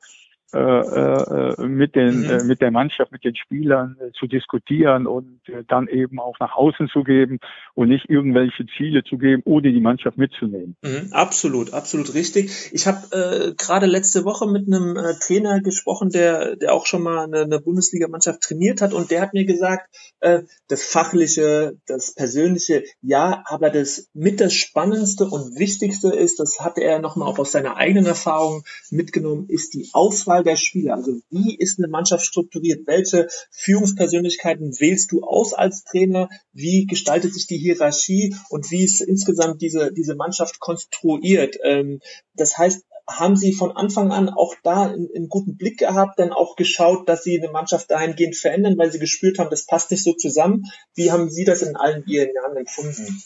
mit 0.53 1.95
den 1.97 2.21
mhm. 2.21 2.31
äh, 2.31 2.45
mit 2.45 2.61
der 2.61 2.71
Mannschaft, 2.71 3.11
mit 3.11 3.25
den 3.25 3.35
Spielern 3.35 3.97
äh, 4.01 4.13
zu 4.13 4.27
diskutieren 4.27 5.07
und 5.07 5.41
äh, 5.49 5.65
dann 5.67 5.89
eben 5.89 6.21
auch 6.21 6.39
nach 6.39 6.55
außen 6.55 6.89
zu 6.89 7.03
geben 7.03 7.41
und 7.75 7.89
nicht 7.89 8.09
irgendwelche 8.09 8.65
Ziele 8.77 9.03
zu 9.03 9.19
geben, 9.19 9.43
ohne 9.45 9.73
die 9.73 9.81
Mannschaft 9.81 10.17
mitzunehmen. 10.17 10.77
Mhm, 10.83 11.09
absolut, 11.13 11.73
absolut 11.73 12.15
richtig. 12.15 12.71
Ich 12.73 12.87
habe 12.87 13.01
äh, 13.11 13.55
gerade 13.55 13.87
letzte 13.87 14.25
Woche 14.25 14.47
mit 14.47 14.67
einem 14.67 14.97
äh, 14.97 15.15
Trainer 15.21 15.61
gesprochen, 15.61 16.11
der 16.11 16.57
der 16.57 16.73
auch 16.73 16.87
schon 16.87 17.03
mal 17.03 17.25
eine, 17.25 17.41
eine 17.41 17.61
Bundesligamannschaft 17.61 18.41
trainiert 18.41 18.81
hat 18.81 18.93
und 18.93 19.11
der 19.11 19.23
hat 19.23 19.35
mir 19.35 19.45
gesagt, 19.45 19.89
äh, 20.21 20.43
das 20.69 20.85
fachliche, 20.85 21.79
das 21.87 22.15
persönliche, 22.15 22.85
ja, 23.03 23.43
aber 23.47 23.71
das 23.71 24.09
mit 24.15 24.41
das 24.41 24.55
spannendste 24.55 25.25
und 25.25 25.59
wichtigste 25.59 26.11
ist, 26.11 26.39
das 26.39 26.61
hatte 26.61 26.83
er 26.83 27.01
noch 27.01 27.17
mal 27.17 27.27
auch 27.27 27.39
aus 27.39 27.53
seiner 27.53 27.77
eigenen 27.77 28.07
Erfahrung 28.07 28.65
mitgenommen, 28.91 29.47
ist 29.49 29.75
die 29.75 29.89
Auswahl 29.93 30.34
der 30.42 30.57
Spieler? 30.57 30.94
Also 30.94 31.20
wie 31.31 31.57
ist 31.57 31.79
eine 31.79 31.88
Mannschaft 31.88 32.25
strukturiert? 32.25 32.87
Welche 32.87 33.29
Führungspersönlichkeiten 33.51 34.73
wählst 34.81 35.12
du 35.12 35.23
aus 35.23 35.55
als 35.55 35.85
Trainer? 35.85 36.29
Wie 36.53 36.87
gestaltet 36.87 37.35
sich 37.35 37.47
die 37.47 37.59
Hierarchie 37.59 38.35
und 38.49 38.70
wie 38.70 38.85
ist 38.85 39.01
insgesamt 39.01 39.62
diese, 39.62 39.92
diese 39.92 40.16
Mannschaft 40.16 40.61
konstruiert? 40.61 41.57
Ähm, 41.62 42.01
das 42.35 42.59
heißt, 42.59 42.85
haben 43.09 43.37
Sie 43.37 43.53
von 43.53 43.73
Anfang 43.73 44.12
an 44.12 44.29
auch 44.29 44.55
da 44.62 44.85
einen, 44.85 45.09
einen, 45.14 45.29
guten 45.29 45.57
Blick 45.57 45.79
gehabt, 45.79 46.18
dann 46.18 46.33
auch 46.33 46.57
geschaut, 46.57 47.09
dass 47.09 47.23
Sie 47.23 47.38
eine 47.38 47.53
Mannschaft 47.53 47.90
dahingehend 47.90 48.37
verändern, 48.37 48.79
weil 48.79 48.90
Sie 48.90 48.99
gespürt 48.99 49.38
haben, 49.38 49.51
das 49.51 49.66
passt 49.66 49.90
nicht 49.90 50.03
so 50.03 50.14
zusammen? 50.14 50.64
Wie 50.94 51.11
haben 51.11 51.29
Sie 51.29 51.44
das 51.44 51.62
in 51.62 51.77
allen 51.77 52.05
Ihren 52.07 52.35
Jahren 52.35 52.57
empfunden? 52.57 53.23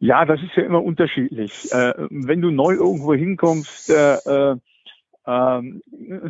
Ja, 0.00 0.24
das 0.24 0.40
ist 0.40 0.56
ja 0.56 0.64
immer 0.64 0.82
unterschiedlich. 0.82 1.72
Äh, 1.72 1.94
wenn 2.10 2.40
du 2.40 2.50
neu 2.50 2.74
irgendwo 2.74 3.14
hinkommst, 3.14 3.90
äh, 3.90 4.14
äh 4.14 4.56
ähm, 5.28 5.82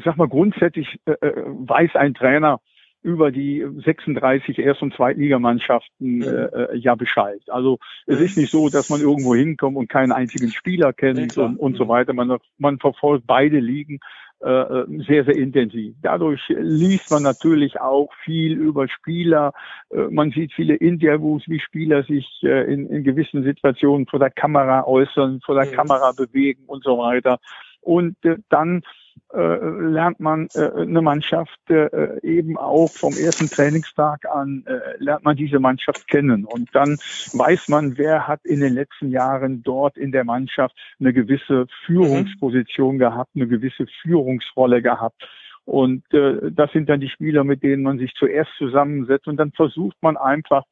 sag 0.05 0.17
mal, 0.17 0.29
grundsätzlich 0.29 0.99
äh, 1.07 1.13
äh, 1.13 1.45
weiß 1.47 1.95
ein 1.95 2.15
Trainer 2.15 2.61
über 3.03 3.31
die 3.31 3.65
36 3.85 4.59
Erst- 4.59 4.83
und 4.83 4.93
Zweitligamannschaften 4.93 6.23
äh, 6.23 6.27
äh, 6.27 6.77
ja 6.77 6.97
Bescheid. 6.97 7.41
Also 7.47 7.79
es 8.07 8.21
ist 8.21 8.37
nicht 8.37 8.51
so, 8.51 8.69
dass 8.69 8.91
man 8.91 9.01
irgendwo 9.01 9.37
hinkommt 9.37 9.77
und 9.77 9.89
keinen 9.89 10.11
einzigen 10.11 10.51
Spieler 10.51 10.93
kennt 10.93 11.37
ja, 11.37 11.45
und, 11.45 11.59
und 11.59 11.77
so 11.77 11.87
weiter. 11.87 12.13
Man, 12.13 12.39
man 12.59 12.79
verfolgt 12.81 13.25
beide 13.27 13.61
Ligen 13.61 14.01
äh, 14.41 14.51
äh, 14.51 15.05
sehr, 15.05 15.25
sehr 15.25 15.37
intensiv. 15.37 15.97
Dadurch 16.01 16.41
liest 16.49 17.11
man 17.11 17.25
natürlich 17.25 17.81
auch 17.81 18.09
viel 18.25 18.53
über 18.53 18.87
Spieler. 18.87 19.53
Äh, 19.91 20.03
man 20.11 20.31
sieht 20.31 20.53
viele 20.53 20.77
Interviews, 20.77 21.43
wie 21.49 21.59
Spieler 21.59 22.05
sich 22.05 22.25
äh, 22.45 22.73
in, 22.73 22.89
in 22.89 23.03
gewissen 23.03 23.43
Situationen 23.43 24.07
vor 24.07 24.21
der 24.21 24.31
Kamera 24.31 24.85
äußern, 24.87 25.41
vor 25.45 25.57
der 25.57 25.65
ja. 25.65 25.73
Kamera 25.73 26.13
bewegen 26.13 26.65
und 26.67 26.85
so 26.85 26.99
weiter. 26.99 27.41
Und 27.89 28.23
äh, 28.23 28.37
dann 28.51 28.83
äh, 29.33 29.39
lernt 29.39 30.21
man 30.21 30.49
äh, 30.55 30.71
eine 30.83 31.01
Mannschaft 31.01 31.59
äh, 31.71 32.21
eben 32.23 32.59
auch 32.59 32.91
vom 32.91 33.15
ersten 33.17 33.49
Trainingstag 33.49 34.27
an, 34.31 34.63
äh, 34.67 35.03
lernt 35.03 35.25
man 35.25 35.37
diese 35.37 35.59
Mannschaft 35.59 36.07
kennen. 36.07 36.45
Und 36.45 36.69
dann 36.75 36.99
weiß 37.33 37.69
man, 37.69 37.97
wer 37.97 38.29
hat 38.29 38.45
in 38.45 38.61
den 38.61 38.75
letzten 38.75 39.11
Jahren 39.11 39.63
dort 39.63 39.97
in 39.97 40.13
der 40.13 40.25
Mannschaft 40.25 40.77
eine 41.01 41.15
gewisse 41.15 41.67
Führungsposition 41.87 42.97
mhm. 42.97 42.99
gehabt, 42.99 43.31
eine 43.35 43.49
gewisse 43.49 43.87
Führungsrolle 44.03 44.83
gehabt. 44.83 45.27
Und 45.65 46.03
äh, 46.13 46.51
das 46.51 46.71
sind 46.73 46.91
dann 46.91 47.01
die 47.01 47.09
Spieler, 47.09 47.43
mit 47.43 47.63
denen 47.63 47.85
man 47.85 47.99
sich 47.99 48.13
zuerst 48.19 48.51
zusammensetzt. 48.59 49.27
Und 49.29 49.39
dann 49.39 49.53
versucht 49.53 49.97
man 50.03 50.19
einfach, 50.19 50.65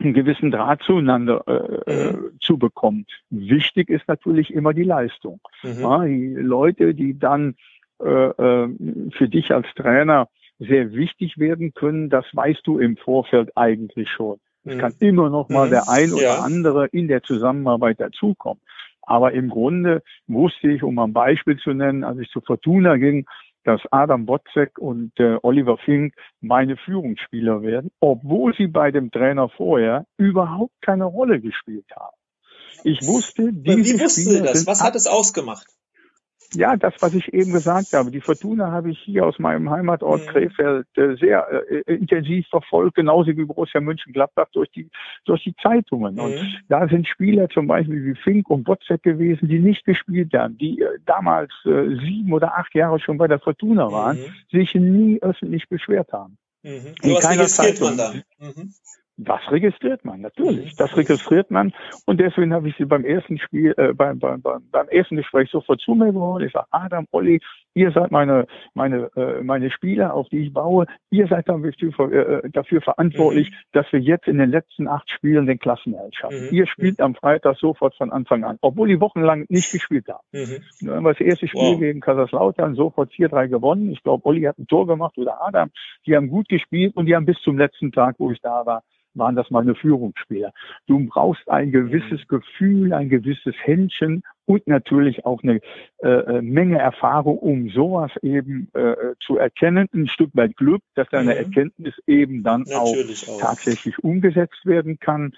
einen 0.00 0.14
gewissen 0.14 0.50
Draht 0.50 0.82
zueinander 0.82 1.44
äh, 1.86 2.12
mhm. 2.12 2.38
zu 2.40 2.58
bekommen. 2.58 3.06
Wichtig 3.30 3.88
ist 3.88 4.08
natürlich 4.08 4.52
immer 4.52 4.72
die 4.72 4.84
Leistung. 4.84 5.40
Mhm. 5.62 5.80
Ja, 5.80 6.04
die 6.04 6.34
Leute, 6.34 6.94
die 6.94 7.18
dann 7.18 7.54
äh, 8.02 8.08
äh, 8.08 8.68
für 9.16 9.28
dich 9.28 9.52
als 9.52 9.66
Trainer 9.76 10.28
sehr 10.58 10.92
wichtig 10.92 11.38
werden 11.38 11.74
können, 11.74 12.08
das 12.08 12.24
weißt 12.32 12.66
du 12.66 12.78
im 12.78 12.96
Vorfeld 12.96 13.56
eigentlich 13.56 14.08
schon. 14.10 14.38
Es 14.64 14.76
mhm. 14.76 14.78
kann 14.78 14.94
immer 15.00 15.30
noch 15.30 15.48
mal 15.48 15.66
mhm. 15.66 15.70
der 15.70 15.88
ein 15.88 16.12
oder 16.12 16.22
ja. 16.22 16.38
andere 16.40 16.86
in 16.86 17.08
der 17.08 17.22
Zusammenarbeit 17.22 18.00
dazukommen. 18.00 18.62
Aber 19.02 19.32
im 19.32 19.48
Grunde 19.48 20.02
wusste 20.28 20.70
ich, 20.70 20.82
um 20.82 20.98
ein 20.98 21.12
Beispiel 21.12 21.56
zu 21.58 21.72
nennen, 21.72 22.04
als 22.04 22.20
ich 22.20 22.28
zu 22.30 22.40
Fortuna 22.40 22.96
ging, 22.96 23.26
dass 23.64 23.80
Adam 23.90 24.26
Botzek 24.26 24.78
und 24.78 25.12
äh, 25.18 25.36
Oliver 25.42 25.78
Fink 25.78 26.14
meine 26.40 26.76
Führungsspieler 26.76 27.62
werden, 27.62 27.90
obwohl 28.00 28.54
sie 28.54 28.66
bei 28.66 28.90
dem 28.90 29.10
Trainer 29.10 29.48
vorher 29.48 30.06
überhaupt 30.16 30.74
keine 30.80 31.04
Rolle 31.04 31.40
gespielt 31.40 31.86
haben. 31.94 32.16
Ich 32.84 33.06
wusste, 33.06 33.52
diese 33.52 33.94
Wie 33.96 34.00
wussten 34.00 34.30
Sie 34.30 34.42
das? 34.42 34.66
Was 34.66 34.82
hat 34.82 34.96
es 34.96 35.06
ausgemacht? 35.06 35.66
Ja, 36.54 36.76
das, 36.76 36.94
was 37.00 37.14
ich 37.14 37.32
eben 37.32 37.52
gesagt 37.52 37.92
habe. 37.92 38.10
Die 38.10 38.20
Fortuna 38.20 38.70
habe 38.70 38.90
ich 38.90 38.98
hier 38.98 39.26
aus 39.26 39.38
meinem 39.38 39.70
Heimatort 39.70 40.22
mhm. 40.22 40.26
Krefeld 40.26 40.86
äh, 40.96 41.16
sehr 41.16 41.46
äh, 41.70 41.94
intensiv 41.94 42.46
verfolgt, 42.48 42.96
genauso 42.96 43.28
wie 43.36 43.44
Borussia 43.44 43.80
Mönchengladbach 43.80 44.48
durch 44.52 44.70
die, 44.70 44.88
durch 45.24 45.42
die 45.44 45.54
Zeitungen. 45.62 46.14
Mhm. 46.14 46.20
Und 46.20 46.62
da 46.68 46.88
sind 46.88 47.08
Spieler 47.08 47.48
zum 47.48 47.66
Beispiel 47.66 48.04
wie 48.04 48.14
Fink 48.14 48.50
und 48.50 48.64
Botzek 48.64 49.02
gewesen, 49.02 49.48
die 49.48 49.58
nicht 49.58 49.84
gespielt 49.84 50.32
haben, 50.34 50.58
die 50.58 50.80
äh, 50.80 50.98
damals 51.06 51.52
äh, 51.64 51.96
sieben 52.04 52.32
oder 52.32 52.56
acht 52.56 52.74
Jahre 52.74 53.00
schon 53.00 53.18
bei 53.18 53.28
der 53.28 53.40
Fortuna 53.40 53.90
waren, 53.90 54.18
mhm. 54.18 54.58
sich 54.58 54.74
nie 54.74 55.18
öffentlich 55.22 55.68
beschwert 55.68 56.12
haben. 56.12 56.36
Mhm. 56.62 56.94
So 57.02 57.14
was 57.14 57.30
registriert 57.30 57.80
man 57.80 57.96
dann. 57.96 58.22
Mhm. 58.38 58.72
Das 59.18 59.40
registriert 59.50 60.04
man, 60.04 60.20
natürlich. 60.22 60.74
Das 60.76 60.96
registriert 60.96 61.50
man. 61.50 61.72
Und 62.06 62.18
deswegen 62.18 62.52
habe 62.54 62.68
ich 62.68 62.76
sie 62.76 62.86
beim 62.86 63.04
ersten 63.04 63.38
Spiel, 63.38 63.74
äh, 63.76 63.92
beim, 63.92 64.18
beim, 64.18 64.40
beim, 64.40 64.62
beim 64.70 64.88
ersten 64.88 65.16
Gespräch 65.16 65.50
sofort 65.50 65.80
zu 65.80 65.94
mir 65.94 66.12
geholt. 66.12 66.44
Ich 66.46 66.52
sage, 66.52 66.66
Adam, 66.70 67.06
Olli, 67.12 67.40
ihr 67.74 67.92
seid 67.92 68.10
meine, 68.10 68.46
meine, 68.74 69.10
äh, 69.16 69.42
meine 69.42 69.70
Spieler, 69.70 70.14
auf 70.14 70.28
die 70.28 70.46
ich 70.46 70.52
baue. 70.52 70.86
Ihr 71.10 71.26
seid 71.26 71.48
dafür, 71.48 71.72
äh, 72.12 72.50
dafür 72.50 72.80
verantwortlich, 72.80 73.50
mhm. 73.50 73.54
dass 73.72 73.92
wir 73.92 74.00
jetzt 74.00 74.28
in 74.28 74.38
den 74.38 74.50
letzten 74.50 74.88
acht 74.88 75.10
Spielen 75.10 75.46
den 75.46 75.58
Klassenerhalt 75.58 76.14
schaffen. 76.14 76.48
Mhm. 76.48 76.54
Ihr 76.56 76.66
spielt 76.66 77.00
am 77.00 77.14
Freitag 77.14 77.56
sofort 77.58 77.94
von 77.96 78.12
Anfang 78.12 78.44
an, 78.44 78.58
obwohl 78.60 78.88
die 78.88 79.00
wochenlang 79.00 79.46
nicht 79.48 79.72
gespielt 79.72 80.08
haben. 80.08 80.24
Mhm. 80.32 80.62
Dann 80.80 80.96
haben 80.96 81.04
wir 81.04 81.12
das 81.12 81.20
erste 81.20 81.48
Spiel 81.48 81.60
wow. 81.60 81.78
gegen 81.78 82.00
Kaiserslautern 82.00 82.74
sofort 82.74 83.12
4-3 83.12 83.48
gewonnen. 83.48 83.90
Ich 83.90 84.02
glaube, 84.02 84.24
Olli 84.26 84.42
hat 84.42 84.58
ein 84.58 84.66
Tor 84.66 84.86
gemacht 84.86 85.16
oder 85.18 85.42
Adam. 85.44 85.70
Die 86.06 86.16
haben 86.16 86.28
gut 86.28 86.48
gespielt 86.48 86.96
und 86.96 87.06
die 87.06 87.14
haben 87.14 87.26
bis 87.26 87.40
zum 87.42 87.58
letzten 87.58 87.92
Tag, 87.92 88.16
wo 88.18 88.30
ich 88.30 88.40
da 88.40 88.66
war, 88.66 88.82
waren 89.14 89.36
das 89.36 89.50
meine 89.50 89.74
Führungsspieler. 89.74 90.52
Du 90.86 91.06
brauchst 91.06 91.48
ein 91.48 91.70
gewisses 91.70 92.20
mhm. 92.22 92.28
Gefühl, 92.28 92.92
ein 92.92 93.08
gewisses 93.08 93.54
Händchen 93.62 94.22
und 94.46 94.66
natürlich 94.66 95.24
auch 95.24 95.42
eine 95.42 95.60
äh, 96.02 96.08
äh, 96.08 96.42
Menge 96.42 96.78
Erfahrung, 96.78 97.38
um 97.38 97.70
sowas 97.70 98.10
eben 98.22 98.68
äh, 98.74 98.94
zu 99.20 99.38
erkennen. 99.38 99.88
Ein 99.94 100.08
Stück 100.08 100.30
weit 100.34 100.56
Glück, 100.56 100.82
dass 100.94 101.08
deine 101.10 101.32
mhm. 101.32 101.38
Erkenntnis 101.38 101.94
eben 102.06 102.42
dann 102.42 102.64
auch, 102.74 102.94
auch, 102.94 103.40
tatsächlich 103.40 103.98
umgesetzt 104.02 104.64
werden 104.64 104.98
kann. 104.98 105.32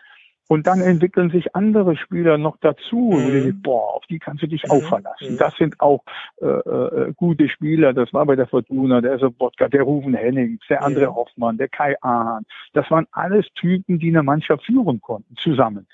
Und 0.46 0.66
dann 0.66 0.82
entwickeln 0.82 1.30
sich 1.30 1.56
andere 1.56 1.96
Spieler 1.96 2.36
noch 2.36 2.56
dazu. 2.60 2.96
Mhm. 2.96 3.14
Und 3.14 3.32
denkst, 3.32 3.56
boah, 3.62 3.94
auf 3.94 4.04
die 4.06 4.18
kannst 4.18 4.42
du 4.42 4.46
dich 4.46 4.64
mhm. 4.64 4.70
auch 4.70 4.82
verlassen. 4.82 5.32
Mhm. 5.32 5.38
Das 5.38 5.54
sind 5.56 5.80
auch 5.80 6.02
äh, 6.40 6.46
äh, 6.46 7.12
gute 7.16 7.48
Spieler. 7.48 7.92
Das 7.92 8.12
war 8.12 8.24
bei 8.26 8.36
der 8.36 8.46
Fortuna, 8.46 9.00
der 9.00 9.18
Sobotka, 9.18 9.68
der 9.68 9.82
Rufen 9.82 10.14
Hennings, 10.14 10.60
der 10.68 10.82
André 10.82 11.08
mhm. 11.08 11.14
Hoffmann, 11.14 11.58
der 11.58 11.68
Kai 11.68 11.96
Ahn. 12.02 12.44
Das 12.72 12.90
waren 12.90 13.06
alles 13.12 13.46
Typen, 13.54 13.98
die 13.98 14.08
eine 14.08 14.22
Mannschaft 14.22 14.64
führen 14.64 15.00
konnten, 15.00 15.34
zusammen. 15.36 15.86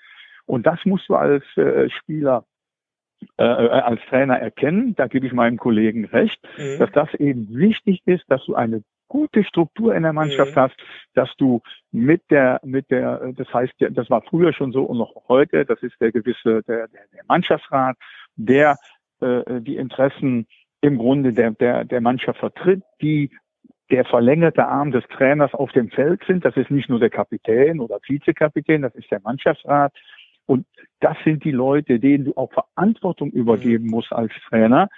Und 0.47 0.67
das 0.67 0.85
musst 0.85 1.09
du 1.09 1.15
als 1.15 1.45
äh, 1.57 1.89
Spieler 1.91 2.45
äh, 3.39 3.45
äh, 3.45 3.69
als 3.69 4.01
Trainer 4.09 4.39
erkennen, 4.39 4.95
da 4.97 5.07
gebe 5.07 5.27
ich 5.27 5.33
meinem 5.33 5.57
Kollegen 5.57 6.05
recht, 6.07 6.41
mhm. 6.57 6.79
dass 6.79 6.91
das 6.93 7.15
eben 7.15 7.49
wichtig 7.51 8.03
ist, 8.07 8.25
dass 8.29 8.45
du 8.47 8.55
eine 8.55 8.83
gute 9.09 9.45
Struktur 9.45 9.95
in 9.95 10.05
der 10.05 10.13
Mannschaft 10.13 10.55
mhm. 10.55 10.61
hast, 10.61 10.77
dass 11.15 11.29
du 11.37 11.61
mit 11.91 12.23
der, 12.31 12.61
mit 12.65 12.91
der, 12.91 13.33
das 13.35 13.53
heißt, 13.53 13.75
das 13.91 14.09
war 14.09 14.23
früher 14.23 14.53
schon 14.53 14.73
so 14.73 14.85
und 14.85 14.99
noch 14.99 15.15
heute, 15.29 15.65
das 15.65 15.83
ist 15.83 16.01
der 16.01 16.13
gewisse, 16.13 16.63
der, 16.63 16.89
der, 16.89 17.03
der 17.13 17.25
Mannschaftsrat, 17.29 17.97
der 18.37 18.77
äh, 19.21 19.61
die 19.61 19.77
Interessen 19.77 20.47
im 20.81 20.97
Grunde 20.97 21.33
der, 21.33 21.51
der, 21.51 21.85
der 21.85 22.01
Mannschaft 22.01 22.39
vertritt, 22.39 22.83
die 23.03 23.31
der 23.91 24.05
verlängerte 24.05 24.67
Arm 24.67 24.93
des 24.93 25.05
Trainers 25.09 25.53
auf 25.53 25.73
dem 25.73 25.91
Feld 25.91 26.23
sind. 26.27 26.45
Das 26.45 26.57
ist 26.57 26.71
nicht 26.71 26.89
nur 26.89 27.01
der 27.01 27.11
Kapitän 27.11 27.81
oder 27.81 27.99
Vizekapitän, 28.07 28.83
das 28.83 28.95
ist 28.95 29.11
der 29.11 29.21
Mannschaftsrat. 29.21 29.93
Und 30.51 30.67
das 30.99 31.17
sind 31.25 31.45
die 31.45 31.53
Leute, 31.53 32.01
denen 32.01 32.25
du 32.25 32.37
auch 32.37 32.53
Verantwortung 32.53 33.31
übergeben 33.31 33.85
mhm. 33.85 33.91
musst 33.91 34.13
als 34.13 34.33
Trainer. 34.49 34.89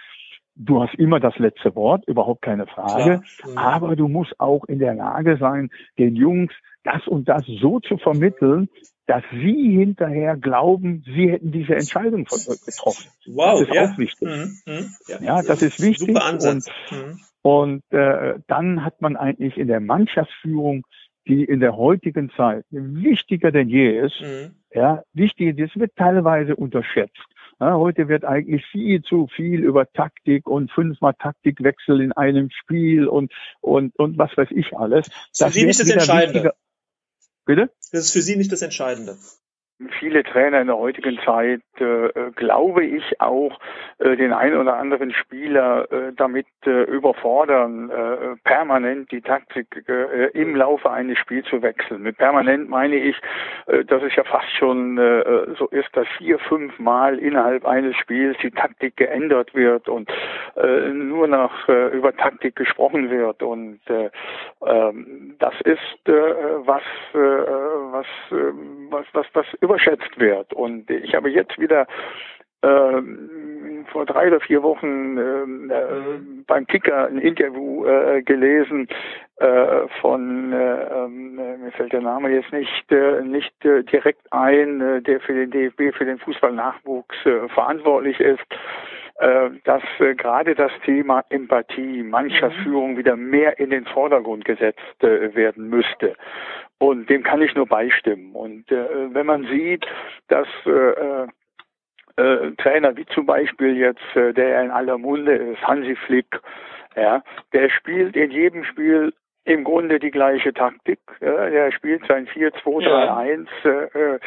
Du 0.54 0.82
hast 0.82 0.94
immer 0.94 1.20
das 1.20 1.36
letzte 1.38 1.74
Wort, 1.76 2.08
überhaupt 2.08 2.40
keine 2.40 2.66
Frage. 2.66 3.20
Mhm. 3.44 3.58
Aber 3.58 3.94
du 3.94 4.08
musst 4.08 4.40
auch 4.40 4.64
in 4.64 4.78
der 4.78 4.94
Lage 4.94 5.36
sein, 5.36 5.68
den 5.98 6.16
Jungs 6.16 6.52
das 6.84 7.06
und 7.06 7.28
das 7.28 7.44
so 7.60 7.80
zu 7.80 7.98
vermitteln, 7.98 8.70
dass 9.06 9.22
sie 9.30 9.76
hinterher 9.76 10.36
glauben, 10.38 11.04
sie 11.04 11.30
hätten 11.30 11.52
diese 11.52 11.74
Entscheidung 11.74 12.24
getroffen. 12.24 13.10
Wow, 13.26 13.60
das 13.60 13.68
ist 13.68 13.74
ja. 13.74 13.84
auch 13.84 13.98
wichtig. 13.98 14.28
Mhm, 14.28 14.56
mhm. 14.66 14.90
Ja, 15.08 15.22
ja, 15.22 15.42
das 15.42 15.60
ist 15.60 15.82
wichtig. 15.82 16.08
Super 16.08 16.24
Ansatz. 16.24 16.70
Und, 16.90 16.98
mhm. 16.98 17.20
und 17.42 17.82
äh, 17.90 18.38
dann 18.46 18.84
hat 18.86 19.02
man 19.02 19.16
eigentlich 19.16 19.58
in 19.58 19.68
der 19.68 19.80
Mannschaftsführung, 19.80 20.86
die 21.28 21.44
in 21.44 21.60
der 21.60 21.76
heutigen 21.76 22.30
Zeit 22.30 22.64
wichtiger 22.70 23.52
denn 23.52 23.68
je 23.68 24.00
ist, 24.00 24.20
mhm. 24.22 24.61
Ja, 24.74 25.02
wichtig, 25.12 25.56
das 25.58 25.70
wird 25.74 25.94
teilweise 25.96 26.56
unterschätzt. 26.56 27.16
Ja, 27.60 27.74
heute 27.74 28.08
wird 28.08 28.24
eigentlich 28.24 28.64
viel 28.66 29.02
zu 29.02 29.28
viel 29.28 29.62
über 29.62 29.90
Taktik 29.92 30.48
und 30.48 30.70
fünfmal 30.72 31.14
Taktikwechsel 31.18 32.00
in 32.00 32.12
einem 32.12 32.50
Spiel 32.50 33.06
und, 33.06 33.32
und, 33.60 33.96
und 33.98 34.18
was 34.18 34.36
weiß 34.36 34.48
ich 34.50 34.76
alles. 34.76 35.08
Das 35.38 35.40
ist 35.40 35.44
für 35.44 35.50
Sie 35.52 35.66
nicht 35.66 35.80
das 35.80 35.90
Entscheidende. 35.90 36.54
Bitte? 37.44 37.70
Das 37.92 38.06
ist 38.06 38.12
für 38.12 38.22
Sie 38.22 38.36
nicht 38.36 38.50
das 38.50 38.62
Entscheidende 38.62 39.16
viele 39.98 40.22
Trainer 40.22 40.60
in 40.60 40.66
der 40.66 40.76
heutigen 40.76 41.18
Zeit, 41.24 41.62
äh, 41.78 42.08
glaube 42.36 42.84
ich, 42.84 43.20
auch 43.20 43.58
äh, 43.98 44.16
den 44.16 44.32
einen 44.32 44.56
oder 44.56 44.76
anderen 44.76 45.12
Spieler 45.12 45.90
äh, 45.90 46.12
damit 46.14 46.46
äh, 46.66 46.82
überfordern, 46.84 47.90
äh, 47.90 48.36
permanent 48.44 49.10
die 49.10 49.20
Taktik 49.20 49.66
äh, 49.88 50.26
im 50.32 50.56
Laufe 50.56 50.90
eines 50.90 51.18
Spiels 51.18 51.46
zu 51.46 51.62
wechseln. 51.62 52.02
Mit 52.02 52.18
permanent 52.18 52.68
meine 52.68 52.96
ich, 52.96 53.16
dass 53.66 54.02
es 54.02 54.14
ja 54.16 54.24
fast 54.24 54.50
schon 54.58 54.96
so 55.58 55.66
ist, 55.68 55.88
dass 55.96 56.06
vier, 56.18 56.38
fünf 56.38 56.78
Mal 56.78 57.18
innerhalb 57.18 57.64
eines 57.66 57.96
Spiels 57.96 58.36
die 58.42 58.50
Taktik 58.50 58.96
geändert 58.96 59.54
wird 59.54 59.88
und 59.88 60.10
nur 60.92 61.26
noch 61.26 61.68
über 61.68 62.14
Taktik 62.16 62.56
gesprochen 62.56 63.10
wird. 63.10 63.42
Und 63.42 63.80
ähm, 63.88 65.36
das 65.38 65.54
ist 65.62 65.80
was, 66.04 66.82
was, 67.12 68.06
was, 68.90 69.06
was, 69.12 69.26
was 69.32 69.46
überschätzt 69.72 70.18
wird. 70.18 70.52
Und 70.52 70.90
ich 70.90 71.14
habe 71.14 71.30
jetzt 71.30 71.58
wieder 71.58 71.86
ähm, 72.62 73.86
vor 73.90 74.04
drei 74.06 74.28
oder 74.28 74.40
vier 74.40 74.62
Wochen 74.62 75.16
ähm, 75.18 75.70
äh, 75.70 76.42
beim 76.46 76.66
Kicker 76.66 77.06
ein 77.06 77.18
Interview 77.18 77.86
äh, 77.86 78.22
gelesen 78.22 78.86
äh, 79.36 79.88
von, 80.00 80.52
äh, 80.52 80.82
ähm, 80.84 81.38
äh, 81.38 81.56
mir 81.56 81.72
fällt 81.72 81.92
der 81.92 82.02
Name 82.02 82.30
jetzt 82.30 82.52
nicht, 82.52 82.92
äh, 82.92 83.22
nicht 83.22 83.52
direkt 83.64 84.30
ein, 84.30 85.02
der 85.04 85.20
für 85.20 85.32
den 85.34 85.50
DFB, 85.50 85.96
für 85.96 86.04
den 86.04 86.18
Fußballnachwuchs 86.18 87.16
verantwortlich 87.54 88.20
ist, 88.20 88.44
dass 89.64 89.82
äh, 89.98 90.14
gerade 90.14 90.54
das 90.54 90.72
Thema 90.84 91.24
Empathie 91.28 92.02
mancher 92.02 92.50
mhm. 92.50 92.62
Führung 92.62 92.96
wieder 92.96 93.16
mehr 93.16 93.58
in 93.58 93.70
den 93.70 93.84
Vordergrund 93.86 94.44
gesetzt 94.44 94.80
äh, 95.00 95.34
werden 95.34 95.68
müsste. 95.68 96.14
Und 96.78 97.08
dem 97.08 97.22
kann 97.22 97.42
ich 97.42 97.54
nur 97.54 97.66
beistimmen. 97.66 98.32
Und 98.32 98.70
äh, 98.72 99.14
wenn 99.14 99.26
man 99.26 99.46
sieht, 99.46 99.86
dass 100.28 100.48
äh, 100.66 101.26
äh, 102.16 102.50
Trainer 102.56 102.96
wie 102.96 103.06
zum 103.06 103.26
Beispiel 103.26 103.76
jetzt, 103.76 104.16
äh, 104.16 104.32
der 104.32 104.64
in 104.64 104.70
aller 104.70 104.98
Munde 104.98 105.34
ist, 105.34 105.62
Hansi 105.62 105.96
Flick, 105.96 106.40
ja, 106.96 107.22
der 107.52 107.70
spielt 107.70 108.16
in 108.16 108.30
jedem 108.30 108.64
Spiel 108.64 109.14
im 109.44 109.64
Grunde 109.64 109.98
die 109.98 110.10
gleiche 110.10 110.52
Taktik. 110.52 111.00
Ja, 111.20 111.50
der 111.50 111.72
spielt 111.72 112.06
sein 112.06 112.26
4-2-3-1. 112.28 113.46
Ja. 113.64 113.70
Äh, 113.70 114.18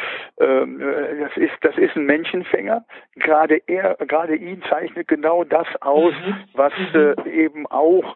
äh, 0.43 1.19
das 1.21 1.37
ist 1.37 1.53
das 1.61 1.77
ist 1.77 1.95
ein 1.95 2.05
Menschenfänger. 2.05 2.85
Gerade 3.15 3.61
er, 3.67 3.95
gerade 4.07 4.35
ihn 4.35 4.61
zeichnet 4.69 5.07
genau 5.07 5.43
das 5.43 5.67
aus, 5.81 6.13
mhm. 6.13 6.35
was 6.53 6.73
mhm. 6.93 7.15
äh, 7.25 7.29
eben 7.29 7.67
auch 7.67 8.15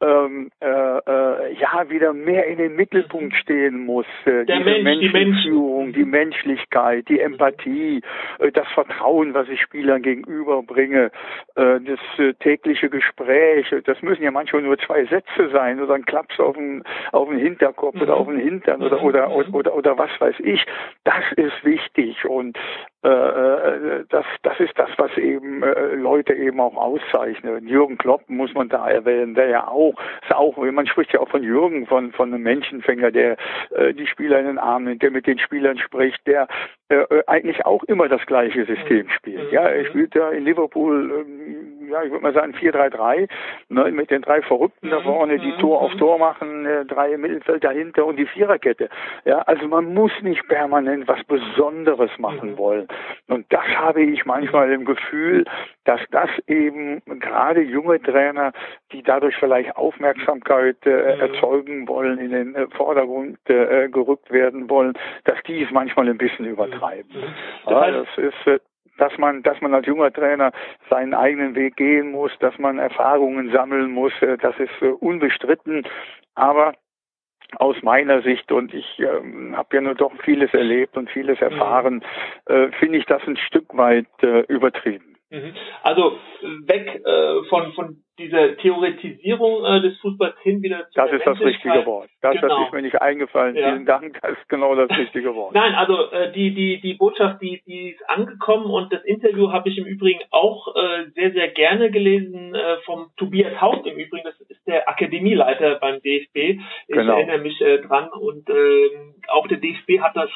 ähm, 0.00 0.50
äh, 0.60 0.66
äh, 0.66 1.54
ja 1.54 1.88
wieder 1.88 2.12
mehr 2.12 2.46
in 2.46 2.58
den 2.58 2.76
Mittelpunkt 2.76 3.34
stehen 3.36 3.84
muss. 3.84 4.06
Äh, 4.24 4.44
Der 4.44 4.58
diese 4.58 4.82
Mensch, 4.82 5.12
Menschenführung, 5.12 5.92
die, 5.92 6.00
die, 6.00 6.04
Menschlichkeit, 6.04 7.08
die 7.08 7.20
Empathie, 7.20 8.00
äh, 8.38 8.50
das 8.52 8.66
Vertrauen, 8.68 9.34
was 9.34 9.48
ich 9.48 9.60
Spielern 9.60 10.02
gegenüberbringe, 10.02 11.10
äh, 11.56 11.80
das 11.80 12.00
äh, 12.18 12.32
tägliche 12.34 12.88
Gespräch. 12.88 13.74
Das 13.84 14.00
müssen 14.02 14.22
ja 14.22 14.30
manchmal 14.30 14.62
nur 14.62 14.78
zwei 14.78 15.04
Sätze 15.04 15.50
sein 15.52 15.80
oder 15.80 15.94
ein 15.94 16.04
Klaps 16.04 16.38
auf 16.40 16.56
den, 16.56 16.82
auf 17.12 17.28
den 17.28 17.38
Hinterkopf 17.38 17.96
mhm. 17.96 18.02
oder 18.02 18.16
auf 18.16 18.26
den 18.26 18.38
Hintern 18.38 18.82
oder, 18.82 19.02
oder, 19.02 19.28
mhm. 19.28 19.34
oder, 19.34 19.54
oder, 19.54 19.74
oder 19.74 19.98
was 19.98 20.10
weiß 20.18 20.36
ich. 20.40 20.64
Das 21.04 21.24
ist 21.36 21.64
wichtig 21.64 22.24
und 22.24 22.58
das, 23.02 24.26
das 24.42 24.60
ist 24.60 24.78
das, 24.78 24.90
was 24.98 25.16
eben 25.16 25.62
äh, 25.62 25.94
Leute 25.94 26.34
eben 26.34 26.60
auch 26.60 26.76
auszeichnet. 26.76 27.64
Jürgen 27.64 27.96
Klopp 27.96 28.28
muss 28.28 28.52
man 28.52 28.68
da 28.68 28.88
erwähnen, 28.90 29.34
der 29.34 29.48
ja 29.48 29.68
auch, 29.68 29.94
ist 30.22 30.34
auch, 30.34 30.56
man 30.58 30.86
spricht 30.86 31.12
ja 31.14 31.20
auch 31.20 31.28
von 31.30 31.42
Jürgen, 31.42 31.86
von, 31.86 32.12
von 32.12 32.32
einem 32.32 32.42
Menschenfänger, 32.42 33.10
der 33.10 33.36
äh, 33.70 33.94
die 33.94 34.06
Spieler 34.06 34.38
in 34.40 34.46
den 34.46 34.58
Arm 34.58 34.84
nimmt, 34.84 35.02
der 35.02 35.10
mit 35.10 35.26
den 35.26 35.38
Spielern 35.38 35.78
spricht, 35.78 36.26
der 36.26 36.46
äh, 36.90 36.96
äh 36.96 37.22
eigentlich 37.26 37.64
auch 37.64 37.84
immer 37.84 38.08
das 38.08 38.24
gleiche 38.26 38.66
System 38.66 39.06
mhm. 39.06 39.10
spielt. 39.10 39.52
Ja, 39.52 39.62
er 39.62 39.82
mhm. 39.82 39.86
spielt 39.86 40.14
ja 40.14 40.30
in 40.30 40.44
Liverpool, 40.44 41.24
ähm, 41.26 41.79
ja, 41.90 42.02
ich 42.02 42.10
würde 42.10 42.22
mal 42.22 42.32
sagen 42.32 42.54
4-3-3, 42.54 43.28
ne, 43.68 43.90
mit 43.90 44.10
den 44.10 44.22
drei 44.22 44.42
Verrückten 44.42 44.90
da 44.90 45.00
mhm. 45.00 45.04
vorne, 45.04 45.38
die 45.38 45.52
Tor 45.58 45.80
auf 45.80 45.94
Tor 45.96 46.18
machen, 46.18 46.66
äh, 46.66 46.84
drei 46.84 47.12
im 47.12 47.22
Mittelfeld 47.22 47.62
dahinter 47.62 48.06
und 48.06 48.16
die 48.16 48.26
Viererkette. 48.26 48.88
Ja, 49.24 49.38
also 49.42 49.68
man 49.68 49.92
muss 49.94 50.12
nicht 50.22 50.46
permanent 50.48 51.06
was 51.08 51.22
Besonderes 51.24 52.10
machen 52.18 52.56
wollen. 52.56 52.88
Und 53.28 53.46
das 53.50 53.66
habe 53.76 54.02
ich 54.02 54.24
manchmal 54.24 54.72
im 54.72 54.84
Gefühl, 54.84 55.44
dass 55.84 56.00
das 56.10 56.30
eben 56.46 57.02
gerade 57.20 57.60
junge 57.60 58.00
Trainer, 58.02 58.52
die 58.92 59.02
dadurch 59.02 59.36
vielleicht 59.36 59.76
Aufmerksamkeit 59.76 60.76
äh, 60.86 61.18
erzeugen 61.18 61.86
wollen, 61.88 62.18
in 62.18 62.30
den 62.30 62.54
äh, 62.54 62.66
Vordergrund 62.76 63.38
äh, 63.48 63.88
gerückt 63.88 64.30
werden 64.30 64.68
wollen, 64.70 64.94
dass 65.24 65.42
die 65.46 65.62
es 65.62 65.70
manchmal 65.70 66.08
ein 66.08 66.18
bisschen 66.18 66.46
übertreiben 66.46 66.80
treiben. 66.80 67.08
Mhm. 67.14 67.70
Ja, 67.70 67.90
das 67.90 68.08
ist, 68.16 68.46
äh, 68.46 68.58
dass 69.00 69.16
man, 69.18 69.42
dass 69.42 69.60
man 69.60 69.74
als 69.74 69.86
junger 69.86 70.12
Trainer 70.12 70.52
seinen 70.88 71.14
eigenen 71.14 71.54
Weg 71.54 71.76
gehen 71.76 72.10
muss, 72.10 72.32
dass 72.40 72.56
man 72.58 72.78
Erfahrungen 72.78 73.50
sammeln 73.50 73.90
muss, 73.90 74.12
äh, 74.20 74.36
das 74.36 74.58
ist 74.58 74.82
äh, 74.82 74.88
unbestritten. 74.88 75.84
Aber 76.34 76.74
aus 77.56 77.76
meiner 77.82 78.22
Sicht 78.22 78.52
und 78.52 78.72
ich 78.74 79.00
ähm, 79.00 79.56
habe 79.56 79.76
ja 79.76 79.80
nur 79.80 79.94
doch 79.94 80.12
vieles 80.22 80.52
erlebt 80.54 80.96
und 80.96 81.10
vieles 81.10 81.40
erfahren, 81.40 82.02
mhm. 82.46 82.54
äh, 82.54 82.72
finde 82.72 82.98
ich 82.98 83.06
das 83.06 83.22
ein 83.26 83.36
Stück 83.36 83.76
weit 83.76 84.06
äh, 84.22 84.40
übertrieben. 84.42 85.09
Mhm. 85.30 85.54
Also 85.82 86.18
weg 86.66 87.00
äh, 87.04 87.44
von, 87.48 87.72
von 87.72 88.02
dieser 88.18 88.56
Theoretisierung 88.58 89.64
äh, 89.64 89.80
des 89.80 89.98
Fußballs 90.00 90.36
hin 90.42 90.60
wieder 90.62 90.88
zu 90.90 90.94
Das 90.94 91.12
ist 91.12 91.26
das 91.26 91.40
richtige 91.40 91.86
Wort. 91.86 92.10
Das, 92.20 92.34
genau. 92.34 92.48
das 92.48 92.66
ist 92.66 92.72
mir 92.72 92.82
nicht 92.82 93.00
eingefallen. 93.00 93.56
Ja. 93.56 93.70
Vielen 93.70 93.86
Dank, 93.86 94.18
das 94.20 94.32
ist 94.32 94.48
genau 94.48 94.74
das 94.74 94.90
richtige 94.90 95.34
Wort. 95.34 95.54
Nein, 95.54 95.74
also 95.74 96.10
äh, 96.10 96.32
die, 96.32 96.52
die, 96.52 96.80
die 96.80 96.94
Botschaft, 96.94 97.40
die, 97.40 97.62
die 97.66 97.90
ist 97.90 98.10
angekommen 98.10 98.66
und 98.66 98.92
das 98.92 99.04
Interview 99.04 99.52
habe 99.52 99.68
ich 99.68 99.78
im 99.78 99.86
Übrigen 99.86 100.20
auch 100.30 100.74
äh, 100.74 101.10
sehr, 101.14 101.32
sehr 101.32 101.48
gerne 101.48 101.90
gelesen 101.90 102.54
äh, 102.54 102.76
vom 102.84 103.10
Tobias 103.16 103.60
Haupt 103.60 103.86
im 103.86 103.96
Übrigen. 103.96 104.24
Das 104.24 104.38
ist 104.40 104.66
der 104.66 104.88
Akademieleiter 104.88 105.76
beim 105.76 106.02
DFB. 106.02 106.36
Ich 106.36 106.60
genau. 106.88 107.16
erinnere 107.16 107.38
mich 107.38 107.60
äh, 107.60 107.78
dran 107.78 108.10
und 108.10 108.48
äh, 108.50 108.90
auch 109.28 109.46
der 109.46 109.58
DFB 109.58 110.00
hat 110.00 110.16
das 110.16 110.30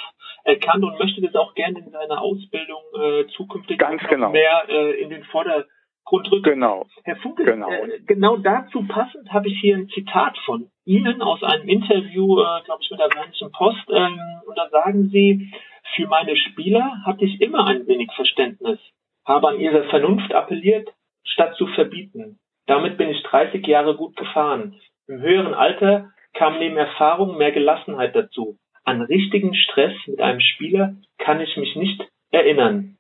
erkannt 0.45 0.85
und 0.85 0.99
möchte 0.99 1.21
das 1.21 1.35
auch 1.35 1.55
gerne 1.55 1.79
in 1.81 1.91
seiner 1.91 2.21
Ausbildung 2.21 2.83
äh, 3.01 3.27
zukünftig 3.37 3.79
Ganz 3.79 4.03
genau. 4.05 4.31
mehr 4.31 4.65
äh, 4.69 5.01
in 5.01 5.11
den 5.11 5.25
Vordergrund 5.25 5.69
Grundrücken. 6.05 6.53
Genau. 6.55 6.87
Herr 7.05 7.17
Funke, 7.17 7.45
genau. 7.45 7.71
Äh, 7.71 8.01
genau 8.07 8.37
dazu 8.37 8.87
passend 8.87 9.33
habe 9.33 9.49
ich 9.49 9.59
hier 9.61 9.77
ein 9.77 9.89
Zitat 9.89 10.37
von 10.45 10.71
Ihnen 10.85 11.23
aus 11.23 11.43
einem 11.43 11.69
Interview, 11.69 12.41
äh, 12.41 12.63
glaube 12.65 12.83
ich, 12.83 12.91
mit 12.91 13.01
der 13.01 13.09
Rheinischen 13.09 13.51
Post. 13.53 13.89
Ähm, 13.91 14.19
und 14.47 14.57
da 14.57 14.69
sagen 14.69 15.09
Sie, 15.11 15.51
für 15.97 16.07
meine 16.07 16.37
Spieler 16.37 17.03
hatte 17.05 17.25
ich 17.25 17.41
immer 17.41 17.67
ein 17.67 17.87
wenig 17.87 18.11
Verständnis, 18.15 18.79
habe 19.25 19.49
an 19.49 19.61
ihre 19.61 19.85
Vernunft 19.85 20.35
appelliert, 20.35 20.89
statt 21.25 21.55
zu 21.57 21.67
verbieten. 21.69 22.39
Damit 22.67 22.99
bin 22.99 23.09
ich 23.09 23.23
30 23.23 23.67
Jahre 23.67 23.97
gut 23.97 24.17
gefahren. 24.17 24.79
Im 25.07 25.21
höheren 25.21 25.55
Alter 25.55 26.11
kam 26.35 26.59
neben 26.59 26.77
Erfahrung 26.77 27.39
mehr 27.39 27.53
Gelassenheit 27.53 28.15
dazu. 28.15 28.59
An 28.85 29.01
richtigen 29.03 29.55
Stress 29.55 29.95
mit 30.07 30.21
einem 30.21 30.41
Spieler 30.41 30.97
kann 31.19 31.41
ich 31.41 31.57
mich 31.57 31.75
nicht 31.77 32.07
erinnern. 32.31 32.97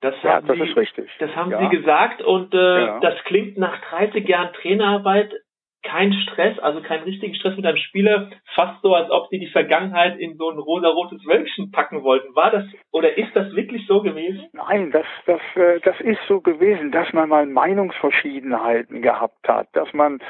Das 0.00 0.14
ja, 0.22 0.40
das 0.40 0.56
Sie, 0.56 0.64
ist 0.64 0.76
richtig. 0.76 1.10
Das 1.20 1.34
haben 1.36 1.52
ja. 1.52 1.60
Sie 1.60 1.76
gesagt 1.76 2.22
und 2.22 2.52
äh, 2.54 2.80
ja. 2.86 3.00
das 3.00 3.22
klingt 3.24 3.56
nach 3.56 3.80
30 3.90 4.26
Jahren 4.26 4.52
Trainerarbeit 4.54 5.32
kein 5.82 6.12
Stress, 6.12 6.58
also 6.58 6.80
keinen 6.80 7.04
richtigen 7.04 7.34
Stress 7.34 7.56
mit 7.56 7.66
einem 7.66 7.76
Spieler, 7.76 8.30
fast 8.54 8.80
so, 8.82 8.94
als 8.94 9.10
ob 9.10 9.28
sie 9.28 9.38
die 9.38 9.48
Vergangenheit 9.48 10.18
in 10.18 10.36
so 10.36 10.50
ein 10.50 10.58
rosa-rotes 10.58 11.26
Wölkchen 11.26 11.70
packen 11.70 12.02
wollten. 12.02 12.34
War 12.34 12.50
das 12.50 12.64
oder 12.90 13.16
ist 13.18 13.34
das 13.34 13.54
wirklich 13.54 13.86
so 13.86 14.02
gewesen? 14.02 14.46
Nein, 14.52 14.90
das, 14.90 15.06
das, 15.26 15.40
äh, 15.56 15.80
das 15.80 16.00
ist 16.00 16.20
so 16.28 16.40
gewesen, 16.40 16.92
dass 16.92 17.12
man 17.12 17.28
mal 17.28 17.46
Meinungsverschiedenheiten 17.46 19.02
gehabt 19.02 19.48
hat, 19.48 19.68
dass 19.72 19.92
man 19.92 20.20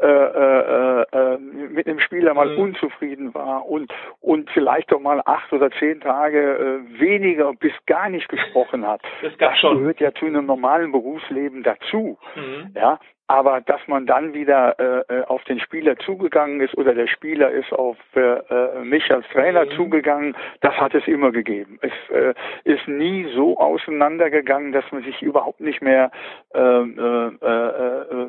äh, 0.00 0.06
äh, 0.06 1.02
äh, 1.12 1.38
mit 1.38 1.86
dem 1.86 1.98
Spieler 2.00 2.34
mal 2.34 2.48
mhm. 2.48 2.58
unzufrieden 2.58 3.34
war 3.34 3.66
und, 3.66 3.92
und 4.20 4.50
vielleicht 4.50 4.92
auch 4.92 5.00
mal 5.00 5.20
acht 5.24 5.52
oder 5.52 5.70
zehn 5.72 6.00
Tage 6.00 6.38
äh, 6.38 7.00
weniger 7.00 7.52
bis 7.54 7.72
gar 7.86 8.08
nicht 8.08 8.28
gesprochen 8.28 8.86
hat. 8.86 9.02
Das, 9.22 9.36
das 9.38 9.60
gehört 9.60 10.00
ja 10.00 10.12
zu 10.14 10.26
einem 10.26 10.46
normalen 10.46 10.92
Berufsleben 10.92 11.62
dazu. 11.62 12.18
Mhm. 12.34 12.72
Ja, 12.74 12.98
aber 13.30 13.60
dass 13.60 13.80
man 13.86 14.06
dann 14.06 14.34
wieder 14.34 14.74
äh, 14.80 15.14
äh, 15.14 15.24
auf 15.26 15.44
den 15.44 15.60
Spieler 15.60 15.96
zugegangen 15.98 16.60
ist 16.60 16.76
oder 16.76 16.94
der 16.94 17.06
Spieler 17.06 17.48
ist 17.52 17.72
auf 17.72 17.96
äh, 18.16 18.20
äh, 18.20 18.82
mich 18.82 19.08
als 19.12 19.24
Trainer 19.28 19.66
mhm. 19.66 19.70
zugegangen, 19.76 20.36
das 20.62 20.74
hat 20.74 20.96
es 20.96 21.06
immer 21.06 21.30
gegeben. 21.30 21.78
Es 21.80 21.92
äh, 22.12 22.34
ist 22.64 22.88
nie 22.88 23.28
so 23.36 23.56
auseinandergegangen, 23.56 24.72
dass 24.72 24.84
man 24.90 25.04
sich 25.04 25.22
überhaupt 25.22 25.60
nicht 25.60 25.80
mehr 25.80 26.10
äh, 26.54 26.58
äh, 26.58 27.26
äh, 27.40 28.26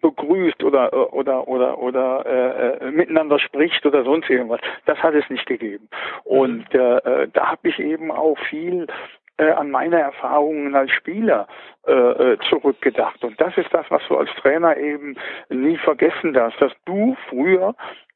begrüßt 0.00 0.64
oder 0.64 1.14
oder 1.14 1.46
oder 1.46 1.78
oder 1.78 2.80
äh, 2.82 2.90
miteinander 2.90 3.38
spricht 3.38 3.86
oder 3.86 4.02
sonst 4.02 4.28
irgendwas. 4.28 4.60
Das 4.86 4.98
hat 5.00 5.14
es 5.14 5.30
nicht 5.30 5.46
gegeben. 5.46 5.88
Und 6.24 6.74
mhm. 6.74 6.80
äh, 6.80 7.28
da 7.32 7.52
habe 7.52 7.68
ich 7.68 7.78
eben 7.78 8.10
auch 8.10 8.36
viel 8.50 8.88
äh, 9.36 9.50
an 9.50 9.70
meine 9.70 10.00
Erfahrungen 10.00 10.74
als 10.74 10.90
Spieler 10.92 11.46
äh, 11.86 11.92
äh, 11.92 12.38
zurückgedacht. 12.48 13.22
Und 13.24 13.40
das 13.40 13.56
ist 13.56 13.72
das, 13.72 13.86
was 13.90 14.02
du 14.08 14.16
als 14.16 14.30
Trainer 14.40 14.76
eben 14.76 15.16
nie 15.48 15.76
vergessen 15.78 16.32
darfst, 16.32 16.60
dass 16.60 16.72
du 16.84 17.16
früher 17.28 17.74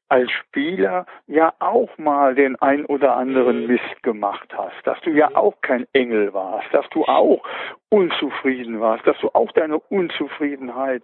als 0.09 0.31
Spieler 0.31 1.05
ja 1.27 1.53
auch 1.59 1.95
mal 1.97 2.33
den 2.33 2.55
ein 2.61 2.85
oder 2.85 3.15
anderen. 3.15 3.67
Mist 3.67 4.01
gemacht 4.01 4.49
hast, 4.57 4.75
dass 4.85 4.99
du 5.01 5.11
ja 5.11 5.29
auch 5.35 5.61
kein 5.61 5.85
Engel 5.93 6.33
warst, 6.33 6.67
dass 6.73 6.89
du 6.89 7.05
auch 7.05 7.43
unzufrieden 7.89 8.79
warst, 8.79 9.05
dass 9.05 9.17
du 9.19 9.29
auch 9.29 9.51
deine 9.51 9.79
Unzufriedenheit 9.79 11.03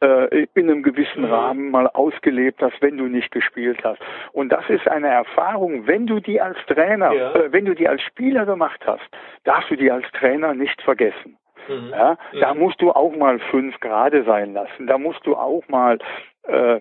in 0.00 0.70
einem 0.70 0.82
gewissen 0.82 1.22
mhm. 1.22 1.32
Rahmen 1.32 1.70
mal 1.70 1.86
ausgelebt 1.88 2.62
hast, 2.62 2.80
wenn 2.82 2.98
du 2.98 3.04
nicht 3.04 3.30
gespielt 3.30 3.82
hast. 3.82 4.00
Und 4.32 4.50
das 4.50 4.68
ist 4.68 4.86
eine 4.86 5.08
Erfahrung, 5.08 5.86
wenn 5.86 6.06
du 6.06 6.20
die 6.20 6.40
als 6.40 6.58
Trainer, 6.66 7.12
ja. 7.12 7.34
äh, 7.34 7.52
wenn 7.52 7.64
du 7.64 7.74
die 7.74 7.88
als 7.88 8.02
Spieler 8.02 8.44
gemacht 8.44 8.80
hast, 8.86 9.08
darfst 9.44 9.70
du 9.70 9.76
die 9.76 9.90
als 9.90 10.04
Trainer 10.12 10.52
nicht 10.52 10.82
vergessen. 10.82 11.38
Mhm. 11.68 11.90
Ja, 11.90 12.16
da 12.40 12.54
musst 12.54 12.80
du 12.80 12.92
auch 12.92 13.16
mal 13.16 13.38
fünf 13.50 13.80
Grade 13.80 14.22
sein 14.24 14.52
lassen. 14.52 14.86
Da 14.86 14.98
musst 14.98 15.26
du 15.26 15.34
auch 15.34 15.66
mal 15.68 15.98
äh, 16.44 16.80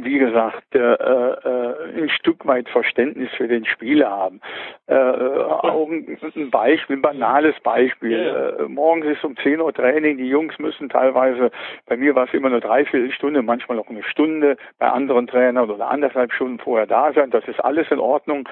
wie 0.00 0.18
gesagt, 0.18 0.74
äh, 0.74 0.78
äh, 0.78 2.02
ein 2.02 2.08
Stück 2.08 2.46
weit 2.46 2.68
Verständnis 2.68 3.30
für 3.36 3.48
den 3.48 3.64
Spieler 3.64 4.10
haben. 4.10 4.40
Äh, 4.86 4.94
auch 4.94 5.88
ein, 5.88 6.18
ein 6.36 6.50
Beispiel, 6.50 6.96
ein 6.96 7.02
banales 7.02 7.58
Beispiel. 7.60 8.18
Ja. 8.18 8.48
Äh, 8.50 8.68
morgens 8.68 9.06
ist 9.06 9.24
um 9.24 9.36
10 9.36 9.60
Uhr 9.60 9.72
Training, 9.72 10.16
die 10.16 10.28
Jungs 10.28 10.58
müssen 10.58 10.88
teilweise, 10.88 11.50
bei 11.86 11.96
mir 11.96 12.14
war 12.14 12.26
es 12.26 12.34
immer 12.34 12.48
eine 12.48 12.60
Dreiviertelstunde, 12.60 13.42
manchmal 13.42 13.78
auch 13.78 13.88
eine 13.88 14.02
Stunde, 14.02 14.56
bei 14.78 14.88
anderen 14.88 15.26
Trainern 15.26 15.70
oder 15.70 15.88
anderthalb 15.88 16.32
Stunden 16.32 16.58
vorher 16.58 16.86
da 16.86 17.12
sein, 17.12 17.30
das 17.30 17.46
ist 17.48 17.60
alles 17.60 17.90
in 17.90 17.98
Ordnung. 17.98 18.48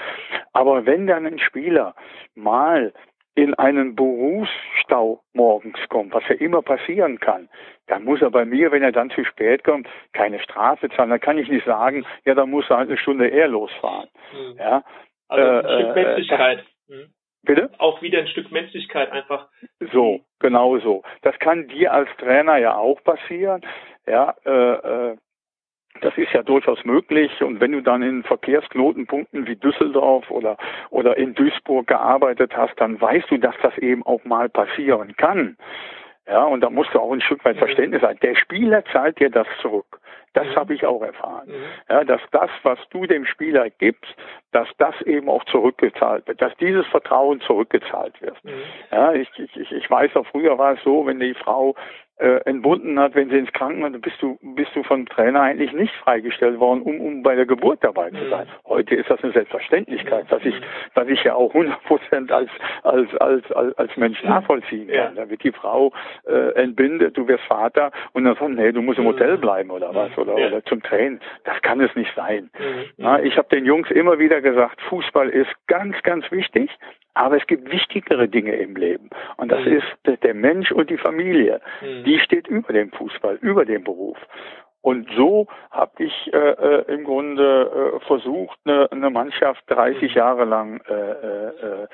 Aber 0.52 0.86
wenn 0.86 1.06
dann 1.06 1.26
ein 1.26 1.38
Spieler 1.38 1.94
mal 2.34 2.92
in 3.34 3.54
einen 3.54 3.94
Berufsstau 3.94 5.22
morgens 5.32 5.78
kommt, 5.88 6.12
was 6.12 6.26
ja 6.28 6.34
immer 6.36 6.62
passieren 6.62 7.20
kann, 7.20 7.48
dann 7.86 8.04
muss 8.04 8.20
er 8.22 8.30
bei 8.30 8.44
mir, 8.44 8.72
wenn 8.72 8.82
er 8.82 8.92
dann 8.92 9.10
zu 9.10 9.24
spät 9.24 9.64
kommt, 9.64 9.88
keine 10.12 10.40
Strafe 10.40 10.88
zahlen. 10.90 11.10
Dann 11.10 11.20
kann 11.20 11.38
ich 11.38 11.48
nicht 11.48 11.64
sagen, 11.64 12.04
ja, 12.24 12.34
dann 12.34 12.50
muss 12.50 12.68
er 12.68 12.78
halt 12.78 12.88
eine 12.88 12.98
Stunde 12.98 13.28
eher 13.28 13.48
losfahren. 13.48 14.08
Mhm. 14.32 14.56
Ja, 14.58 14.84
also 15.28 15.48
ein 15.48 15.64
äh, 15.64 15.82
Stück 15.82 15.94
Menschlichkeit. 15.94 16.58
Das, 16.58 16.96
mhm. 16.96 17.14
Bitte? 17.42 17.70
Auch 17.78 18.02
wieder 18.02 18.18
ein 18.18 18.26
Stück 18.26 18.50
Menschlichkeit 18.50 19.10
einfach. 19.12 19.48
So, 19.92 20.20
genau 20.40 20.78
so. 20.78 21.02
Das 21.22 21.38
kann 21.38 21.68
dir 21.68 21.92
als 21.92 22.10
Trainer 22.18 22.58
ja 22.58 22.76
auch 22.76 23.02
passieren. 23.02 23.62
Ja, 24.06 24.34
äh, 24.44 24.50
äh, 25.10 25.16
das 26.00 26.16
ist 26.16 26.32
ja 26.32 26.42
durchaus 26.42 26.84
möglich. 26.84 27.42
Und 27.42 27.60
wenn 27.60 27.72
du 27.72 27.82
dann 27.82 28.02
in 28.02 28.22
Verkehrsknotenpunkten 28.22 29.46
wie 29.46 29.56
Düsseldorf 29.56 30.30
oder, 30.30 30.56
oder 30.90 31.16
in 31.16 31.34
Duisburg 31.34 31.86
gearbeitet 31.86 32.56
hast, 32.56 32.80
dann 32.80 33.00
weißt 33.00 33.30
du, 33.30 33.38
dass 33.38 33.54
das 33.62 33.76
eben 33.78 34.04
auch 34.04 34.24
mal 34.24 34.48
passieren 34.48 35.16
kann. 35.16 35.56
Ja, 36.26 36.44
und 36.44 36.60
da 36.60 36.70
musst 36.70 36.94
du 36.94 37.00
auch 37.00 37.12
ein 37.12 37.20
Stück 37.20 37.44
weit 37.44 37.56
mhm. 37.56 37.60
Verständnis 37.60 38.02
sein. 38.02 38.18
Der 38.22 38.36
Spieler 38.36 38.84
zahlt 38.92 39.18
dir 39.18 39.30
das 39.30 39.48
zurück. 39.60 40.00
Das 40.32 40.46
mhm. 40.46 40.56
habe 40.56 40.74
ich 40.74 40.86
auch 40.86 41.02
erfahren. 41.02 41.48
Mhm. 41.48 41.64
Ja, 41.88 42.04
dass 42.04 42.20
das, 42.30 42.50
was 42.62 42.78
du 42.90 43.06
dem 43.06 43.26
Spieler 43.26 43.68
gibst, 43.70 44.14
dass 44.52 44.68
das 44.78 44.94
eben 45.02 45.28
auch 45.28 45.44
zurückgezahlt 45.46 46.28
wird, 46.28 46.40
dass 46.40 46.56
dieses 46.58 46.86
Vertrauen 46.86 47.40
zurückgezahlt 47.40 48.20
wird. 48.22 48.42
Mhm. 48.44 48.62
Ja, 48.92 49.12
ich, 49.12 49.28
ich, 49.38 49.72
ich 49.72 49.90
weiß 49.90 50.14
auch 50.14 50.26
früher 50.28 50.56
war 50.56 50.74
es 50.74 50.82
so, 50.84 51.04
wenn 51.06 51.18
die 51.18 51.34
Frau 51.34 51.74
äh, 52.20 52.40
entbunden 52.44 52.98
hat, 53.00 53.14
wenn 53.14 53.30
sie 53.30 53.38
ins 53.38 53.52
Krankenhaus, 53.52 53.98
bist 54.00 54.20
du, 54.20 54.38
bist 54.42 54.70
du 54.74 54.82
vom 54.82 55.06
Trainer 55.06 55.40
eigentlich 55.40 55.72
nicht 55.72 55.94
freigestellt 55.96 56.60
worden, 56.60 56.82
um, 56.82 57.00
um 57.00 57.22
bei 57.22 57.34
der 57.34 57.46
Geburt 57.46 57.82
dabei 57.82 58.10
zu 58.10 58.28
sein. 58.28 58.46
Mhm. 58.46 58.68
Heute 58.68 58.94
ist 58.94 59.08
das 59.08 59.22
eine 59.22 59.32
Selbstverständlichkeit, 59.32 60.30
dass 60.30 60.44
ich, 60.44 60.54
dass 60.94 61.08
ich 61.08 61.24
ja 61.24 61.34
auch 61.34 61.54
100 61.54 61.82
Prozent 61.84 62.30
als, 62.30 62.50
als, 62.82 63.08
als, 63.16 63.50
als, 63.52 63.78
als 63.78 63.96
Mensch 63.96 64.22
nachvollziehen 64.22 64.88
kann. 64.88 65.16
Ja. 65.16 65.22
Da 65.22 65.30
wird 65.30 65.42
die 65.42 65.52
Frau 65.52 65.92
äh, 66.26 66.52
entbindet, 66.54 67.16
du 67.16 67.26
wirst 67.26 67.44
Vater 67.44 67.90
und 68.12 68.24
dann 68.24 68.36
sagt, 68.36 68.50
nee, 68.50 68.70
du 68.72 68.82
musst 68.82 68.98
im 68.98 69.06
Hotel 69.06 69.36
mhm. 69.36 69.40
bleiben 69.40 69.70
oder 69.70 69.94
was 69.94 70.16
oder, 70.18 70.38
ja. 70.38 70.48
oder 70.48 70.64
zum 70.64 70.82
Training. 70.82 71.20
Das 71.44 71.60
kann 71.62 71.80
es 71.80 71.94
nicht 71.96 72.14
sein. 72.14 72.50
Mhm. 72.58 72.84
Na, 72.98 73.22
ich 73.22 73.38
habe 73.38 73.48
den 73.48 73.64
Jungs 73.64 73.90
immer 73.90 74.18
wieder 74.18 74.42
gesagt, 74.42 74.80
Fußball 74.82 75.30
ist 75.30 75.50
ganz, 75.66 75.96
ganz 76.02 76.30
wichtig, 76.30 76.70
aber 77.14 77.36
es 77.36 77.46
gibt 77.46 77.70
wichtigere 77.70 78.28
Dinge 78.28 78.54
im 78.56 78.76
Leben. 78.76 79.10
Und 79.36 79.50
das 79.50 79.64
mhm. 79.64 79.78
ist 79.78 80.22
der 80.22 80.34
Mensch 80.34 80.70
und 80.72 80.90
die 80.90 80.98
Familie. 80.98 81.60
Mhm. 81.80 82.04
Die 82.04 82.18
steht 82.20 82.48
über 82.48 82.72
dem 82.72 82.90
Fußball, 82.92 83.36
über 83.40 83.64
dem 83.64 83.84
Beruf. 83.84 84.18
Und 84.82 85.08
so 85.14 85.46
habe 85.70 86.04
ich 86.04 86.32
äh, 86.32 86.36
äh, 86.36 86.94
im 86.94 87.04
Grunde 87.04 87.98
äh, 88.00 88.06
versucht, 88.06 88.58
eine, 88.64 88.90
eine 88.90 89.10
Mannschaft 89.10 89.62
30 89.66 90.02
mhm. 90.02 90.16
Jahre 90.16 90.44
lang 90.44 90.80
äh, 90.88 90.94
äh, 90.94 91.82
äh, 91.82 91.88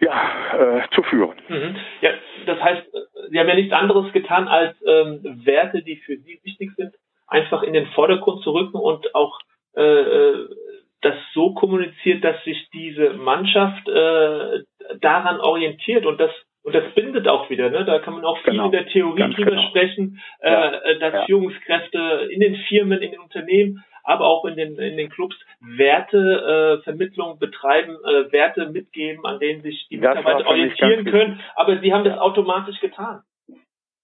ja, 0.00 0.84
zu 0.94 1.02
führen. 1.04 1.36
Mhm. 1.48 1.76
Ja, 2.00 2.10
das 2.46 2.60
heißt, 2.60 2.82
Sie 3.30 3.38
haben 3.38 3.48
ja 3.48 3.54
nichts 3.54 3.72
anderes 3.72 4.12
getan, 4.12 4.48
als 4.48 4.76
ähm, 4.84 5.20
Werte, 5.44 5.82
die 5.82 5.96
für 5.96 6.16
Sie 6.16 6.40
wichtig 6.42 6.72
sind, 6.76 6.92
einfach 7.28 7.62
in 7.62 7.72
den 7.72 7.86
Vordergrund 7.88 8.42
zu 8.42 8.50
rücken 8.50 8.76
und 8.78 9.14
auch 9.14 9.38
das 11.02 11.16
so 11.34 11.52
kommuniziert, 11.54 12.24
dass 12.24 12.42
sich 12.44 12.68
diese 12.72 13.14
Mannschaft 13.14 13.88
äh, 13.88 14.62
daran 15.00 15.40
orientiert 15.40 16.06
und 16.06 16.18
das 16.20 16.30
und 16.64 16.76
das 16.76 16.94
bindet 16.94 17.26
auch 17.26 17.50
wieder, 17.50 17.70
ne? 17.70 17.84
Da 17.84 17.98
kann 17.98 18.14
man 18.14 18.24
auch 18.24 18.38
viel 18.38 18.52
genau. 18.52 18.66
in 18.66 18.70
der 18.72 18.86
Theorie 18.86 19.18
Ganz 19.18 19.34
drüber 19.34 19.50
genau. 19.50 19.68
sprechen, 19.68 20.20
äh, 20.40 20.52
ja. 20.52 20.70
äh, 20.70 20.98
dass 21.00 21.12
ja. 21.12 21.24
Führungskräfte 21.26 22.28
in 22.30 22.38
den 22.38 22.54
Firmen, 22.54 23.02
in 23.02 23.10
den 23.10 23.20
Unternehmen, 23.20 23.84
aber 24.04 24.26
auch 24.26 24.44
in 24.44 24.56
den 24.56 24.78
in 24.78 24.96
den 24.96 25.10
Clubs 25.10 25.34
Wertevermittlung 25.60 27.34
äh, 27.34 27.38
betreiben, 27.38 27.96
äh, 28.04 28.30
Werte 28.32 28.70
mitgeben, 28.70 29.26
an 29.26 29.40
denen 29.40 29.62
sich 29.62 29.88
die 29.90 29.96
Mitarbeiter 29.96 30.46
orientieren 30.46 31.04
können. 31.04 31.40
Aber 31.56 31.78
sie 31.80 31.92
haben 31.92 32.04
das 32.04 32.18
automatisch 32.18 32.78
getan. 32.80 33.22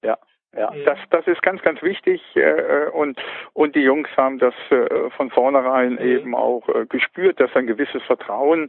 Ja, 0.04 0.18
ja, 0.56 0.72
das, 0.86 0.98
das 1.10 1.26
ist 1.26 1.42
ganz, 1.42 1.60
ganz 1.62 1.82
wichtig 1.82 2.22
äh, 2.34 2.40
äh, 2.40 2.90
und, 2.90 3.20
und 3.52 3.76
die 3.76 3.82
Jungs 3.82 4.08
haben 4.16 4.38
das 4.38 4.54
äh, 4.70 5.10
von 5.10 5.30
vornherein 5.30 5.92
mhm. 5.92 5.98
eben 5.98 6.34
auch 6.34 6.66
äh, 6.68 6.86
gespürt, 6.86 7.38
dass 7.38 7.54
ein 7.54 7.66
gewisses 7.66 8.02
Vertrauen 8.04 8.68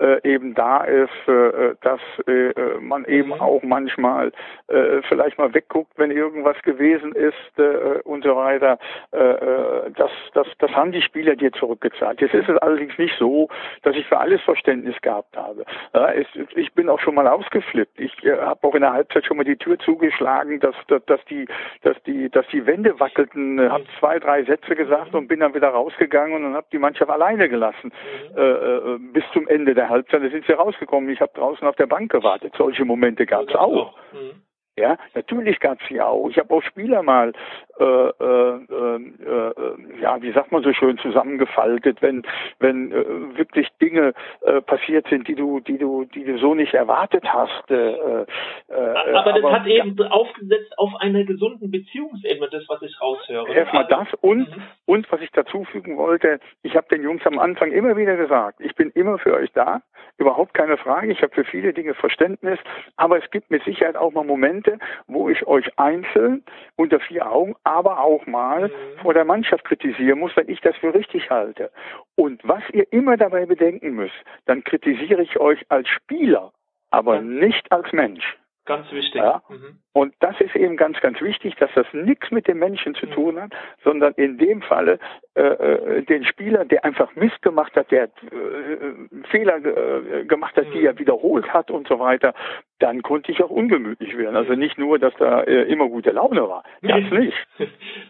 äh, 0.00 0.20
eben 0.26 0.54
da 0.54 0.84
ist, 0.84 1.28
äh, 1.28 1.74
dass 1.82 2.00
äh, 2.26 2.78
man 2.80 3.04
eben 3.04 3.28
mhm. 3.28 3.40
auch 3.40 3.62
manchmal 3.62 4.32
äh, 4.68 5.02
vielleicht 5.08 5.38
mal 5.38 5.52
wegguckt, 5.52 5.92
wenn 5.96 6.10
irgendwas 6.10 6.60
gewesen 6.62 7.12
ist 7.12 7.58
äh, 7.58 8.00
und 8.04 8.24
so 8.24 8.34
weiter. 8.36 8.78
Äh, 9.12 9.18
äh, 9.18 9.90
das, 9.96 10.10
das, 10.34 10.46
das 10.58 10.70
haben 10.72 10.92
die 10.92 11.02
Spieler 11.02 11.36
dir 11.36 11.52
zurückgezahlt. 11.52 12.20
Jetzt 12.20 12.34
ist 12.34 12.48
es 12.48 12.56
allerdings 12.58 12.96
nicht 12.96 13.16
so, 13.18 13.48
dass 13.82 13.96
ich 13.96 14.06
für 14.06 14.18
alles 14.18 14.40
Verständnis 14.42 14.96
gehabt 15.02 15.36
habe. 15.36 15.64
Ja, 15.94 16.10
es, 16.12 16.26
ich 16.54 16.72
bin 16.72 16.88
auch 16.88 17.00
schon 17.00 17.14
mal 17.14 17.28
ausgeflippt. 17.28 18.00
Ich 18.00 18.24
äh, 18.24 18.38
habe 18.38 18.66
auch 18.66 18.74
in 18.74 18.82
der 18.82 18.92
Halbzeit 18.92 19.26
schon 19.26 19.36
mal 19.36 19.44
die 19.44 19.56
Tür 19.56 19.78
zugeschlagen, 19.78 20.60
dass, 20.60 20.74
dass, 20.86 21.17
dass 21.18 21.24
die, 21.26 21.46
dass 21.82 22.02
die, 22.04 22.30
dass 22.30 22.46
die 22.48 22.66
Wände 22.66 22.98
wackelten, 23.00 23.58
äh, 23.58 23.68
habe 23.68 23.84
zwei, 23.98 24.18
drei 24.18 24.44
Sätze 24.44 24.74
gesagt 24.74 25.14
und 25.14 25.28
bin 25.28 25.40
dann 25.40 25.54
wieder 25.54 25.68
rausgegangen 25.68 26.44
und 26.44 26.54
habe 26.54 26.66
die 26.72 26.78
Mannschaft 26.78 27.10
alleine 27.10 27.48
gelassen 27.48 27.92
äh, 28.36 28.40
äh, 28.40 28.98
bis 29.12 29.24
zum 29.32 29.48
Ende 29.48 29.74
der 29.74 29.88
Halbzeit. 29.88 30.22
Da 30.22 30.30
sind 30.30 30.46
sie 30.46 30.52
rausgekommen. 30.52 31.10
Ich 31.10 31.20
habe 31.20 31.32
draußen 31.34 31.66
auf 31.66 31.76
der 31.76 31.86
Bank 31.86 32.10
gewartet. 32.10 32.54
Solche 32.56 32.84
Momente 32.84 33.26
gab 33.26 33.48
es 33.48 33.54
auch. 33.54 33.96
Mhm. 34.12 34.42
Ja, 34.78 34.96
natürlich 35.14 35.58
gab 35.58 35.80
es 35.80 35.88
sie 35.88 36.00
auch. 36.00 36.28
Ich 36.28 36.38
habe 36.38 36.54
auch 36.54 36.62
Spieler 36.62 37.02
mal, 37.02 37.32
äh, 37.78 37.84
äh, 37.84 38.96
äh, 38.96 40.00
ja, 40.00 40.20
wie 40.22 40.32
sagt 40.32 40.52
man 40.52 40.62
so 40.62 40.72
schön, 40.72 40.98
zusammengefaltet, 40.98 42.02
wenn 42.02 42.22
wenn 42.58 42.92
äh, 42.92 43.36
wirklich 43.36 43.68
Dinge 43.80 44.14
äh, 44.42 44.60
passiert 44.62 45.06
sind, 45.08 45.28
die 45.28 45.34
du, 45.34 45.60
die 45.60 45.78
du, 45.78 46.04
die 46.04 46.24
du 46.24 46.38
so 46.38 46.54
nicht 46.54 46.74
erwartet 46.74 47.24
hast. 47.24 47.70
Äh, 47.70 47.74
äh, 47.74 48.26
aber 48.68 49.32
das 49.32 49.44
aber, 49.44 49.52
hat 49.52 49.66
eben 49.66 49.96
ja, 49.96 50.06
aufgesetzt 50.08 50.76
auf 50.78 50.90
einer 51.00 51.24
gesunden 51.24 51.70
Beziehungsebene, 51.70 52.48
das 52.50 52.64
was 52.68 52.82
ich 52.82 53.00
raushöre. 53.00 53.48
Erstmal 53.52 53.86
das 53.86 54.08
und 54.20 54.56
mhm. 54.56 54.62
und 54.86 55.12
was 55.12 55.20
ich 55.20 55.30
dazu 55.32 55.64
fügen 55.64 55.96
wollte, 55.96 56.40
ich 56.62 56.76
habe 56.76 56.88
den 56.90 57.02
Jungs 57.02 57.24
am 57.26 57.38
Anfang 57.38 57.72
immer 57.72 57.96
wieder 57.96 58.16
gesagt, 58.16 58.60
ich 58.60 58.74
bin 58.74 58.90
immer 58.90 59.18
für 59.18 59.34
euch 59.34 59.52
da, 59.52 59.82
überhaupt 60.16 60.54
keine 60.54 60.76
Frage. 60.76 61.12
Ich 61.12 61.22
habe 61.22 61.34
für 61.34 61.44
viele 61.44 61.72
Dinge 61.72 61.94
Verständnis, 61.94 62.58
aber 62.96 63.22
es 63.22 63.30
gibt 63.30 63.50
mit 63.50 63.62
Sicherheit 63.64 63.96
auch 63.96 64.12
mal 64.12 64.24
Momente, 64.24 64.78
wo 65.06 65.28
ich 65.28 65.46
euch 65.46 65.66
einzeln 65.78 66.42
unter 66.76 67.00
vier 67.00 67.30
Augen, 67.30 67.54
aber 67.68 68.00
auch 68.00 68.26
mal 68.26 68.68
mhm. 68.68 69.00
vor 69.02 69.14
der 69.14 69.24
Mannschaft 69.24 69.64
kritisieren 69.64 70.18
muss, 70.18 70.36
wenn 70.36 70.48
ich 70.48 70.60
das 70.60 70.76
für 70.76 70.94
richtig 70.94 71.30
halte. 71.30 71.70
Und 72.16 72.40
was 72.42 72.62
ihr 72.72 72.90
immer 72.92 73.16
dabei 73.16 73.46
bedenken 73.46 73.90
müsst, 73.90 74.16
dann 74.46 74.64
kritisiere 74.64 75.22
ich 75.22 75.38
euch 75.38 75.64
als 75.68 75.88
Spieler, 75.88 76.52
aber 76.90 77.20
nicht 77.20 77.70
als 77.70 77.92
Mensch. 77.92 78.36
Ganz 78.68 78.92
wichtig. 78.92 79.14
Ja? 79.14 79.42
Mhm. 79.48 79.78
Und 79.94 80.14
das 80.20 80.38
ist 80.42 80.54
eben 80.54 80.76
ganz, 80.76 81.00
ganz 81.00 81.22
wichtig, 81.22 81.54
dass 81.56 81.70
das 81.74 81.86
nichts 81.92 82.30
mit 82.30 82.46
dem 82.46 82.58
Menschen 82.58 82.94
zu 82.94 83.06
mhm. 83.06 83.10
tun 83.12 83.40
hat, 83.40 83.52
sondern 83.82 84.12
in 84.14 84.36
dem 84.36 84.60
Falle 84.60 84.98
äh, 85.34 85.40
äh, 85.40 86.02
den 86.02 86.22
Spieler, 86.26 86.66
der 86.66 86.84
einfach 86.84 87.16
Mist 87.16 87.40
gemacht 87.40 87.74
hat, 87.76 87.90
der 87.90 88.04
äh, 88.04 88.08
Fehler 89.30 89.56
äh, 89.64 90.26
gemacht 90.26 90.54
hat, 90.56 90.66
mhm. 90.68 90.72
die 90.72 90.84
er 90.84 90.98
wiederholt 90.98 91.48
hat 91.50 91.70
und 91.70 91.88
so 91.88 91.98
weiter, 91.98 92.34
dann 92.78 93.00
konnte 93.00 93.32
ich 93.32 93.42
auch 93.42 93.48
ungemütlich 93.48 94.18
werden. 94.18 94.36
Also 94.36 94.52
nicht 94.52 94.76
nur, 94.76 94.98
dass 94.98 95.14
da 95.18 95.44
äh, 95.44 95.62
immer 95.62 95.88
gute 95.88 96.10
Laune 96.10 96.42
war. 96.42 96.62
Das 96.82 97.00
nee. 97.10 97.18
nicht. 97.18 97.46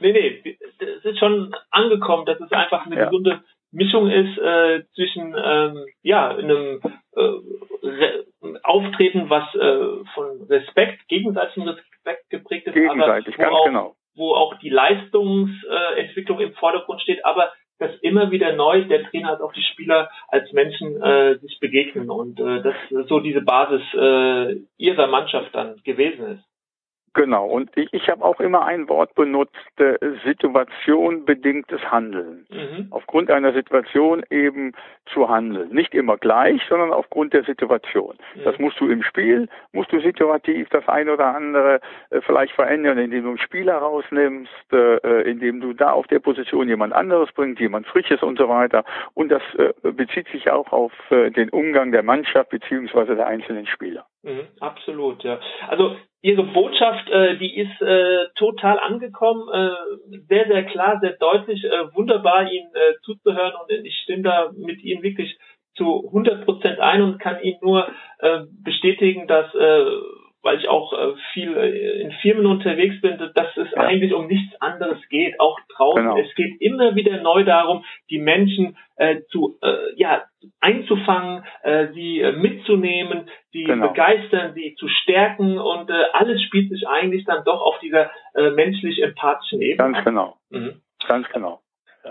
nee, 0.01 0.13
nee, 0.13 0.59
es 0.81 1.05
ist 1.05 1.21
schon 1.21 1.55
angekommen, 1.71 2.27
dass 2.27 2.41
es 2.41 2.51
einfach 2.51 2.85
eine 2.85 2.97
ja. 2.97 3.05
gesunde 3.05 3.45
Mischung 3.71 4.11
ist 4.11 4.39
äh, 4.39 4.83
zwischen 4.95 5.35
ähm, 5.37 5.85
ja 6.03 6.31
einem 6.31 6.81
äh, 7.17 8.59
Auftreten, 8.63 9.29
was 9.29 9.55
äh, 9.55 10.05
von 10.15 10.43
Respekt, 10.49 11.07
gegenseitigem 11.09 11.69
Respekt 11.69 12.31
geprägt 12.31 12.67
ist, 12.67 12.75
Gegenseitig, 12.75 13.39
aber 13.39 13.51
wo, 13.51 13.55
auch, 13.57 13.65
genau. 13.65 13.97
wo 14.15 14.35
auch 14.35 14.59
die 14.59 14.71
Leistungsentwicklung 14.71 16.41
im 16.41 16.53
Vordergrund 16.55 17.03
steht, 17.03 17.25
aber 17.25 17.53
dass 17.79 17.95
immer 18.01 18.31
wieder 18.31 18.55
neu 18.55 18.85
der 18.85 19.05
Trainer 19.05 19.31
als 19.31 19.41
auch 19.41 19.53
die 19.53 19.63
Spieler 19.63 20.11
als 20.29 20.53
Menschen 20.53 21.01
äh, 21.01 21.39
sich 21.39 21.59
begegnen 21.61 22.11
und 22.11 22.41
äh, 22.41 22.63
das 22.63 22.75
so 23.09 23.21
diese 23.21 23.43
Basis 23.43 23.83
äh, 23.95 24.57
ihrer 24.77 25.07
Mannschaft 25.07 25.55
dann 25.55 25.81
gewesen 25.85 26.39
ist. 26.39 26.48
Genau, 27.19 27.47
und 27.47 27.69
ich, 27.75 27.93
ich 27.93 28.09
habe 28.09 28.25
auch 28.25 28.39
immer 28.39 28.65
ein 28.65 28.89
Wort 28.89 29.13
benutzt, 29.17 29.57
äh, 29.79 29.99
Situation 30.25 31.25
bedingtes 31.25 31.81
Handeln. 31.91 32.47
Mhm. 32.49 32.87
Aufgrund 32.93 33.29
einer 33.29 33.53
Situation 33.53 34.23
eben 34.31 34.73
zu 35.13 35.29
handeln. 35.29 35.71
Nicht 35.71 35.95
immer 35.95 36.17
gleich, 36.17 36.63
sondern 36.69 36.93
aufgrund 36.93 37.33
der 37.33 37.43
Situation. 37.43 38.15
Mhm. 38.37 38.45
Das 38.45 38.57
musst 38.61 38.79
du 38.79 38.89
im 38.89 39.03
Spiel, 39.03 39.49
musst 39.73 39.91
du 39.91 39.99
situativ 40.01 40.69
das 40.69 40.87
eine 40.87 41.13
oder 41.13 41.35
andere 41.35 41.81
äh, 42.11 42.21
vielleicht 42.21 42.55
verändern, 42.55 42.99
indem 42.99 43.25
du 43.25 43.31
einen 43.31 43.39
Spieler 43.39 43.79
rausnimmst, 43.79 44.73
äh, 44.73 44.99
äh, 44.99 45.29
indem 45.29 45.61
du 45.61 45.73
da 45.73 45.91
auf 45.91 46.07
der 46.07 46.21
Position 46.21 46.69
jemand 46.69 46.93
anderes 46.93 47.33
bringst, 47.33 47.59
jemand 47.59 47.89
Frisches 47.89 48.23
und 48.23 48.39
so 48.39 48.49
weiter. 48.49 48.85
Und 49.15 49.31
das 49.31 49.43
äh, 49.57 49.73
bezieht 49.91 50.29
sich 50.29 50.53
auch 50.53 50.71
auf 50.71 50.93
äh, 51.11 51.33
den 51.33 51.49
Umgang 51.49 51.91
der 51.91 52.05
Mannschaft 52.05 52.51
beziehungsweise 52.51 53.17
der 53.17 53.27
einzelnen 53.27 53.67
Spieler. 53.67 54.07
Mhm, 54.23 54.47
absolut, 54.61 55.25
ja. 55.25 55.41
Also 55.69 55.97
Ihre 56.21 56.45
Botschaft, 56.45 57.09
äh, 57.11 57.37
die 57.39 57.57
ist 57.57 57.81
äh, 57.81 58.27
total 58.35 58.79
angekommen, 58.81 59.49
äh, 59.53 60.19
sehr, 60.29 60.47
sehr 60.49 60.65
klar, 60.65 60.99
sehr 61.01 61.13
deutlich, 61.13 61.65
äh, 61.65 61.95
wunderbar 61.95 62.51
Ihnen 62.51 62.71
äh, 62.75 62.95
zuzuhören 63.05 63.55
und 63.63 63.71
ich 63.71 63.97
stimme 64.03 64.23
da 64.23 64.51
mit 64.57 64.83
Ihnen 64.83 65.03
wirklich 65.03 65.39
zu 65.77 66.07
100 66.07 66.45
Prozent 66.45 66.81
ein 66.81 67.03
und 67.03 67.19
kann 67.19 67.41
Ihnen 67.41 67.59
nur 67.63 67.89
äh, 68.19 68.41
bestätigen, 68.65 69.29
dass 69.29 69.55
äh, 69.55 69.85
weil 70.43 70.59
ich 70.59 70.69
auch 70.69 70.93
äh, 70.93 71.15
viel 71.33 71.57
äh, 71.57 72.01
in 72.01 72.13
Firmen 72.23 72.47
unterwegs 72.47 73.01
bin, 73.01 73.19
dass 73.19 73.57
es 73.57 73.71
ja. 73.73 73.83
eigentlich 73.83 74.13
um 74.13 74.27
nichts 74.27 74.55
anderes 74.61 74.99
geht, 75.09 75.39
auch 75.41 75.59
draußen. 75.77 76.03
Genau. 76.03 76.19
Es 76.19 76.35
geht 76.35 76.61
immer 76.61 76.95
wieder 76.95 77.21
neu 77.21 77.45
darum, 77.45 77.85
die 78.11 78.19
Menschen 78.19 78.77
äh, 78.97 79.21
zu 79.31 79.59
äh, 79.63 79.95
ja 79.97 80.25
einzufangen, 80.61 81.45
äh, 81.63 81.89
sie 81.95 82.21
äh, 82.21 82.33
mitzunehmen, 82.33 83.31
sie 83.53 83.65
genau. 83.65 83.89
begeistern, 83.89 84.55
sie 84.55 84.75
zu 84.79 84.89
stärken 84.89 85.59
und 85.59 85.91
äh, 85.91 86.05
alles 86.13 86.43
spielt 86.43 86.71
sich 86.71 86.87
eigentlich 86.89 87.25
dann 87.25 87.45
doch 87.45 87.61
auf 87.61 87.79
dieser 87.81 88.11
äh, 88.35 88.51
menschlich 88.51 89.03
empathischen 89.03 89.61
Ebene. 89.61 89.93
Ganz 89.93 90.05
genau. 90.05 90.37
Mhm. 90.51 90.83
Ganz 91.07 91.29
genau. 91.29 91.61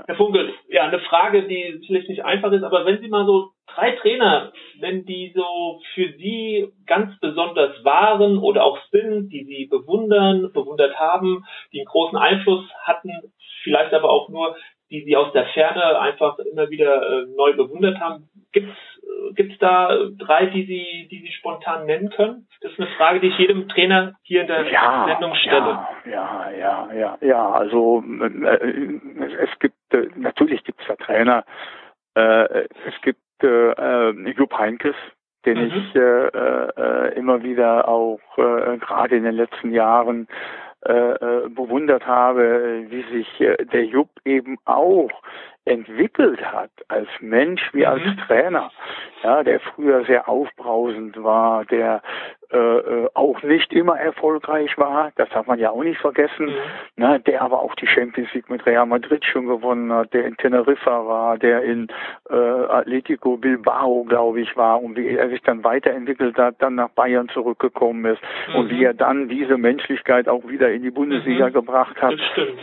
Herr 0.05 0.15
Funkel, 0.15 0.53
ja, 0.67 0.83
eine 0.83 0.99
Frage, 0.99 1.47
die 1.47 1.77
sicherlich 1.79 2.07
nicht 2.07 2.23
einfach 2.23 2.51
ist, 2.51 2.63
aber 2.63 2.85
wenn 2.85 2.99
Sie 2.99 3.07
mal 3.07 3.25
so 3.25 3.51
drei 3.73 3.91
Trainer, 3.91 4.51
wenn 4.79 5.05
die 5.05 5.31
so 5.35 5.81
für 5.93 6.13
Sie 6.17 6.67
ganz 6.85 7.17
besonders 7.19 7.83
waren 7.83 8.37
oder 8.37 8.63
auch 8.63 8.77
sind, 8.91 9.29
die 9.29 9.45
Sie 9.45 9.65
bewundern, 9.65 10.51
bewundert 10.53 10.99
haben, 10.99 11.45
die 11.71 11.79
einen 11.79 11.87
großen 11.87 12.17
Einfluss 12.17 12.65
hatten, 12.83 13.11
vielleicht 13.63 13.93
aber 13.93 14.09
auch 14.09 14.29
nur, 14.29 14.55
die 14.89 15.03
Sie 15.03 15.15
aus 15.15 15.31
der 15.33 15.45
Ferne 15.47 15.99
einfach 15.99 16.37
immer 16.39 16.69
wieder 16.69 17.01
äh, 17.01 17.25
neu 17.35 17.53
bewundert 17.53 17.99
haben, 17.99 18.29
gibt's 18.51 18.75
gibt's 19.33 19.57
da 19.59 19.89
drei, 20.17 20.47
die 20.47 20.63
Sie, 20.65 21.07
die 21.09 21.19
Sie 21.19 21.31
spontan 21.31 21.85
nennen 21.85 22.09
können? 22.09 22.47
Das 22.61 22.71
ist 22.71 22.79
eine 22.79 22.89
Frage, 22.97 23.19
die 23.19 23.27
ich 23.27 23.37
jedem 23.37 23.67
Trainer 23.67 24.15
hier 24.23 24.41
in 24.41 24.47
der 24.47 24.69
ja, 24.69 25.05
Sendung 25.07 25.35
stelle. 25.35 25.79
Ja, 26.05 26.49
ja, 26.51 26.89
ja, 26.93 27.17
ja. 27.21 27.51
Also 27.51 28.03
äh, 28.21 28.99
es 29.43 29.59
gibt 29.59 29.93
äh, 29.93 30.07
natürlich 30.15 30.63
gibt 30.63 30.81
es 30.81 30.87
da 30.87 30.95
Trainer. 30.95 31.43
Äh, 32.15 32.67
es 32.87 33.01
gibt 33.01 33.19
äh, 33.43 33.71
äh, 33.71 34.31
Jupp 34.31 34.57
Heinkes, 34.57 34.95
den 35.45 35.59
mhm. 35.59 35.67
ich 35.67 35.95
äh, 35.95 36.27
äh, 36.27 37.15
immer 37.15 37.43
wieder 37.43 37.87
auch 37.87 38.19
äh, 38.37 38.77
gerade 38.77 39.15
in 39.15 39.23
den 39.23 39.35
letzten 39.35 39.71
Jahren 39.71 40.27
äh, 40.85 40.91
äh 40.91 41.49
bewundert 41.49 42.05
habe, 42.05 42.85
wie 42.89 43.03
sich 43.03 43.41
äh, 43.41 43.65
der 43.65 43.85
Jupp 43.85 44.09
eben 44.25 44.57
auch 44.65 45.11
entwickelt 45.65 46.41
hat 46.41 46.71
als 46.87 47.09
Mensch 47.19 47.61
wie 47.73 47.85
als 47.85 48.03
mhm. 48.03 48.17
Trainer, 48.25 48.71
ja, 49.23 49.43
der 49.43 49.59
früher 49.59 50.05
sehr 50.05 50.29
aufbrausend 50.29 51.21
war, 51.21 51.65
der 51.65 52.01
äh, 52.51 52.57
äh, 52.57 53.09
auch 53.13 53.43
nicht 53.43 53.73
immer 53.73 53.99
erfolgreich 53.99 54.77
war, 54.77 55.11
das 55.17 55.27
darf 55.29 55.47
man 55.47 55.59
ja 55.59 55.71
auch 55.71 55.83
nicht 55.83 55.99
vergessen, 55.99 56.45
mhm. 56.45 57.03
ne, 57.03 57.19
der 57.19 57.41
aber 57.41 57.61
auch 57.61 57.75
die 57.75 57.87
Champions 57.87 58.33
League 58.33 58.49
mit 58.49 58.65
Real 58.65 58.85
Madrid 58.85 59.25
schon 59.25 59.47
gewonnen 59.47 59.91
hat, 59.91 60.13
der 60.13 60.25
in 60.25 60.37
Teneriffa 60.37 61.05
war, 61.05 61.37
der 61.37 61.63
in 61.63 61.87
äh, 62.29 62.33
Atletico 62.33 63.35
Bilbao, 63.35 64.05
glaube 64.05 64.39
ich, 64.39 64.55
war 64.55 64.81
und 64.81 64.95
wie 64.95 65.09
er 65.09 65.27
sich 65.29 65.41
dann 65.41 65.65
weiterentwickelt 65.65 66.37
hat, 66.37 66.55
dann 66.59 66.75
nach 66.75 66.89
Bayern 66.91 67.27
zurückgekommen 67.29 68.05
ist 68.05 68.21
mhm. 68.47 68.55
und 68.55 68.69
wie 68.69 68.81
er 68.81 68.93
dann 68.93 69.27
diese 69.27 69.57
Menschlichkeit 69.57 70.29
auch 70.29 70.47
wieder 70.47 70.71
in 70.71 70.83
die 70.83 70.91
Bundesliga 70.91 71.49
mhm. 71.49 71.53
gebracht 71.53 72.01
hat, 72.01 72.15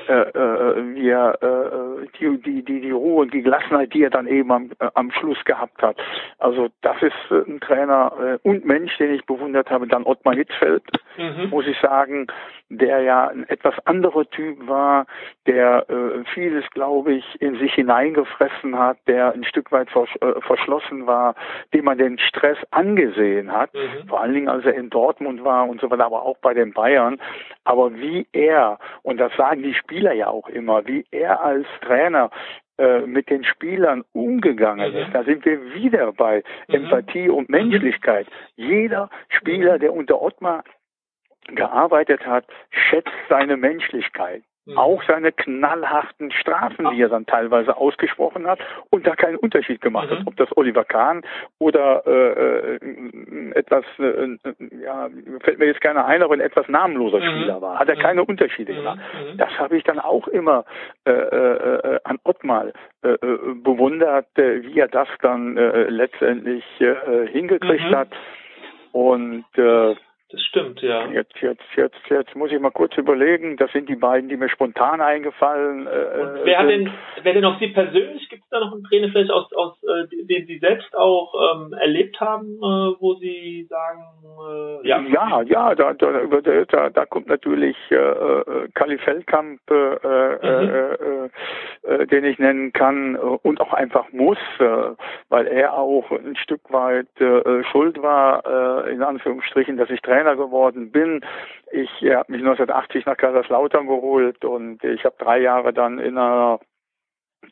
äh, 0.08 0.12
äh, 0.12 0.94
wie 0.94 1.10
er 1.10 1.42
äh, 1.42 2.06
die, 2.18 2.38
die, 2.38 2.62
die, 2.64 2.80
die 2.80 2.90
Ruhe 2.90 3.20
und 3.20 3.34
die 3.34 3.42
Gelassenheit, 3.42 3.92
die 3.92 4.04
er 4.04 4.10
dann 4.10 4.26
eben 4.26 4.50
am, 4.50 4.70
äh, 4.78 4.88
am 4.94 5.10
Schluss 5.10 5.44
gehabt 5.44 5.82
hat. 5.82 5.96
Also 6.38 6.68
das 6.80 6.96
ist 7.02 7.12
äh, 7.30 7.50
ein 7.50 7.60
Trainer 7.60 8.38
äh, 8.42 8.48
und 8.48 8.64
Mensch, 8.64 8.96
den 8.96 9.12
ich 9.12 9.26
bewundert 9.26 9.68
habe. 9.70 9.73
Dann 9.80 10.04
Ottmar 10.04 10.34
Hitzfeld, 10.34 10.82
mhm. 11.16 11.50
muss 11.50 11.66
ich 11.66 11.78
sagen, 11.80 12.26
der 12.68 13.00
ja 13.00 13.28
ein 13.28 13.48
etwas 13.48 13.74
anderer 13.86 14.28
Typ 14.30 14.66
war, 14.66 15.06
der 15.46 15.88
äh, 15.88 16.24
vieles, 16.32 16.68
glaube 16.70 17.14
ich, 17.14 17.40
in 17.40 17.58
sich 17.58 17.74
hineingefressen 17.74 18.78
hat, 18.78 18.98
der 19.06 19.32
ein 19.32 19.44
Stück 19.44 19.70
weit 19.72 19.90
vers 19.90 20.08
äh, 20.20 20.40
verschlossen 20.40 21.06
war, 21.06 21.34
dem 21.72 21.84
man 21.84 21.98
den 21.98 22.18
Stress 22.18 22.58
angesehen 22.70 23.52
hat, 23.52 23.72
mhm. 23.74 24.08
vor 24.08 24.20
allen 24.20 24.34
Dingen 24.34 24.48
als 24.48 24.64
er 24.64 24.74
in 24.74 24.90
Dortmund 24.90 25.44
war 25.44 25.68
und 25.68 25.80
so 25.80 25.90
weiter, 25.90 26.06
aber 26.06 26.22
auch 26.22 26.38
bei 26.38 26.54
den 26.54 26.72
Bayern. 26.72 27.20
Aber 27.64 27.94
wie 27.94 28.26
er, 28.32 28.78
und 29.02 29.18
das 29.18 29.34
sagen 29.36 29.62
die 29.62 29.74
Spieler 29.74 30.12
ja 30.12 30.28
auch 30.28 30.48
immer, 30.48 30.86
wie 30.86 31.04
er 31.10 31.42
als 31.42 31.66
Trainer 31.82 32.30
mit 33.06 33.30
den 33.30 33.44
Spielern 33.44 34.04
umgegangen 34.12 34.90
mhm. 34.90 34.98
ist. 34.98 35.14
Da 35.14 35.22
sind 35.22 35.44
wir 35.44 35.74
wieder 35.74 36.12
bei 36.12 36.42
mhm. 36.68 36.74
Empathie 36.74 37.28
und 37.28 37.48
Menschlichkeit. 37.48 38.26
Jeder 38.56 39.10
Spieler, 39.28 39.78
der 39.78 39.92
unter 39.92 40.20
Ottmar 40.20 40.64
gearbeitet 41.46 42.26
hat, 42.26 42.46
schätzt 42.70 43.12
seine 43.28 43.56
Menschlichkeit. 43.56 44.42
Mhm. 44.66 44.78
Auch 44.78 45.02
seine 45.06 45.30
knallharten 45.30 46.32
Strafen, 46.32 46.88
die 46.90 47.02
er 47.02 47.10
dann 47.10 47.26
teilweise 47.26 47.76
ausgesprochen 47.76 48.46
hat 48.46 48.58
und 48.90 49.06
da 49.06 49.14
keinen 49.14 49.36
Unterschied 49.36 49.82
gemacht 49.82 50.10
mhm. 50.10 50.20
hat, 50.20 50.26
ob 50.26 50.36
das 50.36 50.56
Oliver 50.56 50.84
Kahn 50.84 51.22
oder 51.58 52.02
äh, 52.06 52.76
äh, 52.76 53.50
etwas, 53.54 53.84
äh, 53.98 54.38
ja, 54.82 55.10
fällt 55.42 55.58
mir 55.58 55.66
jetzt 55.66 55.82
keiner 55.82 56.06
ein, 56.06 56.22
aber 56.22 56.32
ein 56.32 56.40
etwas 56.40 56.66
namenloser 56.68 57.18
mhm. 57.18 57.30
Spieler 57.30 57.60
war, 57.60 57.78
hat 57.78 57.90
er 57.90 57.96
keine 57.96 58.22
mhm. 58.22 58.28
Unterschiede 58.28 58.72
mhm. 58.72 58.76
gemacht. 58.76 58.98
Mhm. 58.98 59.36
Das 59.36 59.50
habe 59.58 59.76
ich 59.76 59.84
dann 59.84 59.98
auch 59.98 60.28
immer 60.28 60.64
äh, 61.04 61.12
äh, 61.12 62.00
an 62.04 62.18
Ottmal 62.24 62.72
äh, 63.02 63.08
äh, 63.10 63.38
bewundert, 63.56 64.26
äh, 64.38 64.62
wie 64.62 64.78
er 64.78 64.88
das 64.88 65.08
dann 65.20 65.58
äh, 65.58 65.90
letztendlich 65.90 66.64
äh, 66.80 67.26
hingekriegt 67.26 67.94
hat. 67.94 68.08
Und 68.92 69.44
äh, 69.56 69.94
das 70.34 70.42
stimmt, 70.42 70.82
ja. 70.82 71.06
Jetzt, 71.12 71.40
jetzt, 71.40 71.62
jetzt, 71.76 72.10
jetzt 72.10 72.34
muss 72.34 72.50
ich 72.50 72.58
mal 72.58 72.72
kurz 72.72 72.96
überlegen. 72.96 73.56
Das 73.56 73.70
sind 73.70 73.88
die 73.88 73.94
beiden, 73.94 74.28
die 74.28 74.36
mir 74.36 74.48
spontan 74.48 75.00
eingefallen. 75.00 75.86
Äh, 75.86 76.44
wer 76.44 76.58
hat 76.58 76.68
denn, 76.68 76.90
wer 77.22 77.34
denn 77.34 77.44
auch 77.44 77.58
Sie 77.60 77.68
persönlich? 77.68 78.28
Gibt 78.28 78.42
es 78.42 78.50
da 78.50 78.58
noch 78.58 78.72
einen 78.72 78.82
Trainer 78.82 79.08
vielleicht 79.12 79.30
aus, 79.30 79.52
aus 79.52 79.80
äh, 79.84 80.24
den 80.24 80.46
Sie 80.46 80.58
selbst 80.58 80.92
auch 80.96 81.34
ähm, 81.34 81.72
erlebt 81.74 82.20
haben, 82.20 82.56
äh, 82.56 83.00
wo 83.00 83.14
Sie 83.14 83.64
sagen, 83.70 84.02
äh, 84.82 84.88
ja, 84.88 85.00
ja, 85.02 85.42
ja, 85.42 85.74
da, 85.76 85.94
da, 85.94 86.64
da, 86.64 86.90
da 86.90 87.06
kommt 87.06 87.28
natürlich 87.28 87.76
äh, 87.90 87.94
äh, 87.94 88.68
Kali 88.74 88.98
Feldkamp, 88.98 89.60
äh, 89.70 89.74
mhm. 89.74 90.38
äh, 90.42 90.94
äh, 90.94 91.30
äh, 92.02 92.06
den 92.06 92.24
ich 92.24 92.38
nennen 92.38 92.72
kann 92.72 93.14
und 93.14 93.60
auch 93.60 93.72
einfach 93.72 94.10
muss, 94.12 94.38
äh, 94.58 94.64
weil 95.28 95.46
er 95.46 95.74
auch 95.74 96.10
ein 96.10 96.34
Stück 96.36 96.72
weit 96.72 97.06
äh, 97.20 97.62
schuld 97.70 98.02
war, 98.02 98.86
äh, 98.86 98.92
in 98.92 99.02
Anführungsstrichen, 99.02 99.76
dass 99.76 99.90
ich 99.90 100.00
Trainer 100.00 100.23
Trainer 100.24 100.36
geworden 100.36 100.90
bin. 100.90 101.20
Ich 101.70 102.02
äh, 102.02 102.14
habe 102.14 102.32
mich 102.32 102.40
1980 102.40 103.06
nach 103.06 103.16
Kaiserslautern 103.16 103.86
geholt 103.86 104.44
und 104.44 104.82
ich 104.84 105.04
habe 105.04 105.16
drei 105.18 105.40
Jahre 105.40 105.72
dann 105.72 105.98
in 105.98 106.18
einer 106.18 106.60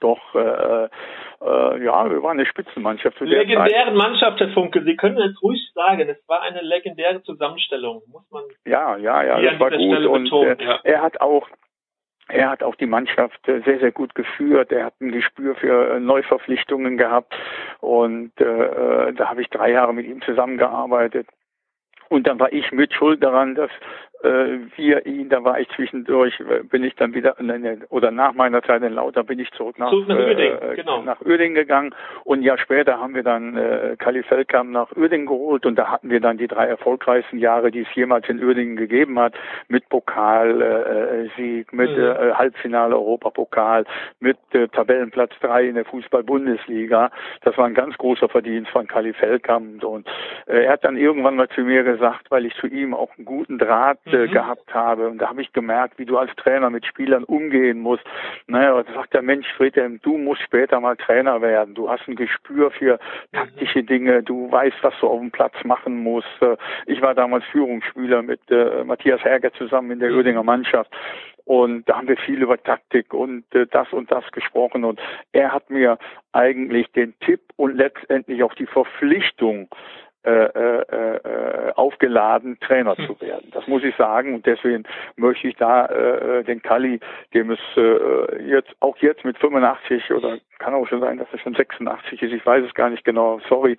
doch, 0.01 0.35
äh, 0.35 0.85
äh, 0.85 1.85
ja, 1.85 2.11
wir 2.11 2.23
waren 2.23 2.39
eine 2.39 2.47
Spitzenmannschaft. 2.47 3.19
Für 3.19 3.27
Legendären 3.27 3.95
Mannschaft, 3.95 4.41
Herr 4.41 4.49
Funke. 4.49 4.83
Sie 4.85 4.97
können 4.97 5.19
es 5.19 5.43
ruhig 5.43 5.71
sagen. 5.75 6.09
Es 6.09 6.27
war 6.27 6.41
eine 6.41 6.63
legendäre 6.63 7.23
Zusammenstellung, 7.23 8.03
muss 8.11 8.25
man. 8.31 8.43
Ja, 8.65 8.97
ja, 8.97 9.23
ja, 9.23 9.51
das 9.51 9.61
war 9.61 9.71
gut. 9.71 9.81
Stelle 9.81 10.09
und 10.09 10.25
betonen, 10.25 10.59
äh, 10.59 10.65
ja. 10.65 10.81
er 10.83 11.03
hat 11.03 11.21
auch 11.21 11.47
er 12.29 12.49
hat 12.49 12.63
auch 12.63 12.77
die 12.77 12.87
Mannschaft 12.87 13.47
äh, 13.47 13.61
sehr, 13.61 13.79
sehr 13.81 13.93
gut 13.93 14.15
geführt. 14.15 14.73
Er 14.73 14.87
hat 14.87 15.01
ein 15.01 15.13
Gespür 15.13 15.55
für 15.57 15.97
äh, 15.97 16.01
Neuverpflichtungen 16.01 16.97
gehabt. 16.97 17.35
Und 17.81 18.33
äh, 18.41 19.13
da 19.13 19.29
habe 19.29 19.43
ich 19.43 19.51
drei 19.51 19.73
Jahre 19.73 19.93
mit 19.93 20.07
ihm 20.07 20.23
zusammengearbeitet. 20.23 21.27
Und 22.13 22.27
dann 22.27 22.39
war 22.39 22.53
ich 22.53 22.71
mit 22.73 22.93
schuld 22.93 23.23
daran, 23.23 23.55
dass 23.55 23.71
wir 24.23 25.07
ihn, 25.07 25.29
da 25.29 25.43
war 25.45 25.59
ich 25.59 25.69
zwischendurch, 25.71 26.39
äh, 26.41 26.63
bin 26.63 26.85
ich 26.85 26.95
dann 26.95 27.15
wieder, 27.15 27.37
oder 27.91 28.11
nach 28.11 28.35
meiner 28.35 28.63
Zeit 28.63 28.83
in 28.83 28.95
Lauter 28.95 29.25
bin 29.25 29.39
ich 29.39 29.51
zurück 29.53 29.79
nach, 29.79 29.91
zurück 29.91 30.09
nach, 30.09 30.19
Uerding, 30.19 30.53
äh, 30.53 30.77
genau. 30.77 31.03
nach 31.03 31.21
Uerding 31.21 31.55
gegangen 31.55 31.95
und 32.25 32.41
ein 32.41 32.43
Jahr 32.43 32.59
später 32.59 33.01
haben 33.01 33.15
wir 33.15 33.23
dann 33.23 33.57
äh, 33.57 33.97
Kali 33.99 34.23
Feldkamp 34.23 34.71
nach 34.71 34.95
Uerding 34.97 35.27
geholt 35.27 35.67
und 35.67 35.77
da 35.77 35.91
hatten 35.91 36.11
wir 36.11 36.21
dann 36.21 36.39
die 36.39 36.47
drei 36.47 36.67
erfolgreichsten 36.67 37.39
Jahre, 37.39 37.71
die 37.71 37.81
es 37.81 37.95
jemals 37.95 38.29
in 38.29 38.43
Uerdingen 38.43 38.77
gegeben 38.77 39.19
hat, 39.19 39.35
mit 39.69 39.89
Pokalsieg, 39.89 41.73
äh, 41.73 41.77
mit 41.77 41.91
mhm. 41.97 42.05
äh, 42.05 42.33
Halbfinale 42.35 42.97
Europapokal, 42.97 43.85
mit 44.21 44.39
äh, 44.53 44.69
Tabellenplatz 44.69 45.33
drei 45.41 45.67
in 45.67 45.75
der 45.75 45.85
Fußball-Bundesliga. 45.87 47.11
Das 47.43 47.57
war 47.59 47.67
ein 47.67 47.75
ganz 47.75 47.97
großer 47.99 48.29
Verdienst 48.29 48.71
von 48.71 48.87
Kali 48.87 49.13
Feldkamp 49.13 49.83
und 49.85 50.07
äh, 50.47 50.65
er 50.65 50.73
hat 50.73 50.85
dann 50.85 50.97
irgendwann 50.97 51.37
mal 51.37 51.49
zu 51.49 51.63
mir 51.63 51.83
gesagt, 51.83 52.31
weil 52.31 52.47
ich 52.47 52.55
zu 52.57 52.67
ihm 52.67 52.95
auch 52.95 53.11
einen 53.17 53.25
guten 53.25 53.59
Draht 53.59 53.99
äh, 54.07 54.12
mhm. 54.19 54.31
gehabt 54.31 54.75
habe 54.75 55.09
und 55.09 55.19
da 55.19 55.29
habe 55.29 55.43
ich 55.43 55.53
gemerkt, 55.53 55.99
wie 55.99 56.05
du 56.05 56.19
als 56.19 56.35
Trainer 56.37 56.71
mit 56.71 56.87
Spielern 56.87 57.25
umgehen 57.25 57.81
musst. 57.81 58.05
Naja, 58.47 58.83
da 58.83 58.93
sagt 58.93 59.15
der 59.15 59.23
Mensch, 59.23 59.47
Friedhelm, 59.57 60.01
du 60.03 60.19
musst 60.19 60.43
später 60.43 60.81
mal 60.81 60.97
Trainer 60.97 61.41
werden. 61.41 61.75
Du 61.75 61.91
hast 61.91 62.07
ein 62.09 62.17
Gespür 62.17 62.71
für 62.71 62.99
taktische 63.33 63.83
Dinge, 63.83 64.23
du 64.23 64.51
weißt, 64.51 64.77
was 64.83 64.95
du 65.01 65.09
auf 65.09 65.21
dem 65.21 65.31
Platz 65.31 65.55
machen 65.65 66.03
musst. 66.03 66.29
Äh, 66.41 66.57
ich 66.87 67.01
war 67.03 67.15
damals 67.15 67.45
Führungsspieler 67.47 68.23
mit 68.23 68.41
äh, 68.51 68.85
Matthias 68.85 69.23
Herger 69.25 69.53
zusammen 69.53 69.91
in 69.93 70.01
der 70.01 70.13
Uerdinger 70.13 70.43
Mannschaft. 70.43 70.91
Und 71.45 71.89
da 71.89 71.97
haben 71.97 72.09
wir 72.09 72.17
viel 72.17 72.41
über 72.41 72.63
Taktik 72.63 73.13
und 73.13 73.45
äh, 73.55 73.67
das 73.67 73.93
und 73.93 74.11
das 74.13 74.25
gesprochen. 74.33 74.85
Und 74.85 75.01
er 75.33 75.53
hat 75.53 75.71
mir 75.71 75.99
eigentlich 76.33 76.91
den 76.93 77.15
Tipp 77.21 77.41
und 77.57 77.77
letztendlich 77.77 78.43
auch 78.43 78.55
die 78.55 78.67
Verpflichtung 78.67 79.69
äh, 80.25 80.31
äh, 80.31 81.17
äh, 81.17 81.73
aufgeladen, 81.75 82.59
Trainer 82.61 82.95
zu 82.95 83.21
werden. 83.21 83.51
Das 83.53 83.67
muss 83.67 83.83
ich 83.83 83.97
sagen 83.97 84.35
und 84.35 84.47
deswegen 84.47 84.85
möchte 85.17 85.49
ich 85.49 85.57
da 85.57 85.87
äh, 85.87 86.45
den 86.45 86.63
Kali, 86.63 87.01
dem 87.35 87.51
es 87.51 87.59
äh, 87.77 88.43
jetzt 88.45 88.71
auch 88.79 88.97
jetzt 88.99 89.25
mit 89.25 89.37
85 89.39 90.13
oder 90.13 90.39
kann 90.59 90.75
auch 90.75 90.87
schon 90.87 91.01
sein, 91.01 91.19
dass 91.19 91.27
er 91.33 91.41
schon 91.41 91.55
86 91.55 92.23
ist, 92.23 92.33
ich 92.33 92.47
weiß 92.47 92.65
es 92.65 92.75
gar 92.75 92.91
nicht 92.91 93.05
genau, 93.05 93.41
sorry, 93.49 93.77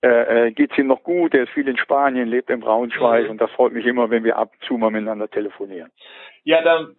äh, 0.00 0.50
geht's 0.52 0.76
ihm 0.78 0.88
noch 0.88 1.02
gut, 1.02 1.34
er 1.34 1.44
ist 1.44 1.52
viel 1.52 1.68
in 1.68 1.76
Spanien, 1.76 2.28
lebt 2.28 2.50
in 2.50 2.60
Braunschweig 2.60 3.24
mhm. 3.24 3.30
und 3.30 3.40
das 3.40 3.50
freut 3.52 3.72
mich 3.72 3.86
immer, 3.86 4.10
wenn 4.10 4.24
wir 4.24 4.36
ab 4.36 4.50
und 4.52 4.66
zu 4.66 4.78
mal 4.78 4.90
miteinander 4.90 5.30
telefonieren. 5.30 5.90
Ja, 6.44 6.62
dann 6.62 6.96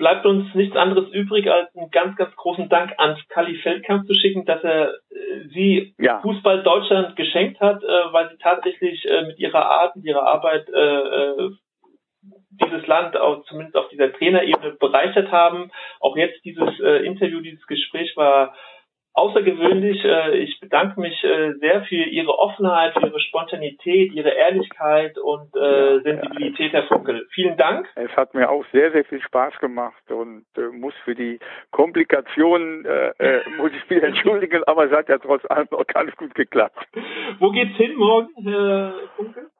bleibt 0.00 0.24
uns 0.24 0.52
nichts 0.54 0.76
anderes 0.76 1.12
übrig, 1.12 1.50
als 1.50 1.76
einen 1.76 1.90
ganz, 1.90 2.16
ganz 2.16 2.34
großen 2.34 2.70
Dank 2.70 2.94
an 2.96 3.18
Kali 3.28 3.56
Feldkamp 3.58 4.06
zu 4.06 4.14
schicken, 4.14 4.46
dass 4.46 4.64
er 4.64 4.94
äh, 4.94 5.48
sie 5.52 5.94
ja. 5.98 6.20
Fußball 6.20 6.62
Deutschland 6.62 7.16
geschenkt 7.16 7.60
hat, 7.60 7.84
äh, 7.84 8.12
weil 8.12 8.30
sie 8.30 8.38
tatsächlich 8.38 9.04
äh, 9.04 9.26
mit 9.26 9.38
ihrer 9.38 9.66
Art, 9.66 9.96
mit 9.96 10.06
ihrer 10.06 10.26
Arbeit 10.26 10.66
äh, 10.70 10.80
äh, 10.80 11.50
dieses 12.62 12.86
Land 12.86 13.14
auch 13.18 13.44
zumindest 13.44 13.76
auf 13.76 13.90
dieser 13.90 14.10
Trainerebene 14.10 14.72
bereichert 14.80 15.30
haben. 15.30 15.70
Auch 16.00 16.16
jetzt 16.16 16.42
dieses 16.44 16.78
Interview, 17.04 17.40
dieses 17.40 17.66
Gespräch 17.66 18.14
war 18.16 18.54
außergewöhnlich. 19.12 20.04
Äh, 20.04 20.38
ich 20.38 20.60
bedanke 20.60 21.00
mich 21.00 21.22
äh, 21.24 21.52
sehr 21.54 21.82
für 21.82 21.94
Ihre 21.94 22.38
Offenheit, 22.38 22.94
für 22.94 23.06
Ihre 23.06 23.20
Spontanität, 23.20 24.12
Ihre 24.12 24.30
Ehrlichkeit 24.30 25.18
und 25.18 25.54
äh, 25.56 26.00
Sensibilität, 26.00 26.72
Herr 26.72 26.84
Funkel. 26.84 27.26
Vielen 27.32 27.56
Dank. 27.56 27.88
Es 27.96 28.14
hat 28.16 28.34
mir 28.34 28.50
auch 28.50 28.64
sehr, 28.72 28.92
sehr 28.92 29.04
viel 29.04 29.20
Spaß 29.20 29.58
gemacht 29.58 30.10
und 30.10 30.44
muss 30.72 30.94
für 31.04 31.14
die 31.14 31.38
Komplikationen, 31.70 32.86
muss 33.58 33.70
ich 33.72 33.88
mich 33.90 34.02
entschuldigen, 34.02 34.62
aber 34.64 34.86
es 34.86 34.92
hat 34.92 35.08
ja 35.08 35.18
trotz 35.18 35.44
allem 35.50 35.68
noch 35.70 35.86
ganz 35.86 36.14
gut 36.16 36.34
geklappt. 36.34 36.78
Wo 37.38 37.50
geht's 37.50 37.76
hin 37.76 37.94
morgen, 37.96 38.28
Herr 38.42 38.94
Funkel? 39.16 39.50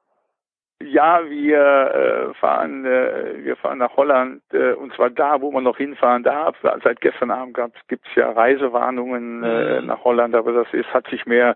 Ja, 0.82 1.20
wir 1.28 2.30
äh, 2.30 2.34
fahren, 2.34 2.86
äh, 2.86 3.44
wir 3.44 3.56
fahren 3.56 3.78
nach 3.78 3.96
Holland 3.98 4.40
äh, 4.52 4.72
und 4.72 4.94
zwar 4.94 5.10
da, 5.10 5.42
wo 5.42 5.50
man 5.50 5.64
noch 5.64 5.76
hinfahren 5.76 6.22
darf. 6.22 6.56
Seit 6.82 7.02
gestern 7.02 7.30
Abend 7.30 7.58
gibt 7.88 8.06
es 8.08 8.14
ja 8.14 8.30
Reisewarnungen 8.30 9.44
äh, 9.44 9.80
mhm. 9.80 9.86
nach 9.86 10.04
Holland, 10.04 10.34
aber 10.34 10.52
das 10.52 10.72
ist 10.72 10.92
hat 10.94 11.06
sich 11.08 11.26
mehr 11.26 11.54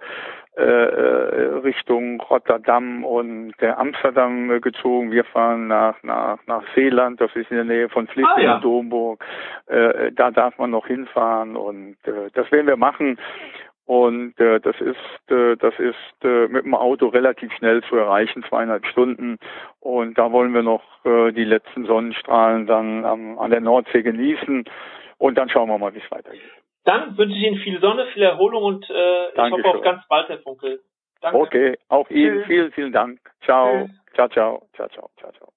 äh, 0.57 0.63
äh, 0.63 1.55
Richtung 1.65 2.21
Rotterdam 2.21 3.03
und 3.03 3.55
äh, 3.61 3.71
Amsterdam 3.71 4.51
äh, 4.51 4.61
gezogen. 4.61 5.11
Wir 5.11 5.25
fahren 5.25 5.69
nach 5.69 5.97
nach 6.03 6.39
nach 6.47 6.63
Seeland, 6.75 7.19
das 7.21 7.35
ist 7.35 7.51
in 7.51 7.57
der 7.57 7.65
Nähe 7.65 7.89
von 7.89 8.07
Vlissingen, 8.07 8.37
ah, 8.37 8.57
ja. 8.57 8.59
Domburg. 8.59 9.25
Äh, 9.69 10.13
da 10.13 10.31
darf 10.33 10.59
man 10.59 10.71
noch 10.71 10.87
hinfahren 10.87 11.57
und 11.57 11.97
äh, 12.05 12.31
das 12.35 12.53
werden 12.53 12.67
wir 12.67 12.77
machen. 12.77 13.19
Und 13.87 14.39
äh, 14.41 14.61
das 14.61 14.77
ist 14.81 15.31
äh, 15.31 15.57
das 15.57 15.75
ist 15.79 16.25
äh, 16.25 16.49
mit 16.49 16.65
dem 16.65 16.75
Auto 16.75 17.09
relativ 17.09 17.53
schnell 17.53 17.83
zu 17.83 17.97
erreichen, 17.97 18.43
zweieinhalb 18.49 18.87
Stunden. 18.87 19.39
Und 19.81 20.17
da 20.17 20.33
wollen 20.33 20.55
wir 20.55 20.63
noch 20.63 20.83
äh, 21.05 21.33
die 21.33 21.45
letzten 21.45 21.85
Sonnenstrahlen 21.85 22.67
dann 22.67 23.05
am, 23.05 23.39
an 23.39 23.51
der 23.51 23.61
Nordsee 23.61 24.03
genießen. 24.03 24.65
Und 25.19 25.37
dann 25.37 25.51
schauen 25.51 25.69
wir 25.69 25.79
mal, 25.79 25.95
wie 25.95 25.99
es 25.99 26.11
weitergeht. 26.11 26.41
Dann 26.85 27.17
wünsche 27.17 27.37
ich 27.37 27.43
Ihnen 27.43 27.59
viel 27.59 27.81
Sonne, 27.81 28.07
viel 28.13 28.23
Erholung 28.23 28.63
und 28.63 28.89
äh, 28.91 29.29
ich 29.29 29.53
hoffe 29.53 29.69
auf 29.69 29.83
ganz 29.83 30.03
bald, 30.09 30.29
Herr 30.29 30.39
Funkel. 30.39 30.81
Danke. 31.21 31.39
Okay, 31.39 31.79
auch 31.89 32.09
Ihnen 32.11 32.45
vielen, 32.45 32.73
vielen 32.73 32.93
Dank. 32.93 33.19
Ciao. 33.45 33.89
Ciao, 34.15 34.29
ciao, 34.29 34.63
ciao, 34.75 34.89
ciao, 34.89 35.09
ciao. 35.33 35.54